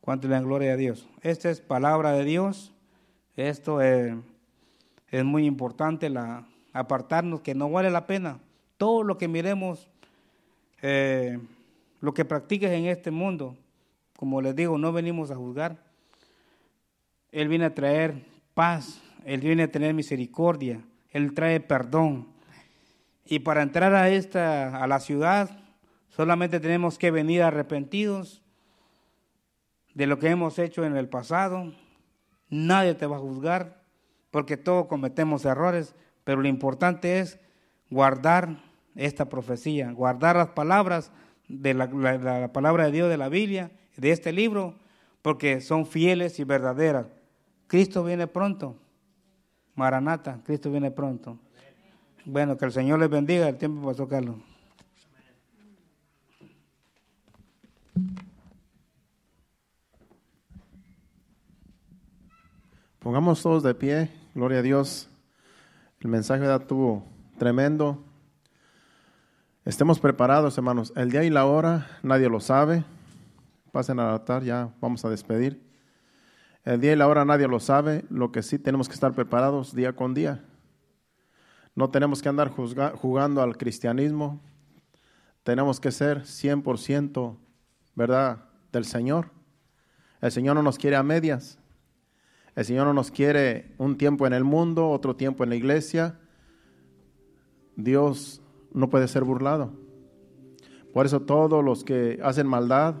Cuánto 0.00 0.28
le 0.28 0.40
gloria 0.40 0.72
a 0.72 0.76
Dios. 0.76 1.06
Esta 1.22 1.50
es 1.50 1.60
palabra 1.60 2.12
de 2.12 2.24
Dios. 2.24 2.72
Esto 3.36 3.80
es, 3.80 4.14
es 5.10 5.24
muy 5.24 5.44
importante, 5.46 6.08
la, 6.08 6.46
apartarnos, 6.72 7.40
que 7.40 7.54
no 7.54 7.70
vale 7.70 7.90
la 7.90 8.06
pena. 8.06 8.38
Todo 8.76 9.02
lo 9.02 9.18
que 9.18 9.28
miremos, 9.28 9.88
eh, 10.82 11.38
lo 12.00 12.14
que 12.14 12.24
practiques 12.24 12.70
en 12.70 12.86
este 12.86 13.10
mundo, 13.10 13.56
como 14.16 14.40
les 14.40 14.54
digo, 14.54 14.78
no 14.78 14.92
venimos 14.92 15.30
a 15.30 15.36
juzgar. 15.36 15.76
Él 17.32 17.48
viene 17.48 17.66
a 17.66 17.74
traer 17.74 18.24
paz, 18.54 19.00
Él 19.24 19.40
viene 19.40 19.64
a 19.64 19.70
tener 19.70 19.94
misericordia, 19.94 20.80
Él 21.10 21.34
trae 21.34 21.60
perdón. 21.60 22.28
Y 23.24 23.40
para 23.40 23.62
entrar 23.62 23.94
a 23.94 24.08
esta 24.08 24.82
a 24.82 24.86
la 24.86 25.00
ciudad 25.00 25.50
solamente 26.08 26.58
tenemos 26.58 26.98
que 26.98 27.10
venir 27.10 27.42
arrepentidos 27.42 28.42
de 29.94 30.06
lo 30.06 30.18
que 30.18 30.28
hemos 30.28 30.58
hecho 30.58 30.84
en 30.84 30.96
el 30.96 31.08
pasado. 31.08 31.72
Nadie 32.48 32.94
te 32.94 33.06
va 33.06 33.16
a 33.16 33.20
juzgar 33.20 33.79
porque 34.30 34.56
todos 34.56 34.86
cometemos 34.86 35.44
errores, 35.44 35.94
pero 36.24 36.40
lo 36.40 36.48
importante 36.48 37.18
es 37.18 37.38
guardar 37.90 38.62
esta 38.94 39.28
profecía, 39.28 39.90
guardar 39.92 40.36
las 40.36 40.48
palabras 40.48 41.12
de 41.48 41.74
la, 41.74 41.86
la 41.86 42.52
palabra 42.52 42.86
de 42.86 42.92
Dios 42.92 43.08
de 43.08 43.16
la 43.16 43.28
Biblia, 43.28 43.70
de 43.96 44.12
este 44.12 44.32
libro, 44.32 44.76
porque 45.22 45.60
son 45.60 45.86
fieles 45.86 46.38
y 46.38 46.44
verdaderas. 46.44 47.06
Cristo 47.66 48.04
viene 48.04 48.26
pronto. 48.26 48.76
Maranata, 49.74 50.40
Cristo 50.44 50.70
viene 50.70 50.90
pronto. 50.90 51.38
Bueno, 52.24 52.56
que 52.56 52.64
el 52.64 52.72
Señor 52.72 52.98
les 52.98 53.08
bendiga. 53.08 53.48
El 53.48 53.56
tiempo 53.56 53.86
pasó, 53.88 54.06
Carlos. 54.06 54.36
Pongamos 62.98 63.42
todos 63.42 63.62
de 63.62 63.74
pie, 63.74 64.10
gloria 64.34 64.58
a 64.58 64.62
Dios. 64.62 65.08
El 66.00 66.08
mensaje 66.08 66.46
de 66.46 66.58
tuvo 66.60 67.04
tremendo. 67.38 68.02
Estemos 69.64 69.98
preparados, 70.00 70.56
hermanos. 70.56 70.92
El 70.96 71.10
día 71.10 71.24
y 71.24 71.30
la 71.30 71.46
hora 71.46 71.86
nadie 72.02 72.28
lo 72.28 72.40
sabe. 72.40 72.84
Pasen 73.72 74.00
al 74.00 74.10
altar, 74.10 74.42
ya 74.42 74.72
vamos 74.80 75.04
a 75.04 75.10
despedir. 75.10 75.62
El 76.64 76.80
día 76.80 76.92
y 76.92 76.96
la 76.96 77.08
hora 77.08 77.24
nadie 77.24 77.48
lo 77.48 77.60
sabe. 77.60 78.04
Lo 78.10 78.32
que 78.32 78.42
sí 78.42 78.58
tenemos 78.58 78.88
que 78.88 78.94
estar 78.94 79.12
preparados 79.12 79.74
día 79.74 79.94
con 79.94 80.14
día. 80.14 80.44
No 81.74 81.90
tenemos 81.90 82.22
que 82.22 82.28
andar 82.28 82.50
jugando 82.50 83.42
al 83.42 83.56
cristianismo. 83.56 84.40
Tenemos 85.42 85.80
que 85.80 85.92
ser 85.92 86.22
100%, 86.22 87.36
¿verdad?, 87.94 88.44
del 88.72 88.84
Señor. 88.84 89.30
El 90.20 90.32
Señor 90.32 90.54
no 90.56 90.62
nos 90.62 90.78
quiere 90.78 90.96
a 90.96 91.02
medias. 91.02 91.59
El 92.56 92.64
Señor 92.64 92.86
no 92.86 92.94
nos 92.94 93.10
quiere 93.10 93.72
un 93.78 93.96
tiempo 93.96 94.26
en 94.26 94.32
el 94.32 94.44
mundo, 94.44 94.88
otro 94.88 95.16
tiempo 95.16 95.44
en 95.44 95.50
la 95.50 95.56
iglesia. 95.56 96.18
Dios 97.76 98.42
no 98.72 98.90
puede 98.90 99.08
ser 99.08 99.24
burlado. 99.24 99.72
Por 100.92 101.06
eso 101.06 101.20
todos 101.20 101.64
los 101.64 101.84
que 101.84 102.18
hacen 102.22 102.46
maldad, 102.46 102.96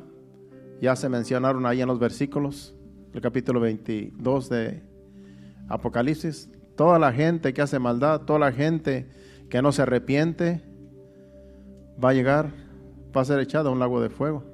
ya 0.80 0.96
se 0.96 1.08
mencionaron 1.08 1.66
ahí 1.66 1.82
en 1.82 1.88
los 1.88 1.98
versículos, 1.98 2.74
el 3.12 3.20
capítulo 3.20 3.60
22 3.60 4.48
de 4.48 4.82
Apocalipsis, 5.68 6.48
Toda 6.80 6.98
la 6.98 7.12
gente 7.12 7.52
que 7.52 7.60
hace 7.60 7.78
maldad, 7.78 8.22
toda 8.22 8.38
la 8.38 8.52
gente 8.52 9.06
que 9.50 9.60
no 9.60 9.70
se 9.70 9.82
arrepiente, 9.82 10.62
va 12.02 12.08
a 12.08 12.14
llegar, 12.14 12.54
va 13.14 13.20
a 13.20 13.24
ser 13.26 13.38
echada 13.40 13.68
a 13.68 13.72
un 13.72 13.78
lago 13.78 14.00
de 14.00 14.08
fuego. 14.08 14.44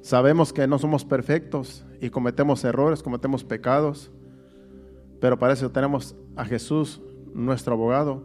Sabemos 0.00 0.52
que 0.52 0.66
no 0.66 0.80
somos 0.80 1.04
perfectos 1.04 1.84
y 2.02 2.10
cometemos 2.10 2.64
errores, 2.64 3.00
cometemos 3.00 3.44
pecados, 3.44 4.10
pero 5.20 5.38
para 5.38 5.52
eso 5.52 5.70
tenemos 5.70 6.16
a 6.34 6.44
Jesús, 6.44 7.00
nuestro 7.32 7.74
abogado, 7.74 8.24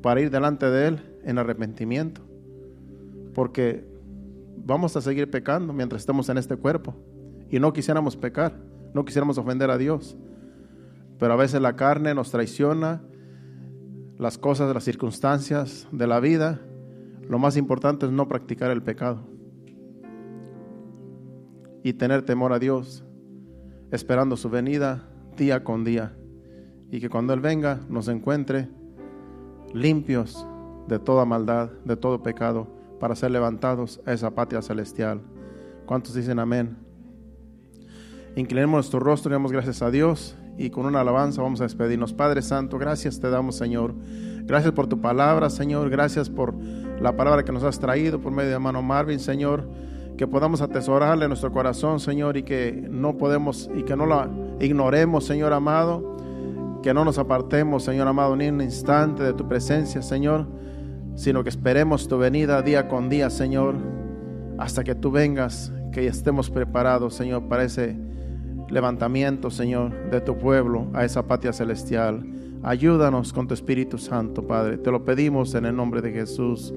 para 0.00 0.20
ir 0.20 0.30
delante 0.30 0.70
de 0.70 0.86
Él 0.86 1.18
en 1.24 1.36
arrepentimiento. 1.36 2.20
Porque 3.34 3.84
vamos 4.64 4.96
a 4.96 5.00
seguir 5.00 5.28
pecando 5.28 5.72
mientras 5.72 6.02
estemos 6.02 6.28
en 6.28 6.38
este 6.38 6.56
cuerpo 6.56 6.94
y 7.50 7.58
no 7.58 7.72
quisiéramos 7.72 8.16
pecar, 8.16 8.60
no 8.94 9.04
quisiéramos 9.04 9.38
ofender 9.38 9.72
a 9.72 9.76
Dios. 9.76 10.16
Pero 11.18 11.32
a 11.32 11.36
veces 11.36 11.60
la 11.60 11.74
carne 11.74 12.14
nos 12.14 12.30
traiciona, 12.30 13.02
las 14.18 14.38
cosas, 14.38 14.72
las 14.72 14.84
circunstancias 14.84 15.88
de 15.90 16.06
la 16.06 16.20
vida. 16.20 16.60
Lo 17.28 17.40
más 17.40 17.56
importante 17.56 18.06
es 18.06 18.12
no 18.12 18.28
practicar 18.28 18.70
el 18.70 18.84
pecado 18.84 19.24
y 21.82 21.92
tener 21.92 22.22
temor 22.22 22.52
a 22.52 22.60
Dios, 22.60 23.02
esperando 23.90 24.36
su 24.36 24.50
venida 24.50 25.08
día 25.36 25.64
con 25.64 25.84
día. 25.84 26.16
Y 26.90 27.00
que 27.00 27.08
cuando 27.08 27.32
Él 27.32 27.40
venga 27.40 27.80
nos 27.88 28.08
encuentre 28.08 28.68
limpios 29.72 30.46
de 30.88 30.98
toda 30.98 31.24
maldad, 31.24 31.70
de 31.84 31.96
todo 31.96 32.22
pecado, 32.22 32.68
para 33.00 33.14
ser 33.14 33.30
levantados 33.30 34.00
a 34.06 34.12
esa 34.12 34.34
patria 34.34 34.62
celestial. 34.62 35.20
¿Cuántos 35.84 36.14
dicen 36.14 36.38
amén? 36.38 36.76
Inclinemos 38.36 38.74
nuestro 38.74 39.00
rostro 39.00 39.30
y 39.30 39.34
damos 39.34 39.52
gracias 39.52 39.82
a 39.82 39.90
Dios 39.90 40.36
y 40.58 40.70
con 40.70 40.86
una 40.86 41.00
alabanza 41.00 41.42
vamos 41.42 41.60
a 41.60 41.64
despedirnos. 41.64 42.12
Padre 42.12 42.42
Santo, 42.42 42.78
gracias 42.78 43.20
te 43.20 43.30
damos, 43.30 43.56
Señor. 43.56 43.94
Gracias 44.44 44.72
por 44.72 44.86
tu 44.86 45.00
palabra, 45.00 45.50
Señor. 45.50 45.90
Gracias 45.90 46.30
por 46.30 46.54
la 47.00 47.16
palabra 47.16 47.44
que 47.44 47.52
nos 47.52 47.62
has 47.62 47.78
traído 47.78 48.20
por 48.20 48.32
medio 48.32 48.48
de 48.48 48.54
hermano 48.54 48.82
Marvin, 48.82 49.20
Señor. 49.20 49.68
Que 50.16 50.26
podamos 50.26 50.62
atesorarle 50.62 51.24
en 51.24 51.30
nuestro 51.30 51.52
corazón, 51.52 52.00
Señor, 52.00 52.36
y 52.36 52.42
que 52.42 52.86
no 52.90 53.18
podemos 53.18 53.70
y 53.74 53.82
que 53.82 53.96
no 53.96 54.06
la 54.06 54.28
ignoremos, 54.60 55.24
Señor 55.24 55.52
amado. 55.52 56.16
Que 56.82 56.94
no 56.94 57.04
nos 57.04 57.18
apartemos, 57.18 57.82
Señor 57.84 58.06
amado, 58.08 58.36
ni 58.36 58.48
un 58.48 58.60
instante 58.60 59.22
de 59.22 59.32
tu 59.32 59.48
presencia, 59.48 60.02
Señor, 60.02 60.46
sino 61.16 61.42
que 61.42 61.48
esperemos 61.48 62.06
tu 62.06 62.16
venida 62.16 62.62
día 62.62 62.86
con 62.86 63.08
día, 63.08 63.28
Señor, 63.28 63.74
hasta 64.58 64.84
que 64.84 64.94
tú 64.94 65.10
vengas, 65.10 65.72
que 65.92 66.06
estemos 66.06 66.48
preparados, 66.48 67.14
Señor, 67.14 67.48
para 67.48 67.64
ese 67.64 67.96
levantamiento, 68.68 69.50
Señor, 69.50 70.10
de 70.10 70.20
tu 70.20 70.38
pueblo 70.38 70.88
a 70.94 71.04
esa 71.04 71.26
patria 71.26 71.52
celestial. 71.52 72.24
Ayúdanos 72.62 73.32
con 73.32 73.46
tu 73.46 73.54
Espíritu 73.54 73.98
Santo, 73.98 74.46
Padre. 74.46 74.78
Te 74.78 74.90
lo 74.90 75.04
pedimos 75.04 75.54
en 75.54 75.66
el 75.66 75.76
nombre 75.76 76.02
de 76.02 76.12
Jesús. 76.12 76.72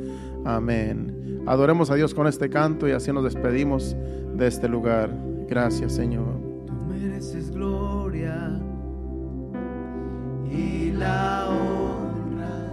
Amén. 0.46 1.29
Adoremos 1.46 1.90
a 1.90 1.96
Dios 1.96 2.14
con 2.14 2.28
este 2.28 2.50
canto 2.50 2.88
y 2.88 2.92
así 2.92 3.12
nos 3.12 3.24
despedimos 3.24 3.96
de 4.36 4.48
este 4.48 4.68
lugar. 4.68 5.10
Gracias, 5.48 5.94
Señor. 5.94 6.36
Tú 6.68 6.74
mereces 6.88 7.52
gloria 7.52 8.60
y 10.52 10.92
la 10.92 11.50
honra. 11.50 12.70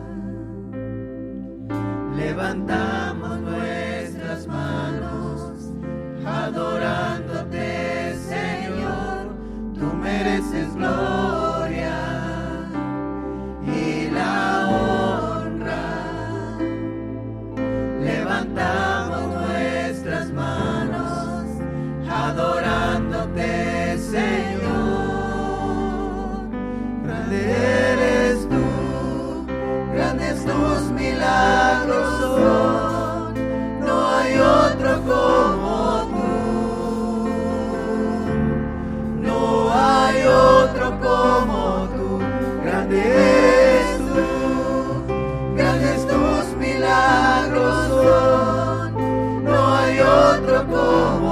Levantamos 2.16 3.40
nuestras 3.40 4.46
manos 4.46 5.72
adorándote, 6.24 8.14
Señor. 8.16 9.28
Tú 9.74 9.96
mereces 9.96 10.74
gloria 10.74 11.35
como 50.64 51.25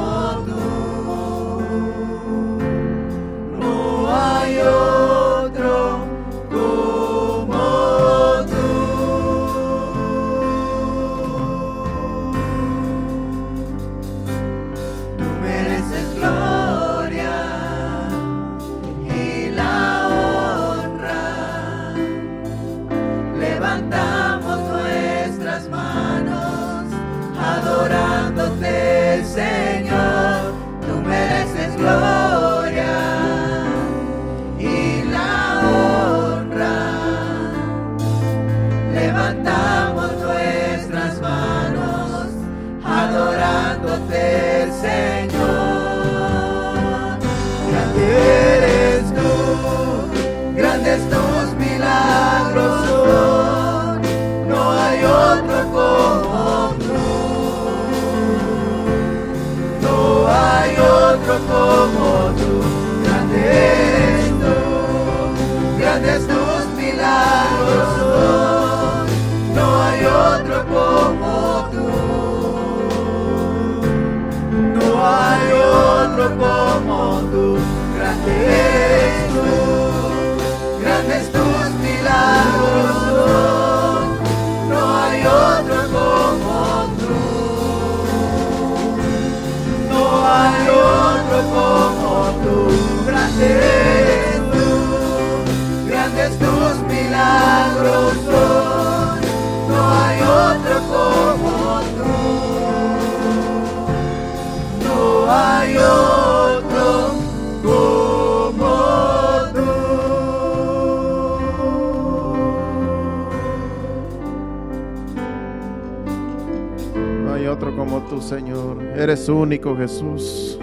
Jesús. 119.76 120.58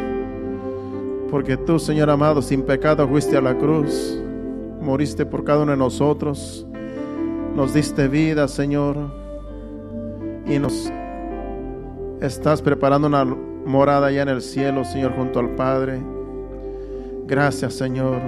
Porque 1.29 1.55
tú, 1.55 1.79
Señor 1.79 2.09
amado, 2.09 2.41
sin 2.41 2.61
pecado 2.63 3.07
fuiste 3.07 3.37
a 3.37 3.41
la 3.41 3.57
cruz. 3.57 4.19
Moriste 4.81 5.25
por 5.25 5.43
cada 5.43 5.63
uno 5.63 5.71
de 5.71 5.77
nosotros. 5.77 6.67
Nos 7.55 7.73
diste 7.73 8.07
vida, 8.07 8.47
Señor. 8.47 8.97
Y 10.45 10.59
nos 10.59 10.91
estás 12.19 12.61
preparando 12.61 13.07
una 13.07 13.23
morada 13.23 14.07
allá 14.07 14.23
en 14.23 14.29
el 14.29 14.41
cielo, 14.41 14.83
Señor, 14.83 15.15
junto 15.15 15.39
al 15.39 15.55
Padre. 15.55 16.01
Gracias, 17.25 17.75
Señor. 17.75 18.19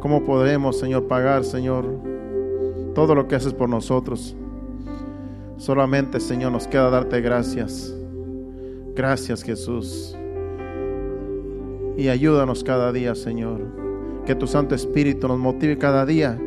¿Cómo 0.00 0.24
podemos, 0.24 0.80
Señor, 0.80 1.06
pagar, 1.06 1.44
Señor, 1.44 1.86
todo 2.92 3.14
lo 3.14 3.28
que 3.28 3.36
haces 3.36 3.54
por 3.54 3.68
nosotros? 3.68 4.34
Solamente, 5.58 6.18
Señor, 6.18 6.50
nos 6.50 6.66
queda 6.66 6.90
darte 6.90 7.20
gracias. 7.20 7.94
Gracias, 8.94 9.42
Jesús. 9.42 10.16
Y 11.96 12.08
ayúdanos 12.08 12.62
cada 12.62 12.92
día, 12.92 13.14
Señor. 13.14 13.60
Que 14.26 14.34
tu 14.34 14.46
Santo 14.46 14.74
Espíritu 14.74 15.28
nos 15.28 15.38
motive 15.38 15.78
cada 15.78 16.06
día 16.06 16.38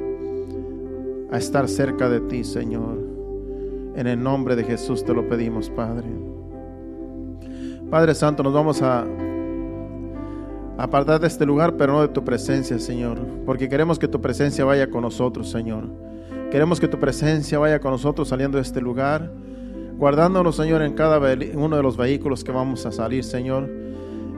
a 1.32 1.38
estar 1.38 1.68
cerca 1.68 2.10
de 2.10 2.22
ti, 2.22 2.44
Señor. 2.44 2.98
En 3.96 4.08
el 4.08 4.22
nombre 4.22 4.56
de 4.56 4.64
Jesús 4.64 5.04
te 5.04 5.14
lo 5.14 5.28
pedimos, 5.28 5.70
Padre. 5.70 6.08
Padre 7.90 8.14
Santo, 8.16 8.44
nos 8.44 8.54
vamos 8.54 8.82
a 8.82 9.06
apartar 10.78 11.20
de 11.20 11.28
este 11.28 11.46
lugar, 11.46 11.78
pero 11.78 11.94
no 11.94 12.02
de 12.02 12.10
tu 12.10 12.24
presencia, 12.24 12.78
Señor. 12.80 13.20
Porque 13.46 13.70
queremos 13.70 14.00
que 14.00 14.08
tu 14.08 14.22
presencia 14.22 14.66
vaya 14.66 14.90
con 14.90 15.02
nosotros, 15.02 15.50
Señor. 15.50 15.86
Queremos 16.52 16.80
que 16.80 16.88
tu 16.88 17.00
presencia 17.00 17.60
vaya 17.60 17.80
con 17.80 17.92
nosotros 17.92 18.28
saliendo 18.28 18.58
de 18.58 18.64
este 18.64 18.82
lugar, 18.82 19.32
guardándonos, 19.98 20.56
Señor, 20.56 20.82
en 20.82 20.94
cada 20.94 21.20
uno 21.56 21.78
de 21.78 21.84
los 21.84 21.98
vehículos 21.98 22.44
que 22.44 22.52
vamos 22.52 22.86
a 22.86 22.92
salir, 22.92 23.24
Señor. 23.24 23.70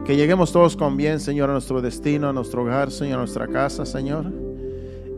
Que 0.06 0.16
lleguemos 0.16 0.52
todos 0.52 0.78
con 0.78 0.96
bien, 0.96 1.20
Señor, 1.20 1.50
a 1.50 1.54
nuestro 1.54 1.82
destino, 1.82 2.30
a 2.30 2.34
nuestro 2.34 2.62
hogar, 2.62 2.92
Señor, 2.92 3.16
a 3.16 3.20
nuestra 3.20 3.48
casa, 3.48 3.86
Señor. 3.86 4.32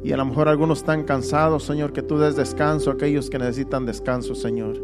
Y 0.03 0.11
a 0.11 0.17
lo 0.17 0.25
mejor 0.25 0.47
algunos 0.47 0.79
están 0.79 1.03
cansados, 1.03 1.63
Señor, 1.63 1.93
que 1.93 2.01
tú 2.01 2.17
des 2.17 2.35
descanso 2.35 2.89
a 2.89 2.93
aquellos 2.93 3.29
que 3.29 3.37
necesitan 3.37 3.85
descanso, 3.85 4.33
Señor. 4.33 4.81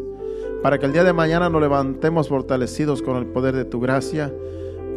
Para 0.62 0.78
que 0.78 0.86
el 0.86 0.94
día 0.94 1.04
de 1.04 1.14
mañana 1.14 1.50
nos 1.50 1.62
levantemos 1.62 2.30
fortalecidos 2.30 3.02
con 3.02 3.18
el 3.18 3.26
poder 3.28 3.56
de 3.56 3.66
tu 3.66 3.80
gracia. 3.80 4.34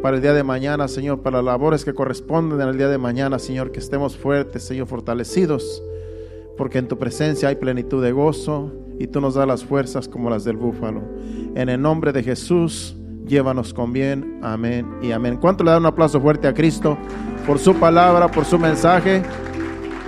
Para 0.03 0.17
el 0.17 0.23
día 0.23 0.33
de 0.33 0.45
mañana, 0.45 0.89
Señor, 0.89 1.23
para 1.23 1.39
las 1.39 1.45
labores 1.47 1.85
que 1.85 1.95
corresponden 1.95 2.61
al 2.61 2.77
día 2.77 2.89
de 2.89 2.99
mañana, 2.99 3.39
Señor, 3.39 3.73
que 3.73 3.79
estemos 3.79 4.17
fuertes, 4.17 4.63
Señor, 4.65 4.87
fortalecidos 4.87 5.83
porque 6.59 6.79
en 6.79 6.89
tu 6.89 6.99
presencia 6.99 7.49
hay 7.49 7.55
plenitud 7.55 8.03
de 8.03 8.13
gozo 8.13 8.73
y 8.99 9.07
tú 9.07 9.21
nos 9.21 9.35
das 9.35 9.47
las 9.47 9.65
fuerzas 9.65 10.09
como 10.09 10.31
las 10.31 10.45
del 10.45 10.57
búfalo. 10.57 11.03
En 11.55 11.69
el 11.69 11.81
nombre 11.81 12.13
de 12.13 12.23
Jesús, 12.23 12.97
llévanos 13.27 13.73
con 13.73 13.93
bien. 13.93 14.41
Amén 14.43 14.87
y 15.03 15.13
amén. 15.13 15.37
¿Cuánto 15.37 15.65
le 15.65 15.71
da 15.71 15.79
un 15.79 15.87
aplauso 15.87 16.21
fuerte 16.21 16.49
a 16.49 16.55
Cristo 16.55 16.99
por 17.47 17.59
su 17.59 17.75
palabra, 17.75 18.31
por 18.31 18.45
su 18.45 18.59
mensaje? 18.59 19.23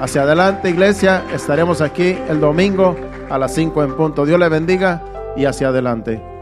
Hacia 0.00 0.22
adelante, 0.22 0.70
iglesia. 0.70 1.24
Estaremos 1.32 1.80
aquí 1.80 2.16
el 2.28 2.40
domingo 2.40 2.96
a 3.28 3.38
las 3.38 3.54
5 3.54 3.84
en 3.84 3.94
punto. 3.94 4.26
Dios 4.26 4.40
le 4.40 4.48
bendiga 4.48 5.04
y 5.36 5.44
hacia 5.44 5.68
adelante. 5.68 6.39